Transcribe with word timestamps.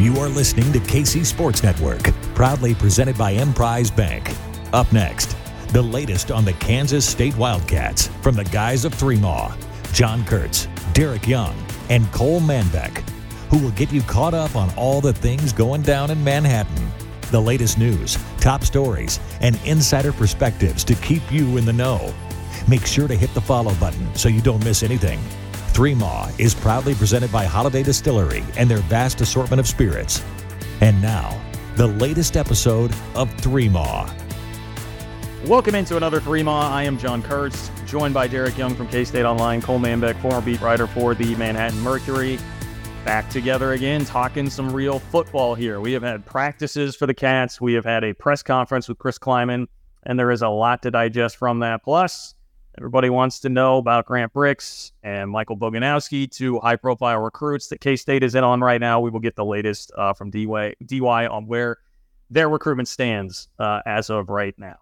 You 0.00 0.16
are 0.16 0.30
listening 0.30 0.72
to 0.72 0.78
KC 0.78 1.26
Sports 1.26 1.62
Network, 1.62 2.02
proudly 2.34 2.74
presented 2.74 3.18
by 3.18 3.32
Emprise 3.32 3.90
Bank. 3.90 4.34
Up 4.72 4.90
next, 4.94 5.36
the 5.74 5.82
latest 5.82 6.30
on 6.30 6.42
the 6.42 6.54
Kansas 6.54 7.06
State 7.06 7.36
Wildcats 7.36 8.06
from 8.22 8.34
the 8.34 8.44
guys 8.44 8.86
of 8.86 8.94
Three 8.94 9.18
Maw, 9.18 9.54
John 9.92 10.24
Kurtz, 10.24 10.68
Derek 10.94 11.28
Young, 11.28 11.54
and 11.90 12.10
Cole 12.12 12.40
Manbeck, 12.40 13.06
who 13.50 13.58
will 13.58 13.72
get 13.72 13.92
you 13.92 14.00
caught 14.00 14.32
up 14.32 14.56
on 14.56 14.72
all 14.74 15.02
the 15.02 15.12
things 15.12 15.52
going 15.52 15.82
down 15.82 16.10
in 16.10 16.24
Manhattan. 16.24 16.90
The 17.30 17.42
latest 17.42 17.76
news, 17.76 18.16
top 18.38 18.64
stories, 18.64 19.20
and 19.42 19.60
insider 19.66 20.14
perspectives 20.14 20.82
to 20.84 20.94
keep 20.94 21.30
you 21.30 21.58
in 21.58 21.66
the 21.66 21.74
know. 21.74 22.14
Make 22.66 22.86
sure 22.86 23.06
to 23.06 23.14
hit 23.14 23.34
the 23.34 23.42
follow 23.42 23.74
button 23.74 24.14
so 24.14 24.30
you 24.30 24.40
don't 24.40 24.64
miss 24.64 24.82
anything. 24.82 25.20
Three 25.72 25.94
Maw 25.94 26.28
is 26.36 26.52
proudly 26.52 26.94
presented 26.94 27.30
by 27.30 27.46
Holladay 27.46 27.84
Distillery 27.84 28.44
and 28.56 28.68
their 28.68 28.78
vast 28.78 29.20
assortment 29.20 29.60
of 29.60 29.68
spirits. 29.68 30.22
And 30.80 31.00
now, 31.00 31.40
the 31.76 31.86
latest 31.86 32.36
episode 32.36 32.92
of 33.14 33.32
Three 33.34 33.68
Maw. 33.68 34.12
Welcome 35.46 35.76
into 35.76 35.96
another 35.96 36.20
Three 36.20 36.42
Maw. 36.42 36.70
I 36.70 36.82
am 36.82 36.98
John 36.98 37.22
Kurtz, 37.22 37.70
joined 37.86 38.12
by 38.12 38.26
Derek 38.26 38.58
Young 38.58 38.74
from 38.74 38.88
K 38.88 39.04
State 39.04 39.24
Online, 39.24 39.62
Cole 39.62 39.78
Manbeck, 39.78 40.20
former 40.20 40.40
beat 40.40 40.60
writer 40.60 40.88
for 40.88 41.14
the 41.14 41.36
Manhattan 41.36 41.80
Mercury. 41.80 42.38
Back 43.04 43.30
together 43.30 43.72
again, 43.72 44.04
talking 44.04 44.50
some 44.50 44.72
real 44.72 44.98
football 44.98 45.54
here. 45.54 45.80
We 45.80 45.92
have 45.92 46.02
had 46.02 46.26
practices 46.26 46.96
for 46.96 47.06
the 47.06 47.14
Cats. 47.14 47.60
We 47.60 47.74
have 47.74 47.84
had 47.84 48.02
a 48.02 48.12
press 48.12 48.42
conference 48.42 48.88
with 48.88 48.98
Chris 48.98 49.18
Klieman, 49.20 49.68
and 50.02 50.18
there 50.18 50.32
is 50.32 50.42
a 50.42 50.48
lot 50.48 50.82
to 50.82 50.90
digest 50.90 51.36
from 51.36 51.60
that. 51.60 51.84
Plus, 51.84 52.34
everybody 52.78 53.10
wants 53.10 53.40
to 53.40 53.48
know 53.48 53.78
about 53.78 54.06
Grant 54.06 54.32
Bricks 54.32 54.92
and 55.02 55.30
Michael 55.30 55.56
Boganowski, 55.56 56.30
two 56.30 56.58
high 56.60 56.76
profile 56.76 57.18
recruits 57.18 57.68
that 57.68 57.80
K 57.80 57.96
State 57.96 58.22
is 58.22 58.34
in 58.34 58.44
on 58.44 58.60
right 58.60 58.80
now. 58.80 59.00
We 59.00 59.10
will 59.10 59.20
get 59.20 59.36
the 59.36 59.44
latest 59.44 59.92
uh, 59.96 60.12
from 60.12 60.30
DY, 60.30 60.74
DY 60.84 61.26
on 61.26 61.46
where 61.46 61.78
their 62.30 62.48
recruitment 62.48 62.88
stands 62.88 63.48
uh, 63.58 63.80
as 63.86 64.10
of 64.10 64.28
right 64.28 64.54
now. 64.58 64.76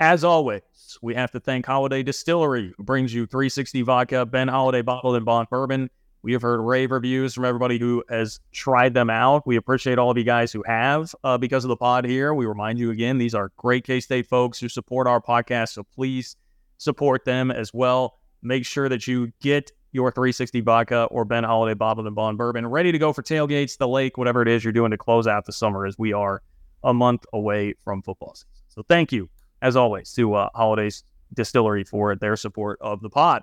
As 0.00 0.24
always, 0.24 0.62
we 1.00 1.14
have 1.14 1.30
to 1.32 1.40
thank 1.40 1.66
Holladay 1.66 2.04
Distillery, 2.04 2.72
who 2.76 2.82
brings 2.82 3.14
you 3.14 3.26
360 3.26 3.82
vodka, 3.82 4.26
Ben 4.26 4.48
Holladay 4.48 4.84
bottled 4.84 5.16
in 5.16 5.24
bond 5.24 5.48
bourbon. 5.48 5.90
We 6.22 6.32
have 6.32 6.42
heard 6.42 6.60
rave 6.60 6.92
reviews 6.92 7.34
from 7.34 7.44
everybody 7.44 7.78
who 7.78 8.02
has 8.08 8.40
tried 8.52 8.94
them 8.94 9.10
out. 9.10 9.46
We 9.46 9.56
appreciate 9.56 9.98
all 9.98 10.10
of 10.10 10.16
you 10.16 10.24
guys 10.24 10.52
who 10.52 10.62
have 10.66 11.14
uh, 11.24 11.36
because 11.36 11.64
of 11.64 11.68
the 11.68 11.76
pod 11.76 12.04
here. 12.04 12.32
We 12.32 12.46
remind 12.46 12.78
you 12.78 12.90
again, 12.90 13.18
these 13.18 13.34
are 13.34 13.50
great 13.56 13.84
K 13.84 14.00
State 14.00 14.28
folks 14.28 14.58
who 14.58 14.68
support 14.68 15.08
our 15.08 15.20
podcast. 15.20 15.70
So 15.70 15.82
please 15.82 16.36
support 16.82 17.24
them 17.24 17.50
as 17.50 17.72
well. 17.72 18.18
Make 18.42 18.66
sure 18.66 18.88
that 18.88 19.06
you 19.06 19.32
get 19.40 19.70
your 19.92 20.10
360 20.10 20.60
vodka 20.62 21.04
or 21.04 21.24
Ben 21.24 21.44
Holladay 21.44 21.76
bottled 21.76 22.06
in 22.06 22.14
bond 22.14 22.38
bourbon 22.38 22.66
ready 22.66 22.92
to 22.92 22.98
go 22.98 23.12
for 23.12 23.22
tailgates, 23.22 23.76
the 23.76 23.88
lake, 23.88 24.16
whatever 24.16 24.42
it 24.42 24.48
is 24.48 24.64
you're 24.64 24.72
doing 24.72 24.90
to 24.90 24.96
close 24.96 25.26
out 25.26 25.44
the 25.44 25.52
summer 25.52 25.86
as 25.86 25.98
we 25.98 26.12
are 26.12 26.42
a 26.82 26.94
month 26.94 27.24
away 27.32 27.74
from 27.84 28.02
football 28.02 28.34
season. 28.34 28.48
So 28.68 28.82
thank 28.88 29.12
you 29.12 29.28
as 29.62 29.76
always, 29.76 30.12
to 30.12 30.34
uh, 30.34 30.50
Holladays 30.54 31.04
Distillery 31.32 31.84
for 31.84 32.14
their 32.16 32.36
support 32.36 32.78
of 32.82 33.00
the 33.00 33.08
pod. 33.08 33.42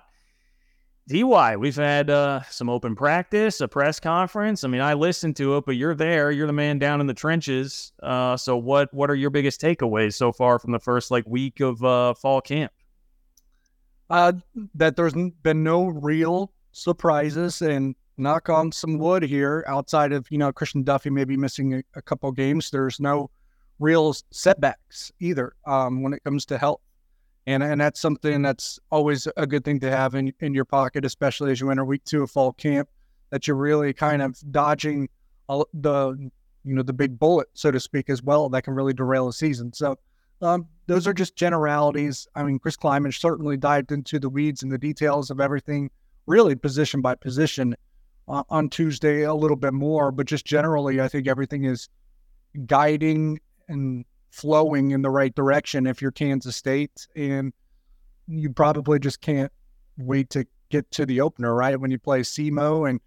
DY, 1.08 1.56
we've 1.56 1.74
had 1.74 2.08
uh, 2.08 2.42
some 2.50 2.68
open 2.68 2.94
practice, 2.94 3.60
a 3.60 3.66
press 3.66 3.98
conference. 3.98 4.62
I 4.62 4.68
mean, 4.68 4.82
I 4.82 4.94
listened 4.94 5.34
to 5.36 5.56
it, 5.56 5.64
but 5.66 5.72
you're 5.72 5.94
there. 5.94 6.30
You're 6.30 6.46
the 6.46 6.52
man 6.52 6.78
down 6.78 7.00
in 7.00 7.08
the 7.08 7.14
trenches. 7.14 7.90
Uh, 8.00 8.36
so, 8.36 8.56
what 8.56 8.94
what 8.94 9.10
are 9.10 9.16
your 9.16 9.30
biggest 9.30 9.60
takeaways 9.60 10.14
so 10.14 10.30
far 10.30 10.60
from 10.60 10.70
the 10.70 10.78
first 10.78 11.10
like 11.10 11.26
week 11.26 11.58
of 11.58 11.82
uh, 11.82 12.14
fall 12.14 12.40
camp? 12.40 12.70
Uh, 14.10 14.32
that 14.74 14.96
there's 14.96 15.14
been 15.42 15.62
no 15.62 15.86
real 15.86 16.52
surprises, 16.72 17.62
and 17.62 17.94
knock 18.16 18.48
on 18.48 18.70
some 18.70 18.98
wood 18.98 19.22
here. 19.22 19.64
Outside 19.66 20.12
of 20.12 20.26
you 20.30 20.38
know 20.38 20.52
Christian 20.52 20.84
Duffie 20.84 21.10
maybe 21.10 21.36
missing 21.36 21.74
a, 21.74 21.82
a 21.94 22.02
couple 22.02 22.30
games, 22.32 22.70
there's 22.70 23.00
no 23.00 23.30
real 23.78 24.14
setbacks 24.30 25.10
either 25.20 25.54
um, 25.66 26.02
when 26.02 26.12
it 26.12 26.22
comes 26.22 26.44
to 26.46 26.58
health. 26.58 26.80
And, 27.46 27.62
and 27.62 27.80
that's 27.80 27.98
something 27.98 28.42
that's 28.42 28.78
always 28.90 29.26
a 29.38 29.46
good 29.46 29.64
thing 29.64 29.80
to 29.80 29.90
have 29.90 30.14
in, 30.14 30.32
in 30.40 30.52
your 30.52 30.66
pocket, 30.66 31.06
especially 31.06 31.50
as 31.50 31.60
you 31.60 31.70
enter 31.70 31.84
week 31.84 32.04
two 32.04 32.22
of 32.22 32.30
fall 32.30 32.52
camp, 32.52 32.88
that 33.30 33.46
you're 33.46 33.56
really 33.56 33.94
kind 33.94 34.20
of 34.20 34.38
dodging 34.52 35.08
the 35.48 36.30
you 36.64 36.74
know 36.74 36.82
the 36.82 36.92
big 36.92 37.18
bullet, 37.18 37.48
so 37.54 37.70
to 37.70 37.80
speak, 37.80 38.10
as 38.10 38.22
well 38.22 38.48
that 38.50 38.62
can 38.62 38.74
really 38.74 38.92
derail 38.92 39.28
a 39.28 39.32
season. 39.32 39.72
So 39.72 39.98
um, 40.40 40.66
those 40.86 41.06
are 41.06 41.12
just 41.12 41.36
generalities. 41.36 42.26
I 42.34 42.42
mean, 42.42 42.58
Chris 42.58 42.76
Klieman 42.76 43.14
certainly 43.14 43.56
dived 43.56 43.92
into 43.92 44.18
the 44.18 44.28
weeds 44.28 44.62
and 44.62 44.72
the 44.72 44.78
details 44.78 45.30
of 45.30 45.40
everything, 45.40 45.90
really 46.26 46.56
position 46.56 47.00
by 47.00 47.14
position 47.14 47.76
uh, 48.28 48.42
on 48.48 48.68
Tuesday 48.68 49.22
a 49.22 49.34
little 49.34 49.56
bit 49.56 49.72
more. 49.72 50.10
But 50.10 50.26
just 50.26 50.44
generally, 50.44 51.00
I 51.00 51.08
think 51.08 51.28
everything 51.28 51.64
is 51.64 51.88
guiding 52.66 53.40
and 53.68 54.04
flowing 54.30 54.92
in 54.92 55.02
the 55.02 55.10
right 55.10 55.34
direction 55.34 55.86
if 55.86 56.00
you're 56.02 56.10
Kansas 56.10 56.56
State. 56.56 57.06
And 57.14 57.52
you 58.26 58.50
probably 58.50 58.98
just 58.98 59.20
can't 59.20 59.52
wait 59.98 60.30
to 60.30 60.46
get 60.70 60.90
to 60.92 61.04
the 61.04 61.20
opener, 61.20 61.54
right? 61.54 61.78
When 61.78 61.90
you 61.90 61.98
play 61.98 62.20
SEMO 62.20 62.88
and 62.88 63.00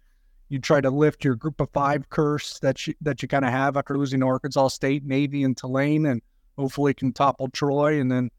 you 0.48 0.58
try 0.58 0.80
to 0.80 0.90
lift 0.90 1.24
your 1.24 1.34
group 1.34 1.60
of 1.60 1.70
five 1.70 2.08
curse 2.10 2.58
that 2.60 2.86
you 2.86 2.94
that 3.00 3.22
you 3.22 3.28
kind 3.28 3.44
of 3.44 3.50
have 3.50 3.76
after 3.76 3.96
losing 3.98 4.20
to 4.20 4.26
Arkansas 4.26 4.68
State, 4.68 5.04
Navy, 5.04 5.42
and 5.42 5.56
Tulane, 5.56 6.06
and 6.06 6.22
hopefully 6.56 6.94
can 6.94 7.12
topple 7.12 7.48
Troy, 7.48 8.00
and 8.00 8.10
then 8.10 8.30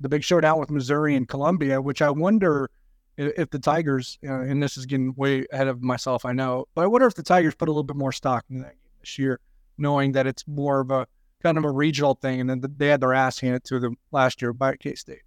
the 0.00 0.08
big 0.08 0.24
showdown 0.24 0.58
with 0.58 0.70
Missouri 0.70 1.14
and 1.14 1.28
Columbia, 1.28 1.80
which 1.80 2.02
I 2.02 2.10
wonder 2.10 2.70
if 3.16 3.50
the 3.50 3.58
Tigers, 3.58 4.18
uh, 4.26 4.40
and 4.40 4.62
this 4.62 4.76
is 4.76 4.86
getting 4.86 5.14
way 5.16 5.46
ahead 5.52 5.68
of 5.68 5.82
myself, 5.82 6.24
I 6.24 6.32
know, 6.32 6.66
but 6.74 6.82
I 6.82 6.86
wonder 6.86 7.06
if 7.06 7.14
the 7.14 7.22
Tigers 7.22 7.54
put 7.54 7.68
a 7.68 7.70
little 7.70 7.82
bit 7.82 7.96
more 7.96 8.12
stock 8.12 8.44
in 8.50 8.60
that 8.62 8.70
game 8.70 8.90
this 9.00 9.18
year, 9.18 9.38
knowing 9.78 10.12
that 10.12 10.26
it's 10.26 10.46
more 10.48 10.80
of 10.80 10.90
a 10.90 11.06
kind 11.42 11.58
of 11.58 11.64
a 11.64 11.70
regional 11.70 12.14
thing, 12.14 12.40
and 12.40 12.48
then 12.48 12.62
they 12.76 12.88
had 12.88 13.00
their 13.00 13.14
ass 13.14 13.38
handed 13.38 13.64
to 13.64 13.80
them 13.80 13.96
last 14.12 14.40
year 14.40 14.52
by 14.52 14.76
K 14.76 14.94
State. 14.94 15.22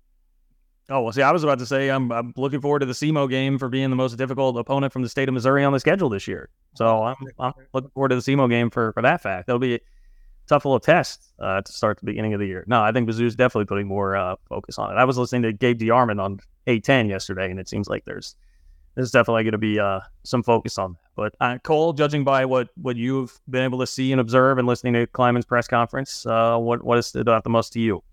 Oh 0.89 1.01
well, 1.01 1.11
see, 1.11 1.23
I 1.23 1.31
was 1.31 1.43
about 1.43 1.59
to 1.59 1.65
say 1.65 1.89
I'm 1.89 2.11
I'm 2.11 2.33
looking 2.37 2.61
forward 2.61 2.79
to 2.79 2.85
the 2.85 2.93
SEMO 2.93 3.27
game 3.29 3.57
for 3.57 3.69
being 3.69 3.89
the 3.89 3.95
most 3.95 4.15
difficult 4.17 4.57
opponent 4.57 4.93
from 4.93 5.01
the 5.01 5.09
state 5.09 5.27
of 5.27 5.33
Missouri 5.33 5.63
on 5.63 5.73
the 5.73 5.79
schedule 5.79 6.09
this 6.09 6.27
year. 6.27 6.49
So 6.75 7.03
I'm, 7.03 7.15
I'm 7.39 7.53
looking 7.73 7.89
forward 7.91 8.09
to 8.09 8.15
the 8.15 8.21
SEMO 8.21 8.49
game 8.49 8.69
for 8.69 8.93
for 8.93 9.01
that 9.01 9.21
fact. 9.21 9.47
That'll 9.47 9.59
be 9.59 9.79
tough 10.47 10.65
little 10.65 10.79
test 10.79 11.33
uh, 11.39 11.61
to 11.61 11.71
start 11.71 11.99
the 11.99 12.05
beginning 12.05 12.33
of 12.33 12.39
the 12.39 12.45
year. 12.45 12.63
No, 12.67 12.81
I 12.81 12.91
think 12.91 13.09
Mizzou's 13.09 13.35
definitely 13.35 13.65
putting 13.65 13.87
more 13.87 14.15
uh, 14.15 14.35
focus 14.47 14.77
on 14.77 14.91
it. 14.91 14.95
I 14.95 15.05
was 15.05 15.17
listening 15.17 15.43
to 15.43 15.53
Gabe 15.53 15.79
DeArmond 15.79 16.21
on 16.21 16.39
810 16.67 17.09
yesterday, 17.09 17.49
and 17.49 17.59
it 17.59 17.67
seems 17.67 17.87
like 17.87 18.05
there's 18.05 18.35
there's 18.95 19.11
definitely 19.11 19.43
going 19.43 19.51
to 19.51 19.57
be 19.57 19.77
uh, 19.79 19.99
some 20.23 20.41
focus 20.41 20.77
on 20.77 20.93
that. 20.93 20.99
But 21.15 21.35
uh, 21.39 21.57
Cole, 21.59 21.93
judging 21.93 22.23
by 22.23 22.45
what 22.45 22.69
what 22.75 22.95
you've 22.95 23.39
been 23.49 23.63
able 23.63 23.79
to 23.79 23.87
see 23.87 24.11
and 24.11 24.21
observe, 24.21 24.57
and 24.57 24.67
listening 24.67 24.93
to 24.93 25.07
Klieman's 25.07 25.45
press 25.45 25.67
conference, 25.67 26.25
uh, 26.25 26.57
what 26.57 26.83
what 26.83 26.97
has 26.97 27.07
stood 27.07 27.29
out 27.29 27.43
the 27.43 27.49
most 27.49 27.73
to 27.73 27.79
you? 27.79 28.03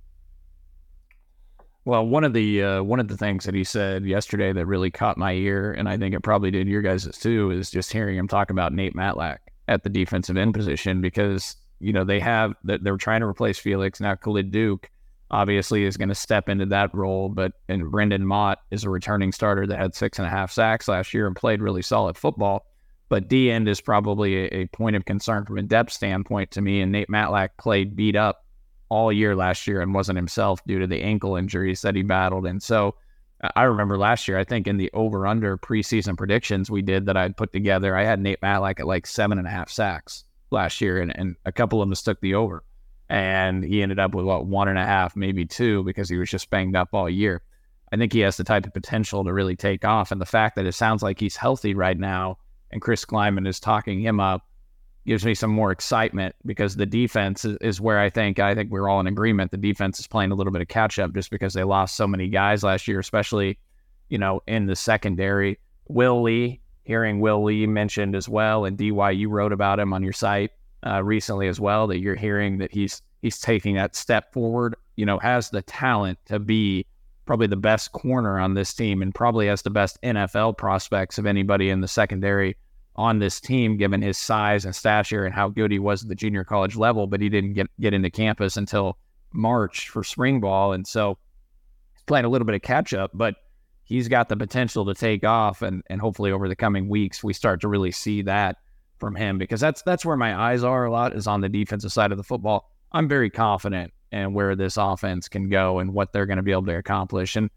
Well, 1.84 2.06
one 2.06 2.22
of 2.22 2.32
the 2.32 2.62
uh, 2.62 2.82
one 2.82 3.00
of 3.00 3.08
the 3.08 3.16
things 3.16 3.44
that 3.44 3.54
he 3.54 3.64
said 3.64 4.04
yesterday 4.04 4.52
that 4.52 4.66
really 4.66 4.90
caught 4.90 5.18
my 5.18 5.32
ear, 5.32 5.72
and 5.72 5.88
I 5.88 5.96
think 5.96 6.14
it 6.14 6.20
probably 6.20 6.50
did 6.50 6.68
your 6.68 6.82
guys' 6.82 7.08
too, 7.18 7.50
is 7.50 7.70
just 7.70 7.92
hearing 7.92 8.16
him 8.16 8.28
talk 8.28 8.50
about 8.50 8.72
Nate 8.72 8.94
Matlack 8.94 9.38
at 9.68 9.82
the 9.82 9.90
defensive 9.90 10.36
end 10.36 10.54
position 10.54 11.00
because 11.00 11.56
you 11.82 11.92
know 11.92 12.04
they 12.04 12.20
have 12.20 12.54
that 12.64 12.82
they're 12.84 12.96
trying 12.96 13.20
to 13.20 13.26
replace 13.26 13.58
Felix 13.58 14.00
now. 14.00 14.14
Khalid 14.14 14.50
Duke 14.50 14.90
obviously 15.32 15.84
is 15.84 15.96
going 15.96 16.10
to 16.10 16.14
step 16.14 16.48
into 16.48 16.66
that 16.66 16.94
role. 16.94 17.28
But 17.28 17.52
and 17.68 17.90
Brendan 17.90 18.26
Mott 18.26 18.60
is 18.70 18.84
a 18.84 18.90
returning 18.90 19.32
starter 19.32 19.66
that 19.66 19.78
had 19.78 19.94
six 19.94 20.18
and 20.18 20.26
a 20.26 20.30
half 20.30 20.52
sacks 20.52 20.88
last 20.88 21.12
year 21.14 21.26
and 21.26 21.34
played 21.34 21.60
really 21.60 21.82
solid 21.82 22.16
football. 22.16 22.66
But 23.08 23.28
D 23.28 23.50
end 23.50 23.68
is 23.68 23.80
probably 23.80 24.44
a, 24.44 24.62
a 24.62 24.66
point 24.68 24.96
of 24.96 25.04
concern 25.04 25.44
from 25.44 25.58
a 25.58 25.62
depth 25.62 25.92
standpoint 25.92 26.50
to 26.52 26.60
me. 26.60 26.80
And 26.80 26.92
Nate 26.92 27.08
Matlack 27.08 27.50
played 27.58 27.96
beat 27.96 28.16
up 28.16 28.44
all 28.88 29.10
year 29.10 29.34
last 29.34 29.66
year 29.66 29.80
and 29.80 29.94
wasn't 29.94 30.16
himself 30.16 30.60
due 30.66 30.78
to 30.78 30.86
the 30.86 31.02
ankle 31.02 31.36
injuries 31.36 31.80
that 31.82 31.96
he 31.96 32.02
battled. 32.02 32.46
And 32.46 32.62
so 32.62 32.94
uh, 33.42 33.48
I 33.56 33.62
remember 33.64 33.96
last 33.96 34.28
year, 34.28 34.38
I 34.38 34.44
think 34.44 34.66
in 34.66 34.76
the 34.76 34.90
over 34.92 35.26
under 35.26 35.56
preseason 35.56 36.16
predictions 36.16 36.70
we 36.70 36.82
did 36.82 37.06
that 37.06 37.16
I'd 37.16 37.36
put 37.36 37.52
together, 37.52 37.96
I 37.96 38.04
had 38.04 38.20
Nate 38.20 38.40
Matlack 38.42 38.80
at 38.80 38.86
like 38.86 39.06
seven 39.06 39.38
and 39.38 39.46
a 39.46 39.50
half 39.50 39.70
sacks 39.70 40.24
last 40.52 40.80
year, 40.80 41.00
and, 41.00 41.16
and 41.18 41.36
a 41.44 41.52
couple 41.52 41.82
of 41.82 41.88
them 41.88 41.96
took 41.96 42.20
the 42.20 42.34
over 42.34 42.64
and 43.12 43.62
he 43.62 43.82
ended 43.82 43.98
up 43.98 44.14
with 44.14 44.24
what 44.24 44.46
one 44.46 44.68
and 44.68 44.78
a 44.78 44.86
half, 44.86 45.14
maybe 45.14 45.44
two, 45.44 45.84
because 45.84 46.08
he 46.08 46.16
was 46.16 46.30
just 46.30 46.48
banged 46.48 46.74
up 46.74 46.88
all 46.94 47.10
year. 47.10 47.42
I 47.92 47.98
think 47.98 48.10
he 48.10 48.20
has 48.20 48.38
the 48.38 48.44
type 48.44 48.66
of 48.66 48.72
potential 48.72 49.22
to 49.22 49.34
really 49.34 49.54
take 49.54 49.84
off, 49.84 50.10
and 50.10 50.18
the 50.20 50.26
fact 50.26 50.56
that 50.56 50.64
it 50.64 50.72
sounds 50.72 51.02
like 51.02 51.20
he's 51.20 51.36
healthy 51.36 51.74
right 51.74 51.98
now, 51.98 52.38
and 52.70 52.80
Chris 52.80 53.04
Klieman 53.04 53.46
is 53.46 53.60
talking 53.60 54.00
him 54.00 54.18
up, 54.18 54.48
gives 55.06 55.26
me 55.26 55.34
some 55.34 55.50
more 55.50 55.72
excitement 55.72 56.34
because 56.46 56.76
the 56.76 56.86
defense 56.86 57.44
is, 57.44 57.58
is 57.60 57.82
where 57.82 57.98
I 57.98 58.08
think 58.08 58.38
I 58.38 58.54
think 58.54 58.70
we're 58.70 58.88
all 58.88 59.00
in 59.00 59.06
agreement. 59.06 59.50
The 59.50 59.58
defense 59.58 60.00
is 60.00 60.06
playing 60.06 60.30
a 60.30 60.34
little 60.34 60.52
bit 60.52 60.62
of 60.62 60.68
catch 60.68 60.98
up 60.98 61.12
just 61.12 61.30
because 61.30 61.52
they 61.52 61.64
lost 61.64 61.96
so 61.96 62.06
many 62.06 62.28
guys 62.28 62.62
last 62.62 62.88
year, 62.88 62.98
especially 62.98 63.58
you 64.08 64.16
know 64.16 64.40
in 64.46 64.64
the 64.64 64.76
secondary. 64.76 65.58
Will 65.86 66.22
Lee, 66.22 66.61
hearing 66.92 67.20
Will 67.20 67.42
Lee 67.42 67.66
mentioned 67.66 68.14
as 68.14 68.28
well, 68.28 68.66
and 68.66 68.76
DY 68.76 69.12
you 69.12 69.30
wrote 69.30 69.50
about 69.50 69.80
him 69.80 69.94
on 69.94 70.02
your 70.02 70.12
site 70.12 70.50
uh, 70.86 71.02
recently 71.02 71.48
as 71.48 71.58
well 71.58 71.86
that 71.86 72.00
you're 72.00 72.14
hearing 72.14 72.58
that 72.58 72.70
he's 72.70 73.00
he's 73.22 73.40
taking 73.40 73.76
that 73.76 73.96
step 73.96 74.30
forward. 74.30 74.76
You 74.96 75.06
know, 75.06 75.18
has 75.18 75.48
the 75.48 75.62
talent 75.62 76.18
to 76.26 76.38
be 76.38 76.84
probably 77.24 77.46
the 77.46 77.56
best 77.56 77.92
corner 77.92 78.38
on 78.38 78.52
this 78.52 78.74
team, 78.74 79.00
and 79.00 79.14
probably 79.14 79.46
has 79.46 79.62
the 79.62 79.70
best 79.70 79.98
NFL 80.02 80.58
prospects 80.58 81.16
of 81.16 81.24
anybody 81.24 81.70
in 81.70 81.80
the 81.80 81.88
secondary 81.88 82.58
on 82.96 83.20
this 83.20 83.40
team, 83.40 83.78
given 83.78 84.02
his 84.02 84.18
size 84.18 84.66
and 84.66 84.76
stature 84.76 85.24
and 85.24 85.34
how 85.34 85.48
good 85.48 85.70
he 85.70 85.78
was 85.78 86.02
at 86.02 86.10
the 86.10 86.14
junior 86.14 86.44
college 86.44 86.76
level. 86.76 87.06
But 87.06 87.22
he 87.22 87.30
didn't 87.30 87.54
get 87.54 87.68
get 87.80 87.94
into 87.94 88.10
campus 88.10 88.58
until 88.58 88.98
March 89.32 89.88
for 89.88 90.04
spring 90.04 90.40
ball, 90.40 90.74
and 90.74 90.86
so 90.86 91.16
he's 91.94 92.02
playing 92.02 92.26
a 92.26 92.28
little 92.28 92.44
bit 92.44 92.54
of 92.54 92.60
catch 92.60 92.92
up. 92.92 93.12
But 93.14 93.36
he's 93.92 94.08
got 94.08 94.30
the 94.30 94.36
potential 94.36 94.86
to 94.86 94.94
take 94.94 95.24
off, 95.24 95.62
and 95.62 95.82
and 95.88 96.00
hopefully 96.00 96.32
over 96.32 96.48
the 96.48 96.56
coming 96.56 96.88
weeks 96.88 97.22
we 97.22 97.32
start 97.32 97.60
to 97.60 97.68
really 97.68 97.92
see 97.92 98.22
that 98.22 98.56
from 98.98 99.14
him 99.14 99.36
because 99.36 99.60
that's 99.60 99.82
that's 99.82 100.04
where 100.04 100.16
my 100.16 100.34
eyes 100.34 100.64
are 100.64 100.84
a 100.84 100.90
lot 100.90 101.14
is 101.14 101.26
on 101.26 101.40
the 101.40 101.48
defensive 101.48 101.92
side 101.92 102.10
of 102.10 102.16
the 102.16 102.24
football. 102.24 102.70
I'm 102.92 103.08
very 103.08 103.30
confident 103.30 103.92
in 104.10 104.32
where 104.32 104.56
this 104.56 104.76
offense 104.76 105.28
can 105.28 105.48
go 105.48 105.78
and 105.78 105.92
what 105.92 106.12
they're 106.12 106.26
going 106.26 106.36
to 106.36 106.42
be 106.42 106.52
able 106.52 106.66
to 106.66 106.76
accomplish. 106.76 107.36
And 107.36 107.50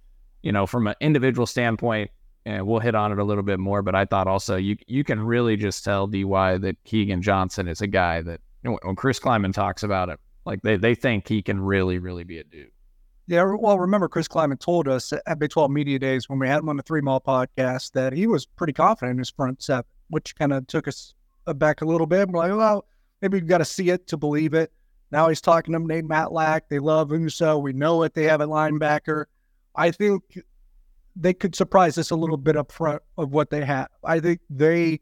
you 0.43 0.51
know, 0.51 0.65
from 0.65 0.87
an 0.87 0.95
individual 0.99 1.45
standpoint, 1.45 2.11
and 2.45 2.67
we'll 2.67 2.79
hit 2.79 2.95
on 2.95 3.11
it 3.11 3.17
a 3.17 3.23
little 3.23 3.43
bit 3.43 3.59
more. 3.59 3.81
But 3.81 3.95
I 3.95 4.05
thought 4.05 4.27
also 4.27 4.57
you 4.57 4.75
you 4.87 5.03
can 5.03 5.21
really 5.21 5.55
just 5.55 5.85
tell 5.85 6.05
Dy 6.05 6.23
that 6.23 6.75
Keagan 6.85 7.21
Johnson 7.21 7.67
is 7.67 7.81
a 7.81 7.87
guy 7.87 8.21
that 8.21 8.41
when 8.63 8.95
Chris 8.95 9.19
Klieman 9.19 9.53
talks 9.53 9.83
about 9.83 10.09
it, 10.09 10.19
like 10.45 10.61
they 10.63 10.75
they 10.75 10.95
think 10.95 11.27
he 11.27 11.41
can 11.41 11.61
really 11.61 11.97
really 11.97 12.25
be 12.25 12.39
a 12.39 12.43
dude. 12.43 12.71
Yeah, 13.27 13.55
well, 13.59 13.79
remember 13.79 14.07
Chris 14.07 14.27
Klieman 14.27 14.59
told 14.59 14.87
us 14.87 15.11
at 15.11 15.39
Big 15.39 15.49
12 15.49 15.71
Media 15.71 15.97
Days 15.97 16.29
when 16.29 16.37
we 16.37 16.47
had 16.47 16.59
him 16.59 16.69
on 16.69 16.77
the 16.77 16.83
Three 16.83 17.01
Maw 17.01 17.19
podcast 17.19 17.93
that 17.93 18.13
he 18.13 18.27
was 18.27 18.45
pretty 18.45 18.73
confident 18.73 19.13
in 19.13 19.17
his 19.17 19.31
front 19.31 19.63
seven, 19.63 19.85
which 20.09 20.35
kind 20.35 20.53
of 20.53 20.67
took 20.67 20.87
us 20.87 21.15
back 21.55 21.81
a 21.81 21.85
little 21.85 22.05
bit. 22.05 22.29
We're 22.29 22.39
like, 22.39 22.55
well, 22.55 22.85
maybe 23.21 23.39
we've 23.39 23.47
got 23.47 23.57
to 23.59 23.65
see 23.65 23.89
it 23.89 24.05
to 24.07 24.17
believe 24.17 24.53
it. 24.53 24.71
Now 25.11 25.27
he's 25.29 25.41
talking 25.41 25.73
to 25.73 25.79
Nate 25.79 26.05
Matlack. 26.05 26.61
They 26.69 26.79
love 26.79 27.11
Uso. 27.11 27.57
We 27.57 27.73
know 27.73 28.03
it. 28.03 28.13
they 28.13 28.25
have 28.25 28.41
a 28.41 28.47
linebacker. 28.47 29.25
I 29.75 29.89
think 29.91 30.21
they 31.15 31.33
could 31.33 31.55
surprise 31.55 31.97
us 31.97 32.11
a 32.11 32.15
little 32.15 32.37
bit 32.37 32.57
up 32.57 32.71
front 32.71 33.01
of 33.17 33.31
what 33.31 33.49
they 33.49 33.65
have. 33.65 33.87
I 34.03 34.19
think 34.19 34.41
they 34.49 34.99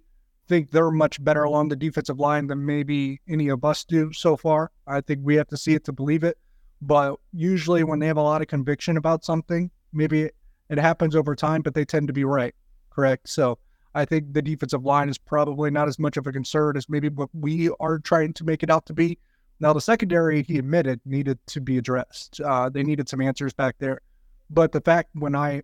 think 0.48 0.72
they're 0.72 0.92
much 0.92 1.24
better 1.24 1.44
along 1.44 1.70
the 1.70 1.76
defensive 1.76 2.20
line 2.20 2.48
than 2.48 2.66
maybe 2.66 3.22
any 3.28 3.50
of 3.50 3.64
us 3.66 3.84
do 3.84 4.14
so 4.14 4.38
far. 4.38 4.72
I 4.88 5.02
think 5.02 5.22
we 5.24 5.36
have 5.36 5.48
to 5.48 5.58
see 5.58 5.74
it 5.74 5.86
to 5.86 5.92
believe 5.92 6.24
it. 6.24 6.38
But 6.86 7.16
usually, 7.32 7.86
when 7.86 8.00
they 8.00 8.08
have 8.08 8.18
a 8.18 8.22
lot 8.22 8.42
of 8.42 8.50
conviction 8.50 8.98
about 8.98 9.24
something, 9.24 9.72
maybe 9.94 10.30
it, 10.70 10.78
happens 10.78 11.16
over 11.16 11.34
time, 11.34 11.62
but 11.62 11.74
they 11.74 11.86
tend 11.86 12.08
to 12.08 12.14
be 12.14 12.26
right. 12.26 12.54
Correct. 12.90 13.30
So 13.30 13.58
I 13.96 14.04
think 14.04 14.34
the 14.34 14.42
defensive 14.42 14.84
line 14.84 15.08
is 15.08 15.18
probably 15.18 15.72
not 15.72 15.88
as 15.88 15.98
much 15.98 16.18
of 16.18 16.28
a 16.28 16.34
concern 16.34 16.76
as 16.76 16.90
maybe 16.90 17.08
what 17.08 17.30
we 17.34 17.70
are 17.80 18.00
trying 18.00 18.34
to 18.34 18.44
make 18.44 18.64
it 18.64 18.70
out 18.70 18.86
to 18.88 18.94
be. 18.94 19.18
Now, 19.62 19.72
the 19.72 19.80
secondary, 19.80 20.44
he 20.44 20.58
admitted, 20.58 21.00
needed 21.06 21.40
to 21.48 21.62
be 21.62 21.78
addressed. 21.78 22.42
Uh, 22.42 22.68
they 22.68 22.84
needed 22.84 23.08
some 23.08 23.22
answers 23.22 23.54
back 23.54 23.76
there. 23.80 24.02
But 24.50 24.74
the 24.74 24.82
fact 24.82 25.12
when 25.14 25.36
I, 25.36 25.64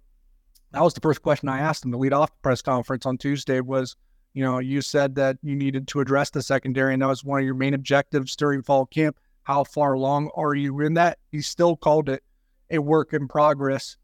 that 0.72 0.82
was 0.82 0.94
the 0.94 1.02
first 1.02 1.22
question 1.22 1.50
I 1.50 1.60
asked 1.60 1.84
him 1.84 1.92
to 1.92 1.98
lead 1.98 2.14
off 2.14 2.32
the 2.32 2.42
press 2.42 2.62
conference 2.62 3.06
on 3.06 3.18
Tuesday 3.18 3.60
was, 3.60 3.98
you 4.34 4.44
know, 4.44 4.60
you 4.60 4.82
said 4.82 5.16
that 5.16 5.38
you 5.42 5.56
needed 5.56 5.90
to 5.90 6.00
address 6.00 6.30
the 6.30 6.42
secondary, 6.42 6.94
and 6.94 7.02
that 7.02 7.08
was 7.08 7.26
one 7.26 7.40
of 7.40 7.46
your 7.46 7.56
main 7.56 7.74
objectives 7.74 8.38
during 8.38 8.62
fall 8.62 8.86
camp. 8.86 9.20
How 9.50 9.66
far 9.66 9.94
along 9.94 10.30
are 10.36 10.56
you 10.56 10.80
in 10.80 10.94
that? 10.94 11.18
He 11.32 11.42
still 11.42 11.76
called 11.76 12.08
it 12.08 12.24
a 12.72 12.80
work 12.80 13.14
in 13.14 13.28
progress 13.28 13.98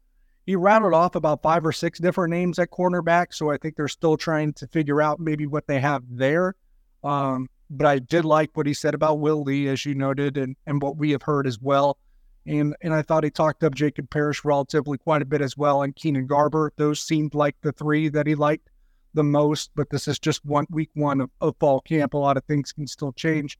he 0.46 0.54
rattled 0.54 0.94
off 0.94 1.16
about 1.16 1.42
five 1.42 1.66
or 1.66 1.72
six 1.72 1.98
different 1.98 2.30
names 2.30 2.58
at 2.60 2.70
cornerback. 2.70 3.34
So 3.34 3.50
I 3.50 3.58
think 3.58 3.74
they're 3.74 3.88
still 3.88 4.16
trying 4.16 4.52
to 4.54 4.68
figure 4.68 5.02
out 5.02 5.18
maybe 5.18 5.44
what 5.44 5.66
they 5.66 5.80
have 5.80 6.04
there. 6.08 6.54
Um, 7.02 7.48
but 7.68 7.86
I 7.86 7.98
did 7.98 8.24
like 8.24 8.50
what 8.54 8.66
he 8.66 8.72
said 8.72 8.94
about 8.94 9.18
Will 9.18 9.42
Lee, 9.42 9.66
as 9.66 9.84
you 9.84 9.96
noted, 9.96 10.36
and, 10.36 10.54
and 10.64 10.80
what 10.80 10.96
we 10.96 11.10
have 11.10 11.22
heard 11.22 11.48
as 11.48 11.58
well. 11.60 11.98
And 12.46 12.76
and 12.80 12.94
I 12.94 13.02
thought 13.02 13.24
he 13.24 13.30
talked 13.30 13.64
up 13.64 13.74
Jacob 13.74 14.08
Parrish 14.08 14.44
relatively 14.44 14.98
quite 14.98 15.20
a 15.20 15.24
bit 15.26 15.42
as 15.42 15.56
well, 15.56 15.82
and 15.82 15.96
Keenan 15.96 16.28
Garber. 16.28 16.72
Those 16.76 17.00
seemed 17.00 17.34
like 17.34 17.56
the 17.62 17.72
three 17.72 18.08
that 18.10 18.28
he 18.28 18.36
liked 18.36 18.70
the 19.14 19.24
most. 19.24 19.72
But 19.74 19.90
this 19.90 20.06
is 20.06 20.20
just 20.20 20.44
one 20.44 20.66
week 20.70 20.90
one 20.94 21.20
of, 21.20 21.30
of 21.40 21.56
fall 21.58 21.80
camp. 21.80 22.14
A 22.14 22.18
lot 22.18 22.36
of 22.36 22.44
things 22.44 22.70
can 22.70 22.86
still 22.86 23.12
change. 23.14 23.58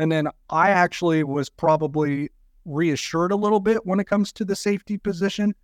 And 0.00 0.10
then 0.10 0.28
I 0.48 0.70
actually 0.70 1.24
was 1.24 1.50
probably 1.50 2.30
reassured 2.64 3.32
a 3.32 3.36
little 3.36 3.60
bit 3.60 3.84
when 3.84 4.00
it 4.00 4.06
comes 4.06 4.32
to 4.32 4.46
the 4.46 4.56
safety 4.56 4.96
position 4.96 5.54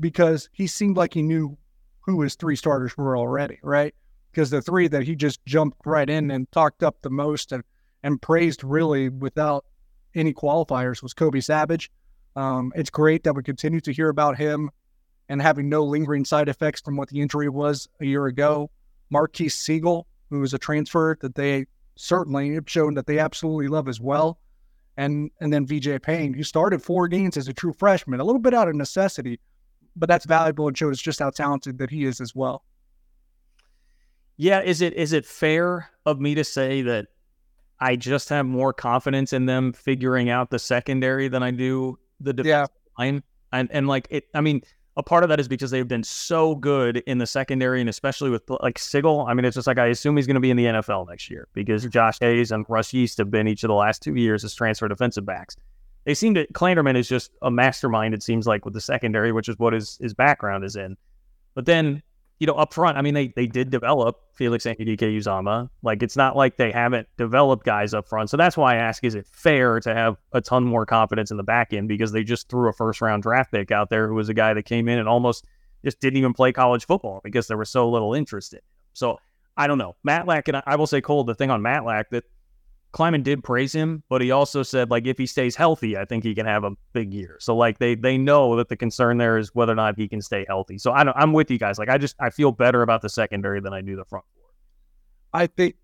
because 0.00 0.48
he 0.54 0.66
seemed 0.66 0.96
like 0.96 1.12
he 1.12 1.22
knew 1.22 1.58
who 2.00 2.22
his 2.22 2.34
three 2.34 2.56
starters 2.56 2.96
were 2.96 3.18
already, 3.18 3.58
right? 3.62 3.94
Because 4.30 4.48
the 4.48 4.62
three 4.62 4.88
that 4.88 5.02
he 5.02 5.14
just 5.14 5.44
jumped 5.44 5.76
right 5.84 6.08
in 6.08 6.30
and 6.30 6.50
talked 6.52 6.82
up 6.82 7.02
the 7.02 7.10
most 7.10 7.52
and, 7.52 7.64
and 8.02 8.22
praised 8.22 8.64
really 8.64 9.10
without 9.10 9.66
any 10.14 10.32
qualifiers 10.32 11.02
was 11.02 11.12
Kobe 11.12 11.40
Savage. 11.40 11.90
Um, 12.34 12.72
it's 12.74 12.88
great 12.88 13.24
that 13.24 13.34
we 13.34 13.42
continue 13.42 13.82
to 13.82 13.92
hear 13.92 14.08
about 14.08 14.38
him 14.38 14.70
and 15.28 15.42
having 15.42 15.68
no 15.68 15.84
lingering 15.84 16.24
side 16.24 16.48
effects 16.48 16.80
from 16.80 16.96
what 16.96 17.10
the 17.10 17.20
injury 17.20 17.50
was 17.50 17.90
a 18.00 18.06
year 18.06 18.24
ago. 18.24 18.70
Marques 19.10 19.54
Sigle, 19.54 20.04
who 20.30 20.40
was 20.40 20.54
a 20.54 20.58
transfer 20.58 21.18
that 21.20 21.34
they 21.34 21.66
certainly 21.96 22.54
have 22.54 22.68
shown 22.68 22.94
that 22.94 23.06
they 23.06 23.18
absolutely 23.18 23.68
love 23.68 23.88
as 23.88 24.00
well. 24.00 24.38
And 24.96 25.30
and 25.40 25.52
then 25.52 25.66
VJ 25.66 26.02
Payne, 26.02 26.34
who 26.34 26.42
started 26.42 26.82
four 26.82 27.08
games 27.08 27.36
as 27.36 27.48
a 27.48 27.52
true 27.52 27.72
freshman, 27.72 28.20
a 28.20 28.24
little 28.24 28.40
bit 28.40 28.54
out 28.54 28.68
of 28.68 28.74
necessity, 28.74 29.40
but 29.96 30.08
that's 30.08 30.26
valuable 30.26 30.68
and 30.68 30.76
shows 30.76 31.00
just 31.00 31.18
how 31.18 31.30
talented 31.30 31.78
that 31.78 31.90
he 31.90 32.04
is 32.04 32.20
as 32.20 32.34
well. 32.34 32.64
Yeah, 34.36 34.60
is 34.60 34.80
it 34.80 34.94
is 34.94 35.12
it 35.12 35.24
fair 35.24 35.90
of 36.04 36.20
me 36.20 36.34
to 36.34 36.44
say 36.44 36.82
that 36.82 37.06
I 37.80 37.96
just 37.96 38.28
have 38.28 38.46
more 38.46 38.72
confidence 38.72 39.32
in 39.32 39.46
them 39.46 39.72
figuring 39.72 40.30
out 40.30 40.50
the 40.50 40.58
secondary 40.58 41.28
than 41.28 41.42
I 41.42 41.50
do 41.50 41.98
the 42.20 42.32
defensive 42.32 42.70
yeah. 42.98 43.02
line? 43.04 43.22
And 43.52 43.70
and 43.70 43.86
like 43.86 44.08
it, 44.10 44.24
I 44.34 44.40
mean, 44.40 44.62
a 44.96 45.02
part 45.02 45.22
of 45.22 45.30
that 45.30 45.40
is 45.40 45.48
because 45.48 45.70
they've 45.70 45.88
been 45.88 46.04
so 46.04 46.54
good 46.54 46.98
in 47.06 47.18
the 47.18 47.26
secondary 47.26 47.80
and 47.80 47.88
especially 47.88 48.30
with 48.30 48.42
like 48.60 48.78
Sigle. 48.78 49.28
I 49.28 49.34
mean, 49.34 49.44
it's 49.44 49.54
just 49.54 49.66
like 49.66 49.78
I 49.78 49.86
assume 49.86 50.16
he's 50.16 50.26
going 50.26 50.34
to 50.34 50.40
be 50.40 50.50
in 50.50 50.56
the 50.56 50.66
NFL 50.66 51.08
next 51.08 51.30
year 51.30 51.48
because 51.54 51.86
Josh 51.86 52.18
Hayes 52.20 52.52
and 52.52 52.66
Russ 52.68 52.92
Yeast 52.92 53.18
have 53.18 53.30
been 53.30 53.48
each 53.48 53.64
of 53.64 53.68
the 53.68 53.74
last 53.74 54.02
two 54.02 54.14
years 54.14 54.44
as 54.44 54.54
transfer 54.54 54.88
defensive 54.88 55.24
backs 55.24 55.56
they 56.04 56.14
seem 56.14 56.34
to 56.34 56.46
Klanderman 56.48 56.96
is 56.96 57.08
just 57.08 57.30
a 57.42 57.50
mastermind. 57.50 58.14
It 58.14 58.22
seems 58.22 58.46
like 58.46 58.64
with 58.64 58.74
the 58.74 58.80
secondary, 58.80 59.32
which 59.32 59.48
is 59.48 59.58
what 59.58 59.72
his 59.72 59.98
his 60.00 60.14
background 60.14 60.64
is 60.64 60.76
in. 60.76 60.96
But 61.54 61.66
then 61.66 62.02
you 62.42 62.46
know 62.46 62.54
up 62.54 62.74
front, 62.74 62.98
I 62.98 63.02
mean 63.02 63.14
they 63.14 63.28
they 63.28 63.46
did 63.46 63.70
develop 63.70 64.20
Felix 64.34 64.64
Anudike-Uzomah. 64.64 65.70
Like 65.84 66.02
it's 66.02 66.16
not 66.16 66.34
like 66.34 66.56
they 66.56 66.72
haven't 66.72 67.06
developed 67.16 67.64
guys 67.64 67.94
up 67.94 68.08
front. 68.08 68.30
So 68.30 68.36
that's 68.36 68.56
why 68.56 68.74
I 68.74 68.78
ask: 68.78 69.04
Is 69.04 69.14
it 69.14 69.28
fair 69.28 69.78
to 69.78 69.94
have 69.94 70.16
a 70.32 70.40
ton 70.40 70.64
more 70.64 70.84
confidence 70.84 71.30
in 71.30 71.36
the 71.36 71.44
back 71.44 71.72
end 71.72 71.86
because 71.86 72.10
they 72.10 72.24
just 72.24 72.48
threw 72.48 72.68
a 72.68 72.72
first 72.72 73.00
round 73.00 73.22
draft 73.22 73.52
pick 73.52 73.70
out 73.70 73.90
there 73.90 74.08
who 74.08 74.14
was 74.14 74.28
a 74.28 74.34
guy 74.34 74.54
that 74.54 74.64
came 74.64 74.88
in 74.88 74.98
and 74.98 75.08
almost 75.08 75.44
just 75.84 76.00
didn't 76.00 76.16
even 76.16 76.32
play 76.32 76.52
college 76.52 76.84
football 76.84 77.20
because 77.22 77.46
there 77.46 77.56
was 77.56 77.70
so 77.70 77.88
little 77.88 78.12
interest 78.12 78.54
in 78.54 78.58
him. 78.58 78.64
So 78.92 79.20
I 79.56 79.68
don't 79.68 79.78
know. 79.78 79.94
Matlack 80.04 80.48
and 80.48 80.56
I, 80.56 80.64
I 80.66 80.74
will 80.74 80.88
say, 80.88 81.00
Cole, 81.00 81.22
the 81.22 81.36
thing 81.36 81.50
on 81.50 81.62
Matlack 81.62 82.06
that 82.10 82.24
Klieman 82.92 83.22
did 83.22 83.42
praise 83.42 83.72
him, 83.72 84.02
but 84.10 84.20
he 84.20 84.30
also 84.30 84.62
said 84.62 84.90
like 84.90 85.06
if 85.06 85.16
he 85.16 85.26
stays 85.26 85.56
healthy, 85.56 85.96
I 85.96 86.04
think 86.04 86.24
he 86.24 86.34
can 86.34 86.44
have 86.44 86.64
a 86.64 86.72
big 86.92 87.12
year. 87.14 87.36
So 87.40 87.56
like 87.56 87.78
they 87.78 87.94
they 87.94 88.18
know 88.18 88.54
that 88.56 88.68
the 88.68 88.76
concern 88.76 89.16
there 89.16 89.38
is 89.38 89.54
whether 89.54 89.72
or 89.72 89.76
not 89.76 89.96
he 89.96 90.08
can 90.08 90.20
stay 90.20 90.44
healthy. 90.46 90.76
So 90.76 90.92
I 90.92 91.02
don't, 91.02 91.16
I'm 91.16 91.32
with 91.32 91.50
you 91.50 91.58
guys. 91.58 91.78
Like 91.78 91.88
I 91.88 91.96
just 91.96 92.16
I 92.20 92.28
feel 92.28 92.52
better 92.52 92.82
about 92.82 93.00
the 93.00 93.08
secondary 93.08 93.60
than 93.60 93.72
I 93.72 93.80
do 93.80 93.96
the 93.96 94.04
front 94.04 94.26
four. 94.34 94.44
I 95.32 95.46
think 95.46 95.76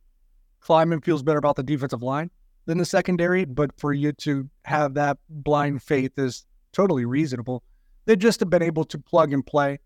Klieman 0.63 1.03
feels 1.03 1.23
better 1.23 1.39
about 1.39 1.57
the 1.57 1.63
defensive 1.63 2.03
line 2.03 2.31
than 2.67 2.77
the 2.77 2.85
secondary, 2.85 3.47
but 3.47 3.71
for 3.81 3.95
you 3.95 4.13
to 4.13 4.49
have 4.67 4.93
that 4.95 5.17
blind 5.31 5.83
faith 5.83 6.13
is 6.19 6.45
totally 6.73 7.07
reasonable. 7.07 7.63
They 8.05 8.17
just 8.17 8.41
have 8.41 8.51
been 8.51 8.63
able 8.63 8.85
to 8.85 8.99
plug 8.99 9.33
and 9.33 9.45
play 9.45 9.79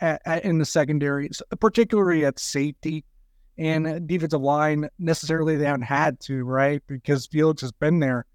at, 0.00 0.22
at, 0.24 0.44
in 0.44 0.58
the 0.58 0.64
secondary, 0.64 1.30
particularly 1.58 2.24
at 2.24 2.38
safety 2.38 3.04
and 3.58 4.06
defensive 4.06 4.40
line 4.40 4.88
necessarily 4.98 5.56
they 5.56 5.64
haven't 5.64 5.82
had 5.82 6.20
to, 6.20 6.44
right? 6.44 6.82
Because 6.86 7.26
Felix 7.26 7.62
has 7.62 7.72
been 7.72 8.00
there, 8.00 8.26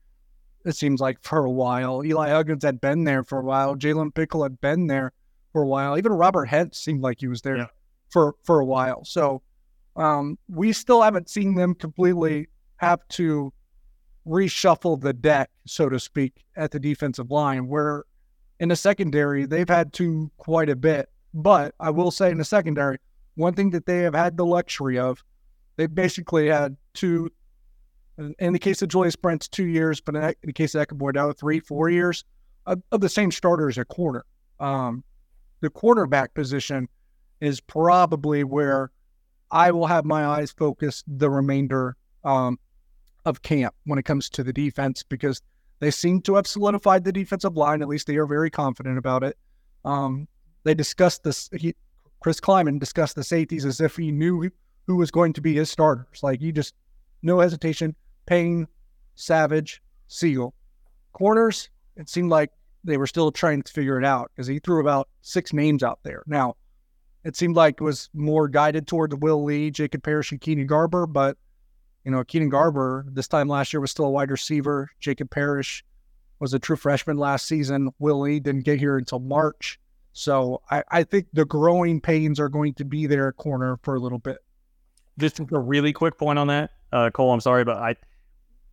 it 0.65 0.75
seems 0.75 0.99
like, 0.99 1.17
for 1.21 1.45
a 1.45 1.51
while. 1.51 2.03
Eli 2.03 2.29
Huggins 2.29 2.63
had 2.63 2.81
been 2.81 3.03
there 3.03 3.23
for 3.23 3.39
a 3.39 3.43
while. 3.43 3.75
Jalen 3.75 4.13
Pickle 4.13 4.43
had 4.43 4.59
been 4.61 4.87
there 4.87 5.13
for 5.53 5.61
a 5.61 5.67
while. 5.67 5.97
Even 5.97 6.11
Robert 6.13 6.45
Hent 6.45 6.75
seemed 6.75 7.01
like 7.01 7.19
he 7.19 7.27
was 7.27 7.41
there 7.41 7.57
yeah. 7.57 7.67
for, 8.09 8.35
for 8.43 8.59
a 8.59 8.65
while. 8.65 9.05
So 9.05 9.41
um, 9.95 10.37
we 10.47 10.73
still 10.73 11.01
haven't 11.01 11.29
seen 11.29 11.55
them 11.55 11.75
completely 11.75 12.47
have 12.77 13.07
to 13.09 13.53
reshuffle 14.25 14.99
the 15.01 15.13
deck, 15.13 15.49
so 15.65 15.89
to 15.89 15.99
speak, 15.99 16.45
at 16.55 16.71
the 16.71 16.79
defensive 16.79 17.31
line, 17.31 17.67
where 17.67 18.05
in 18.59 18.69
the 18.69 18.75
secondary, 18.75 19.45
they've 19.45 19.69
had 19.69 19.93
to 19.93 20.31
quite 20.37 20.69
a 20.69 20.75
bit. 20.75 21.09
But 21.33 21.73
I 21.79 21.89
will 21.89 22.11
say 22.11 22.29
in 22.31 22.37
the 22.37 22.45
secondary, 22.45 22.97
one 23.35 23.53
thing 23.53 23.71
that 23.71 23.85
they 23.85 23.99
have 23.99 24.13
had 24.13 24.37
the 24.37 24.45
luxury 24.45 24.99
of, 24.99 25.23
they've 25.77 25.93
basically 25.93 26.47
had 26.47 26.77
two, 26.93 27.31
in 28.39 28.53
the 28.53 28.59
case 28.59 28.81
of 28.81 28.89
Julius 28.89 29.15
Brents, 29.15 29.47
two 29.47 29.65
years, 29.65 30.01
but 30.01 30.15
in 30.15 30.33
the 30.43 30.53
case 30.53 30.75
of 30.75 30.87
Ekenboy, 30.87 31.15
now 31.15 31.31
three, 31.31 31.59
four 31.59 31.89
years 31.89 32.23
of, 32.65 32.81
of, 32.91 33.01
the 33.01 33.09
same 33.09 33.31
starters 33.31 33.77
at 33.77 33.87
corner. 33.87 34.25
Um, 34.59 35.03
the 35.61 35.69
quarterback 35.69 36.33
position 36.33 36.87
is 37.39 37.59
probably 37.59 38.43
where 38.43 38.91
I 39.49 39.71
will 39.71 39.87
have 39.87 40.05
my 40.05 40.25
eyes 40.25 40.51
focused 40.51 41.05
the 41.07 41.29
remainder 41.29 41.97
um, 42.23 42.59
of 43.25 43.41
camp 43.41 43.73
when 43.85 43.99
it 43.99 44.03
comes 44.03 44.29
to 44.31 44.43
the 44.43 44.53
defense 44.53 45.03
because 45.03 45.41
they 45.79 45.91
seem 45.91 46.21
to 46.21 46.35
have 46.35 46.47
solidified 46.47 47.03
the 47.03 47.11
defensive 47.11 47.57
line. 47.57 47.81
At 47.81 47.87
least 47.87 48.07
they 48.07 48.17
are 48.17 48.27
very 48.27 48.49
confident 48.49 48.97
about 48.97 49.23
it. 49.23 49.37
Um, 49.83 50.27
they 50.63 50.73
discussed 50.73 51.23
this. 51.23 51.49
He, 51.53 51.75
Chris 52.21 52.39
Klieman 52.39 52.79
discussed 52.79 53.15
the 53.15 53.23
safeties 53.23 53.65
as 53.65 53.81
if 53.81 53.95
he 53.95 54.11
knew 54.11 54.49
who 54.87 54.95
was 54.95 55.11
going 55.11 55.33
to 55.33 55.41
be 55.41 55.55
his 55.55 55.69
starters. 55.69 56.21
Like 56.23 56.41
you 56.41 56.51
just 56.51 56.75
no 57.21 57.39
hesitation. 57.39 57.95
Payne, 58.25 58.67
Savage, 59.15 59.81
Sigle. 60.09 60.53
Corners, 61.11 61.69
it 61.97 62.07
seemed 62.07 62.29
like 62.29 62.51
they 62.83 62.97
were 62.97 63.07
still 63.07 63.31
trying 63.31 63.61
to 63.63 63.73
figure 63.73 63.99
it 63.99 64.05
out 64.05 64.31
because 64.33 64.47
he 64.47 64.59
threw 64.59 64.79
about 64.79 65.09
six 65.21 65.51
names 65.51 65.83
out 65.83 65.99
there. 66.03 66.23
Now, 66.27 66.55
it 67.23 67.35
seemed 67.35 67.55
like 67.55 67.75
it 67.79 67.83
was 67.83 68.09
more 68.13 68.47
guided 68.47 68.87
toward 68.87 69.21
Will 69.21 69.43
Lee, 69.43 69.69
Jacob 69.69 70.03
Parrish, 70.03 70.31
and 70.31 70.41
Keenan 70.41 70.67
Garber, 70.67 71.05
but 71.05 71.37
you 72.05 72.11
know, 72.11 72.23
Keenan 72.23 72.49
Garber 72.49 73.05
this 73.09 73.27
time 73.27 73.47
last 73.47 73.73
year 73.73 73.81
was 73.81 73.91
still 73.91 74.05
a 74.05 74.11
wide 74.11 74.31
receiver. 74.31 74.89
Jacob 74.99 75.29
Parrish 75.29 75.83
was 76.39 76.53
a 76.53 76.59
true 76.59 76.75
freshman 76.75 77.17
last 77.17 77.45
season. 77.45 77.91
Will 77.99 78.21
Lee 78.21 78.39
didn't 78.39 78.65
get 78.65 78.79
here 78.79 78.97
until 78.97 79.19
March. 79.19 79.79
So 80.13 80.61
I, 80.69 80.83
I 80.89 81.03
think 81.03 81.27
the 81.33 81.45
growing 81.45 82.01
pains 82.01 82.39
are 82.39 82.49
going 82.49 82.73
to 82.75 82.85
be 82.85 83.07
there 83.07 83.29
at 83.29 83.37
corner 83.37 83.79
for 83.83 83.95
a 83.95 83.99
little 83.99 84.19
bit. 84.19 84.37
Just 85.17 85.39
a 85.39 85.59
really 85.59 85.93
quick 85.93 86.17
point 86.17 86.39
on 86.39 86.47
that, 86.47 86.71
uh, 86.91 87.09
Cole. 87.11 87.31
I'm 87.31 87.41
sorry, 87.41 87.63
but 87.63 87.77
I 87.77 87.95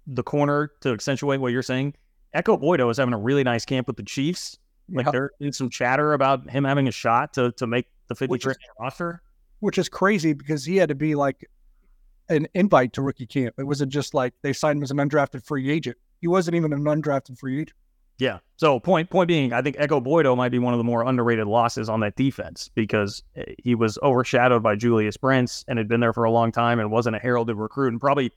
the 0.07 0.23
corner 0.23 0.73
to 0.81 0.91
accentuate 0.91 1.41
what 1.41 1.53
you're 1.53 1.63
saying. 1.63 1.95
Ekow 2.35 2.59
Boye-Doe 2.59 2.89
is 2.89 2.97
having 2.97 3.15
a 3.15 3.19
really 3.19 3.45
nice 3.45 3.65
camp 3.65 3.87
with 3.87 3.97
the 3.97 4.03
Chiefs. 4.03 4.59
Like 4.91 5.07
yeah. 5.07 5.13
there's 5.13 5.31
been 5.39 5.53
some 5.53 5.69
chatter 5.69 6.15
about 6.15 6.49
him 6.49 6.65
having 6.65 6.89
a 6.89 6.91
shot 6.91 7.35
to 7.35 7.53
to 7.53 7.67
make 7.67 7.87
the 8.09 8.15
53 8.15 8.55
roster, 8.81 9.23
which 9.61 9.77
is 9.77 9.89
crazy 9.89 10.33
because 10.33 10.65
he 10.65 10.77
had 10.77 10.89
to 10.89 10.95
be 10.95 11.15
like 11.15 11.47
an 12.31 12.49
invite 12.55 12.95
to 12.95 13.03
rookie 13.03 13.27
camp. 13.27 13.55
It 13.59 13.65
wasn't 13.65 13.93
just 13.93 14.15
like 14.15 14.33
they 14.43 14.53
signed 14.53 14.79
him 14.79 14.83
as 14.83 14.91
an 14.91 14.97
undrafted 14.97 15.45
free 15.45 15.71
agent. 15.71 15.97
He 16.21 16.27
wasn't 16.27 16.57
even 16.57 16.73
an 16.73 16.85
undrafted 16.85 17.39
free 17.39 17.61
agent. 17.61 17.77
Yeah. 18.19 18.39
So 18.57 18.81
point 18.81 19.11
point 19.11 19.29
being, 19.29 19.53
I 19.53 19.63
think 19.63 19.77
Ekow 19.77 20.03
Boye-Doe 20.03 20.35
might 20.35 20.51
be 20.51 20.59
one 20.59 20.75
of 20.75 20.79
the 20.79 20.85
more 20.85 21.05
underrated 21.05 21.47
losses 21.47 21.89
on 21.89 22.01
that 22.01 22.17
defense 22.17 22.69
because 22.75 23.23
eh, 23.37 23.55
he 23.59 23.75
was 23.75 23.99
overshadowed 24.03 24.63
by 24.63 24.75
Julius 24.75 25.17
Brents 25.17 25.65
and 25.69 25.79
had 25.79 25.89
been 25.89 26.01
there 26.01 26.13
for 26.13 26.25
a 26.25 26.31
long 26.31 26.51
time 26.51 26.81
and 26.81 26.91
wasn't 26.91 27.15
a 27.15 27.21
heralded 27.21 27.57
recruit 27.57 27.89
and 27.89 28.01
probably 28.01 28.33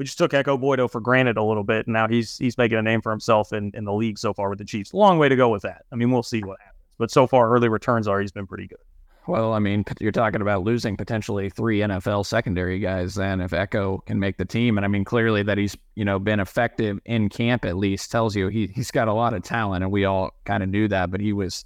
we 0.00 0.06
just 0.06 0.16
took 0.16 0.32
Ekow 0.32 0.58
Boye-Doe 0.58 0.88
for 0.88 1.02
granted 1.02 1.36
a 1.36 1.42
little 1.42 1.62
bit. 1.62 1.86
And 1.86 1.92
now 1.92 2.08
he's 2.08 2.38
he's 2.38 2.56
making 2.56 2.78
a 2.78 2.82
name 2.82 3.02
for 3.02 3.10
himself 3.10 3.52
in, 3.52 3.70
in 3.74 3.84
the 3.84 3.92
league 3.92 4.18
so 4.18 4.32
far 4.32 4.48
with 4.48 4.58
the 4.58 4.64
Chiefs. 4.64 4.94
Long 4.94 5.18
way 5.18 5.28
to 5.28 5.36
go 5.36 5.50
with 5.50 5.60
that. 5.60 5.84
I 5.92 5.96
mean, 5.96 6.10
we'll 6.10 6.22
see 6.22 6.40
what 6.42 6.58
happens. 6.58 6.80
But 6.96 7.10
so 7.10 7.26
far, 7.26 7.50
early 7.50 7.68
returns 7.68 8.08
are 8.08 8.18
he's 8.18 8.32
been 8.32 8.46
pretty 8.46 8.66
good. 8.66 8.78
Well, 9.26 9.52
I 9.52 9.58
mean, 9.58 9.84
you're 10.00 10.12
talking 10.12 10.40
about 10.40 10.64
losing 10.64 10.96
potentially 10.96 11.50
three 11.50 11.80
NFL 11.80 12.26
secondary 12.26 12.78
guys 12.78 13.14
then 13.14 13.40
if 13.40 13.52
Ekow 13.52 14.04
can 14.06 14.18
make 14.18 14.38
the 14.38 14.44
team. 14.44 14.78
And 14.78 14.84
I 14.84 14.88
mean, 14.88 15.04
clearly 15.04 15.42
that 15.42 15.58
he's, 15.58 15.76
you 15.94 16.04
know, 16.04 16.18
been 16.18 16.40
effective 16.40 16.98
in 17.04 17.28
camp 17.28 17.64
at 17.64 17.76
least 17.76 18.10
tells 18.10 18.34
you 18.34 18.48
he, 18.48 18.68
he's 18.68 18.90
got 18.90 19.08
a 19.08 19.12
lot 19.12 19.34
of 19.34 19.42
talent. 19.42 19.84
And 19.84 19.92
we 19.92 20.04
all 20.04 20.34
kind 20.44 20.62
of 20.62 20.68
knew 20.68 20.88
that, 20.88 21.10
but 21.10 21.20
he 21.20 21.32
was 21.32 21.64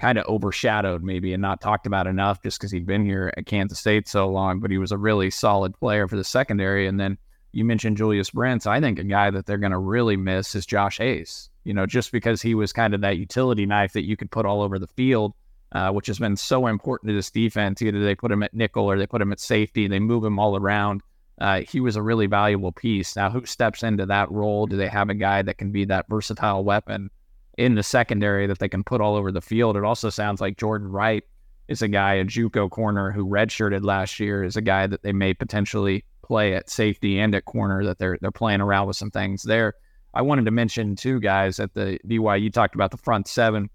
kind 0.00 0.18
of 0.18 0.26
overshadowed 0.26 1.02
maybe 1.02 1.32
and 1.32 1.42
not 1.42 1.60
talked 1.60 1.86
about 1.86 2.06
enough 2.06 2.42
just 2.42 2.58
because 2.58 2.72
he'd 2.72 2.86
been 2.86 3.04
here 3.04 3.32
at 3.36 3.46
Kansas 3.46 3.78
State 3.78 4.08
so 4.08 4.28
long. 4.28 4.58
But 4.58 4.70
he 4.70 4.78
was 4.78 4.90
a 4.90 4.98
really 4.98 5.30
solid 5.30 5.78
player 5.78 6.08
for 6.08 6.16
the 6.16 6.24
secondary. 6.24 6.86
And 6.86 6.98
then 6.98 7.18
you 7.52 7.64
mentioned 7.64 7.98
Julius 7.98 8.30
Brents. 8.30 8.66
I 8.66 8.80
think 8.80 8.98
a 8.98 9.04
guy 9.04 9.30
that 9.30 9.46
they're 9.46 9.58
going 9.58 9.72
to 9.72 9.78
really 9.78 10.16
miss 10.16 10.54
is 10.54 10.66
Josh 10.66 10.98
Hayes, 10.98 11.50
you 11.64 11.74
know, 11.74 11.86
just 11.86 12.12
because 12.12 12.40
he 12.40 12.54
was 12.54 12.72
kind 12.72 12.94
of 12.94 13.02
that 13.02 13.18
utility 13.18 13.66
knife 13.66 13.92
that 13.92 14.06
you 14.06 14.16
could 14.16 14.30
put 14.30 14.46
all 14.46 14.62
over 14.62 14.78
the 14.78 14.88
field 14.88 15.34
uh, 15.74 15.90
which 15.90 16.06
has 16.06 16.18
been 16.18 16.36
so 16.36 16.66
important 16.66 17.08
to 17.08 17.14
this 17.14 17.30
defense. 17.30 17.82
Either 17.82 18.02
they 18.02 18.14
put 18.14 18.30
him 18.30 18.42
at 18.42 18.54
nickel 18.54 18.90
or 18.90 18.96
they 18.96 19.06
put 19.06 19.20
him 19.20 19.32
at 19.32 19.40
safety. 19.40 19.88
They 19.88 19.98
move 19.98 20.24
him 20.24 20.38
all 20.38 20.56
around. 20.56 21.02
Uh, 21.40 21.62
he 21.68 21.80
was 21.80 21.96
a 21.96 22.02
really 22.02 22.26
valuable 22.26 22.70
piece. 22.70 23.16
Now, 23.16 23.28
who 23.28 23.44
steps 23.44 23.82
into 23.82 24.06
that 24.06 24.30
role? 24.30 24.66
Do 24.66 24.76
they 24.76 24.88
have 24.88 25.10
a 25.10 25.14
guy 25.14 25.42
that 25.42 25.58
can 25.58 25.72
be 25.72 25.84
that 25.86 26.06
versatile 26.08 26.62
weapon 26.62 27.10
in 27.58 27.74
the 27.74 27.82
secondary 27.82 28.46
that 28.46 28.60
they 28.60 28.68
can 28.68 28.84
put 28.84 29.00
all 29.00 29.16
over 29.16 29.32
the 29.32 29.40
field? 29.40 29.76
It 29.76 29.84
also 29.84 30.10
sounds 30.10 30.40
like 30.40 30.56
Jordan 30.56 30.88
Wright 30.88 31.24
is 31.66 31.82
a 31.82 31.88
guy, 31.88 32.14
a 32.14 32.24
JUCO 32.24 32.70
corner 32.70 33.10
who 33.10 33.26
redshirted 33.26 33.84
last 33.84 34.20
year, 34.20 34.44
is 34.44 34.56
a 34.56 34.62
guy 34.62 34.86
that 34.86 35.02
they 35.02 35.12
may 35.12 35.34
potentially 35.34 36.04
play 36.22 36.54
at 36.54 36.70
safety 36.70 37.18
and 37.18 37.34
at 37.34 37.46
corner. 37.46 37.84
That 37.84 37.98
they're 37.98 38.18
they're 38.20 38.30
playing 38.30 38.60
around 38.60 38.86
with 38.86 38.96
some 38.96 39.10
things 39.10 39.42
there. 39.42 39.74
I 40.12 40.22
wanted 40.22 40.44
to 40.44 40.52
mention 40.52 40.94
two 40.94 41.18
guys 41.18 41.58
at 41.58 41.74
the 41.74 41.98
BYU 42.06 42.52
talked 42.52 42.76
about 42.76 42.92
the 42.92 42.96
front 42.96 43.26
seven. 43.26 43.70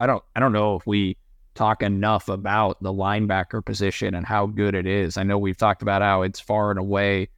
I 0.00 0.06
don't 0.06 0.22
I 0.34 0.40
don't 0.40 0.52
know 0.52 0.76
if 0.76 0.86
we 0.86 1.16
talk 1.54 1.82
enough 1.82 2.28
about 2.28 2.82
the 2.82 2.92
linebacker 2.92 3.64
position 3.64 4.14
and 4.14 4.26
how 4.26 4.46
good 4.46 4.74
it 4.74 4.86
is. 4.86 5.16
I 5.16 5.22
know 5.22 5.38
we've 5.38 5.56
talked 5.56 5.82
about 5.82 6.02
how 6.02 6.22
it's 6.22 6.40
far 6.40 6.70
and 6.70 6.78
away 6.78 7.28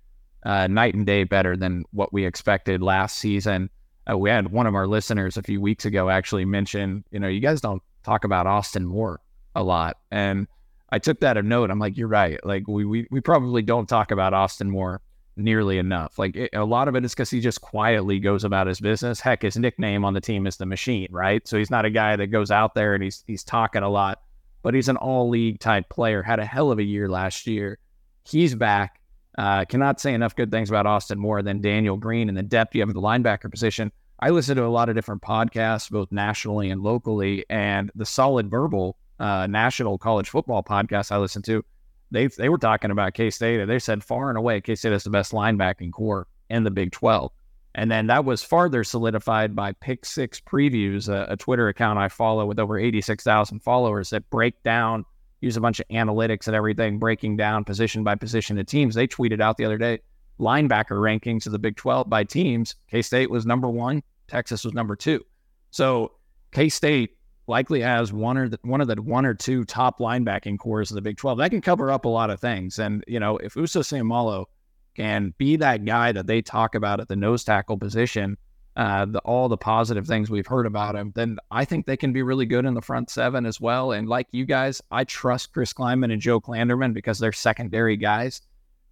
uh, 0.45 0.67
night 0.67 0.95
and 0.95 1.05
day 1.05 1.25
better 1.25 1.57
than 1.57 1.85
what 1.93 2.13
we 2.13 2.25
expected 2.25 2.83
last 2.83 3.19
season. 3.19 3.69
Uh, 4.11 4.17
we 4.17 4.31
had 4.31 4.51
one 4.53 4.67
of 4.67 4.75
our 4.75 4.87
listeners 4.87 5.37
a 5.37 5.43
few 5.43 5.61
weeks 5.61 5.85
ago 5.85 6.09
actually 6.09 6.45
mention, 6.45 7.05
you 7.11 7.19
know, 7.19 7.29
you 7.29 7.41
guys 7.41 7.61
don't 7.61 7.83
talk 8.05 8.25
about 8.25 8.47
Austin 8.47 8.87
Moore 8.87 9.21
a 9.55 9.63
lot, 9.63 9.99
and 10.11 10.47
I 10.91 10.99
took 10.99 11.21
that 11.21 11.37
a 11.37 11.43
note. 11.43 11.71
I'm 11.71 11.79
like, 11.79 11.97
you're 11.97 12.09
right. 12.09 12.39
Like 12.45 12.69
we 12.69 12.85
we 12.85 13.07
we 13.11 13.21
probably 13.21 13.63
don't 13.63 13.89
talk 13.89 14.13
about 14.13 14.33
Austin 14.33 14.71
Moore 14.71 15.03
nearly 15.37 15.79
enough. 15.79 16.19
Like 16.19 16.37
it, 16.37 16.51
a 16.55 16.65
lot 16.65 16.89
of 16.89 16.97
it 16.97 17.05
is 17.05 17.13
because 17.13 17.31
he 17.31 17.41
just 17.41 17.61
quietly 17.61 18.19
goes 18.19 18.45
about 18.45 18.67
his 18.67 18.81
business. 18.81 19.21
Heck, 19.21 19.43
his 19.43 19.57
nickname 19.57 20.05
on 20.05 20.15
the 20.15 20.21
team 20.21 20.47
is 20.47 20.57
the 20.57 20.67
Machine, 20.67 21.09
right? 21.11 21.47
So 21.47 21.59
he's 21.59 21.71
not 21.71 21.85
a 21.85 21.91
guy 21.91 22.17
that 22.17 22.29
goes 22.29 22.51
out 22.51 22.75
there 22.75 22.95
and 22.95 23.03
he's 23.03 23.23
he's 23.27 23.45
talking 23.45 23.83
a 23.83 23.89
lot, 23.89 24.23
but 24.63 24.75
he's 24.75 24.89
an 24.89 24.97
all 24.97 25.29
league 25.29 25.61
type 25.61 25.89
player. 25.89 26.23
Had 26.23 26.39
a 26.39 26.47
hell 26.47 26.71
of 26.71 26.79
a 26.79 26.85
year 26.85 27.09
last 27.09 27.47
year. 27.47 27.79
He's 28.25 28.55
back. 28.55 29.01
Uh, 29.39 29.65
cannot 29.67 30.01
say 30.01 30.15
enough 30.15 30.35
good 30.35 30.51
things 30.51 30.71
about 30.71 30.87
Austin 30.87 31.19
Moore 31.19 31.43
than 31.43 31.61
Daniel 31.61 31.99
Green 31.99 32.29
and 32.29 32.39
the 32.39 32.43
depth 32.43 32.75
you 32.75 32.81
have 32.81 32.89
at 32.89 32.95
the 32.95 33.03
linebacker 33.03 33.51
position. 33.51 33.93
I 34.19 34.31
listen 34.31 34.57
to 34.57 34.65
a 34.65 34.69
lot 34.69 34.89
of 34.89 34.95
different 34.95 35.21
podcasts, 35.21 35.91
both 35.91 36.11
nationally 36.11 36.71
and 36.71 36.83
locally, 36.83 37.45
and 37.51 37.91
the 37.95 38.07
Solid 38.07 38.51
Verbal 38.51 38.97
uh, 39.19 39.47
national 39.47 39.99
college 39.99 40.29
football 40.31 40.63
podcast 40.63 41.13
I 41.13 41.19
listen 41.19 41.43
to 41.43 41.65
they 42.11 42.27
they 42.29 42.49
were 42.49 42.59
talking 42.59 42.91
about 42.91 43.15
K 43.15 43.31
State. 43.31 43.61
And 43.61 43.71
they 43.71 43.79
said 43.79 44.05
far 44.05 44.29
and 44.29 44.39
away 44.39 44.61
K 44.61 44.75
State 44.75 44.93
is 44.93 45.05
the 45.05 45.11
best 45.11 45.33
linebacking 45.33 45.93
core 45.93 46.27
in 46.51 46.65
the 46.65 46.71
Big 46.71 46.93
12. 46.93 47.33
And 47.75 47.91
then 47.91 48.07
that 48.07 48.25
was 48.25 48.43
farther 48.43 48.85
solidified 48.85 49.55
by 49.55 49.73
Pick 49.73 50.07
Six 50.07 50.41
Previews, 50.41 51.09
a, 51.11 51.33
a 51.33 51.37
Twitter 51.37 51.69
account 51.69 51.99
I 51.99 52.09
follow 52.09 52.47
with 52.47 52.59
over 52.59 52.79
86,000 52.79 53.61
followers 53.61 54.09
that 54.11 54.29
break 54.31 54.63
down, 54.63 55.05
use 55.43 55.59
a 55.59 55.61
bunch 55.61 55.79
of 55.79 55.87
analytics 55.89 56.47
and 56.47 56.57
everything, 56.57 56.99
breaking 56.99 57.37
down 57.37 57.65
position 57.65 58.03
by 58.03 58.15
position 58.15 58.59
of 58.59 58.65
teams. 58.65 58.95
They 58.95 59.07
tweeted 59.07 59.43
out 59.43 59.59
the 59.59 59.67
other 59.67 59.77
day 59.77 59.99
linebacker 60.41 60.97
rankings 60.97 61.45
of 61.47 61.53
the 61.53 61.59
Big 61.59 61.77
12 61.77 62.09
by 62.09 62.25
teams. 62.25 62.75
K 62.91 63.03
State 63.03 63.31
was 63.31 63.45
number 63.45 63.69
one, 63.69 64.03
Texas 64.27 64.65
was 64.65 64.73
number 64.73 64.97
two. 64.97 65.25
So 65.71 66.13
K 66.53 66.71
State 66.71 67.17
likely 67.47 67.81
has 67.81 68.13
one 68.13 68.37
or 68.37 68.49
the, 68.49 68.59
one 68.63 68.81
of 68.81 68.89
the 68.89 69.01
one 69.01 69.25
or 69.25 69.35
two 69.35 69.65
top 69.65 69.99
linebacking 69.99 70.59
cores 70.59 70.91
of 70.91 70.97
the 70.97 71.03
Big 71.03 71.17
12. 71.17 71.39
That 71.39 71.51
can 71.51 71.61
cover 71.61 71.91
up 71.91 72.05
a 72.05 72.09
lot 72.09 72.31
of 72.31 72.41
things. 72.41 72.79
And, 72.79 73.05
you 73.07 73.21
know, 73.21 73.37
if 73.39 73.57
Uso 73.57 73.81
Seumalo 73.81 74.47
can 74.95 75.35
be 75.39 75.57
that 75.57 75.85
guy 75.85 76.13
that 76.13 76.27
they 76.27 76.43
talk 76.43 76.75
about 76.75 77.01
at 77.01 77.09
the 77.09 77.17
nose 77.17 77.45
tackle 77.45 77.79
position, 77.79 78.37
uh, 78.77 79.07
the, 79.07 79.19
all 79.21 79.49
the 79.49 79.57
positive 79.57 80.07
things 80.07 80.29
we've 80.29 80.47
heard 80.47 80.67
about 80.67 80.97
him, 80.97 81.13
then 81.15 81.39
I 81.51 81.65
think 81.65 81.87
they 81.87 81.97
can 81.97 82.13
be 82.13 82.23
really 82.23 82.47
good 82.47 82.67
in 82.67 82.75
the 82.75 82.83
front 82.83 83.11
seven 83.11 83.47
as 83.47 83.61
well. 83.61 83.93
And 83.93 84.09
like 84.09 84.27
you 84.33 84.45
guys, 84.45 84.83
I 84.91 85.05
trust 85.05 85.53
Chris 85.53 85.73
Klieman 85.73 86.13
and 86.13 86.21
Joe 86.21 86.41
Klanderman 86.41 86.93
because 86.93 87.19
they're 87.19 87.33
secondary 87.33 87.97
guys 87.97 88.43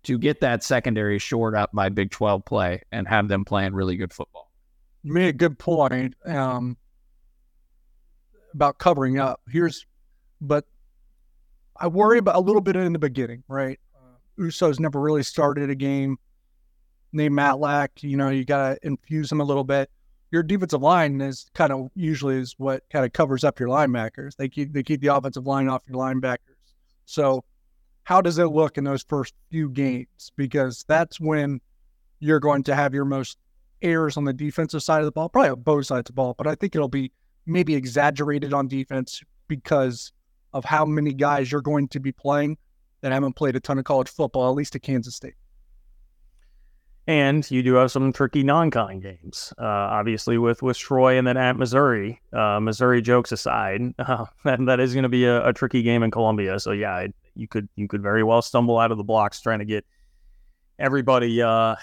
to 0.05 0.19
get 0.19 0.41
that 0.41 0.63
secondary 0.63 1.19
shored 1.19 1.55
up 1.55 1.71
by 1.73 1.89
Big 1.89 2.11
12 2.11 2.45
play 2.45 2.83
and 2.93 3.09
have 3.09 3.29
them 3.29 3.45
playing 3.45 3.75
really 3.75 3.97
good 3.97 4.13
football. 4.13 4.51
You 5.03 5.13
made 5.13 5.29
a 5.29 5.33
good 5.33 5.59
point. 5.59 6.15
Um, 6.25 6.77
about 8.55 8.79
covering 8.79 9.19
up. 9.19 9.41
Here's, 9.49 9.87
but 10.41 10.65
I 11.77 11.89
worry 11.89 12.19
about 12.19 12.37
a 12.37 12.41
little 12.41 12.61
bit 12.61 12.77
in 12.77 12.93
the 12.93 12.99
beginning, 12.99 13.43
right? 13.49 13.79
Uh, 13.95 14.17
Uso's 14.39 14.81
never 14.81 15.01
really 15.01 15.23
started 15.23 15.71
a 15.71 15.75
game. 15.75 16.19
Nate 17.13 17.31
Matlack, 17.31 18.03
you 18.03 18.17
know, 18.17 18.29
you 18.29 18.45
got 18.45 18.71
to 18.71 18.87
infuse 18.87 19.31
him 19.31 19.41
a 19.41 19.45
little 19.45 19.65
bit. 19.65 19.91
Your 20.31 20.43
defensive 20.43 20.83
line 20.83 21.21
is 21.21 21.49
kind 21.55 21.73
of 21.73 21.91
usually 21.95 22.37
is 22.37 22.55
what 22.59 22.83
kind 22.91 23.05
of 23.05 23.13
covers 23.13 23.45
up 23.45 23.61
your 23.61 23.69
linebackers. 23.69 24.35
They 24.37 24.49
keep 24.49 24.73
they 24.73 24.83
keep 24.83 25.01
the 25.01 25.15
offensive 25.15 25.47
line 25.47 25.69
off 25.69 25.85
your 25.87 25.97
linebackers. 25.97 26.39
So, 27.05 27.45
how 28.03 28.21
does 28.21 28.39
it 28.39 28.47
look 28.47 28.77
in 28.77 28.83
those 28.83 29.05
first 29.05 29.33
few 29.51 29.71
games? 29.71 30.33
Because 30.37 30.85
that's 30.89 31.21
when 31.21 31.61
you're 32.19 32.41
going 32.41 32.65
to 32.65 32.75
have 32.75 32.95
your 32.95 33.05
most 33.05 33.39
errors 33.81 34.17
on 34.17 34.25
the 34.25 34.33
defensive 34.33 34.83
side 34.83 35.01
of 35.01 35.05
the 35.05 35.13
ball, 35.13 35.29
probably 35.29 35.51
on 35.51 35.61
both 35.61 35.87
sides 35.87 36.01
of 36.01 36.07
the 36.07 36.13
ball. 36.15 36.35
But 36.37 36.49
I 36.49 36.57
think 36.57 36.75
it'll 36.75 36.89
be 36.89 37.13
maybe 37.47 37.75
exaggerated 37.75 38.53
on 38.53 38.69
defense 38.69 39.23
because 39.49 40.13
of 40.53 40.65
how 40.65 40.85
many 40.85 41.13
guys 41.13 41.51
you're 41.51 41.61
going 41.61 41.89
to 41.89 42.01
be 42.01 42.13
playing 42.13 42.57
that 43.01 43.13
haven't 43.13 43.35
played 43.35 43.57
a 43.57 43.61
ton 43.61 43.79
of 43.79 43.85
college 43.85 44.09
football, 44.09 44.49
at 44.49 44.55
least 44.55 44.75
at 44.77 44.83
Kansas 44.83 45.15
State. 45.15 45.35
And 47.07 47.49
you 47.51 47.63
do 47.63 47.75
have 47.75 47.91
some 47.91 48.15
tricky 48.15 48.43
non-con 48.43 49.01
games, 49.01 49.53
uh, 49.59 49.65
obviously 49.65 50.39
with 50.39 50.63
with 50.63 50.79
Troy 50.79 51.19
and 51.19 51.27
then 51.27 51.37
at 51.37 51.59
Missouri. 51.59 52.19
Uh, 52.33 52.61
Missouri 52.61 53.03
jokes 53.03 53.31
aside, 53.31 53.83
uh, 53.99 54.25
that, 54.45 54.81
is 54.81 54.95
going 54.95 55.03
to 55.03 55.11
be 55.11 55.27
a, 55.27 55.47
a, 55.49 55.53
tricky 55.53 55.83
game 55.83 56.03
in 56.03 56.11
Columbia. 56.11 56.59
So 56.59 56.73
yeah, 56.73 57.07
you 57.35 57.47
could 57.47 57.69
you 57.77 57.89
could 57.89 58.01
very 58.01 58.23
well 58.23 58.41
stumble 58.41 58.79
out 58.79 58.91
of 58.91 58.97
the 58.97 59.05
blocks 59.05 59.39
trying 59.43 59.59
to 59.59 59.67
get 59.67 59.85
everybody 60.79 61.43
uh, 61.43 61.77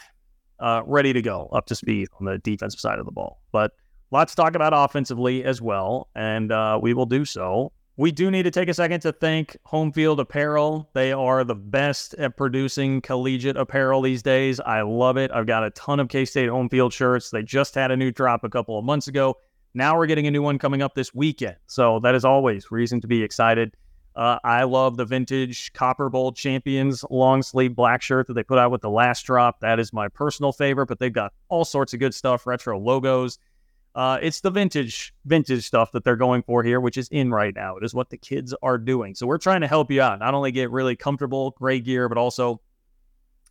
uh, 0.59 0.81
ready 0.87 1.13
to 1.13 1.21
go 1.21 1.49
up 1.51 1.67
to 1.67 1.75
speed 1.75 2.07
on 2.19 2.25
the 2.25 2.39
defensive 2.39 2.79
side 2.79 2.97
of 2.97 3.05
the 3.05 3.11
ball. 3.11 3.41
But 3.51 3.73
Lots 4.11 4.33
to 4.33 4.41
talk 4.41 4.55
about 4.55 4.73
offensively 4.75 5.43
as 5.45 5.61
well, 5.61 6.09
and 6.15 6.51
uh, 6.51 6.77
we 6.81 6.93
will 6.93 7.05
do 7.05 7.23
so 7.23 7.71
We 7.97 8.11
do 8.11 8.31
need 8.31 8.43
to 8.43 8.51
take 8.51 8.69
a 8.69 8.73
second 8.73 9.01
to 9.01 9.11
thank 9.11 9.57
Home 9.65 9.91
Field 9.91 10.19
Apparel. 10.19 10.89
They 10.93 11.11
are 11.11 11.43
the 11.43 11.55
best 11.55 12.13
at 12.15 12.35
producing 12.37 13.01
collegiate 13.01 13.57
apparel 13.57 14.01
these 14.01 14.23
days. 14.23 14.59
I 14.61 14.81
love 14.81 15.17
it. 15.17 15.29
I've 15.31 15.45
got 15.45 15.63
a 15.63 15.69
ton 15.69 15.99
of 15.99 16.07
K 16.07 16.25
State 16.25 16.49
home 16.49 16.69
field 16.69 16.93
shirts. 16.93 17.29
They 17.29 17.43
just 17.43 17.75
had 17.75 17.91
a 17.91 17.97
new 17.97 18.09
drop 18.09 18.43
a 18.43 18.49
couple 18.49 18.79
of 18.79 18.85
months 18.85 19.07
ago. 19.07 19.37
Now 19.73 19.97
we're 19.97 20.07
getting 20.07 20.25
a 20.25 20.31
new 20.31 20.41
one 20.41 20.57
coming 20.57 20.81
up 20.81 20.95
this 20.95 21.13
weekend. 21.13 21.57
So 21.67 21.99
that 21.99 22.15
is 22.15 22.25
always 22.25 22.71
reason 22.71 23.01
to 23.01 23.07
be 23.07 23.21
excited. 23.21 23.75
Uh, 24.15 24.39
I 24.43 24.63
love 24.63 24.97
the 24.97 25.05
vintage 25.05 25.71
Copper 25.73 26.09
Bowl 26.09 26.31
Champions 26.31 27.05
long 27.09 27.43
sleeve 27.43 27.75
black 27.75 28.01
shirt 28.01 28.25
that 28.27 28.33
they 28.33 28.43
put 28.43 28.57
out 28.57 28.71
with 28.71 28.81
the 28.81 28.89
last 28.89 29.23
drop. 29.23 29.59
That 29.59 29.79
is 29.79 29.93
my 29.93 30.07
personal 30.07 30.51
favorite, 30.51 30.87
but 30.87 30.99
they've 30.99 31.13
got 31.13 31.33
all 31.49 31.63
sorts 31.63 31.93
of 31.93 31.99
good 31.99 32.13
stuff, 32.13 32.47
retro 32.47 32.79
logos. 32.79 33.37
Uh, 33.93 34.17
it's 34.21 34.39
the 34.39 34.49
vintage, 34.49 35.13
vintage 35.25 35.65
stuff 35.65 35.91
that 35.91 36.03
they're 36.03 36.15
going 36.15 36.41
for 36.43 36.63
here, 36.63 36.79
which 36.79 36.97
is 36.97 37.09
in 37.09 37.29
right 37.31 37.53
now. 37.53 37.75
It 37.75 37.83
is 37.83 37.93
what 37.93 38.09
the 38.09 38.17
kids 38.17 38.53
are 38.63 38.77
doing. 38.77 39.15
So 39.15 39.27
we're 39.27 39.37
trying 39.37 39.61
to 39.61 39.67
help 39.67 39.91
you 39.91 40.01
out, 40.01 40.19
not 40.19 40.33
only 40.33 40.51
get 40.51 40.71
really 40.71 40.95
comfortable, 40.95 41.51
great 41.51 41.83
gear, 41.83 42.07
but 42.07 42.17
also 42.17 42.61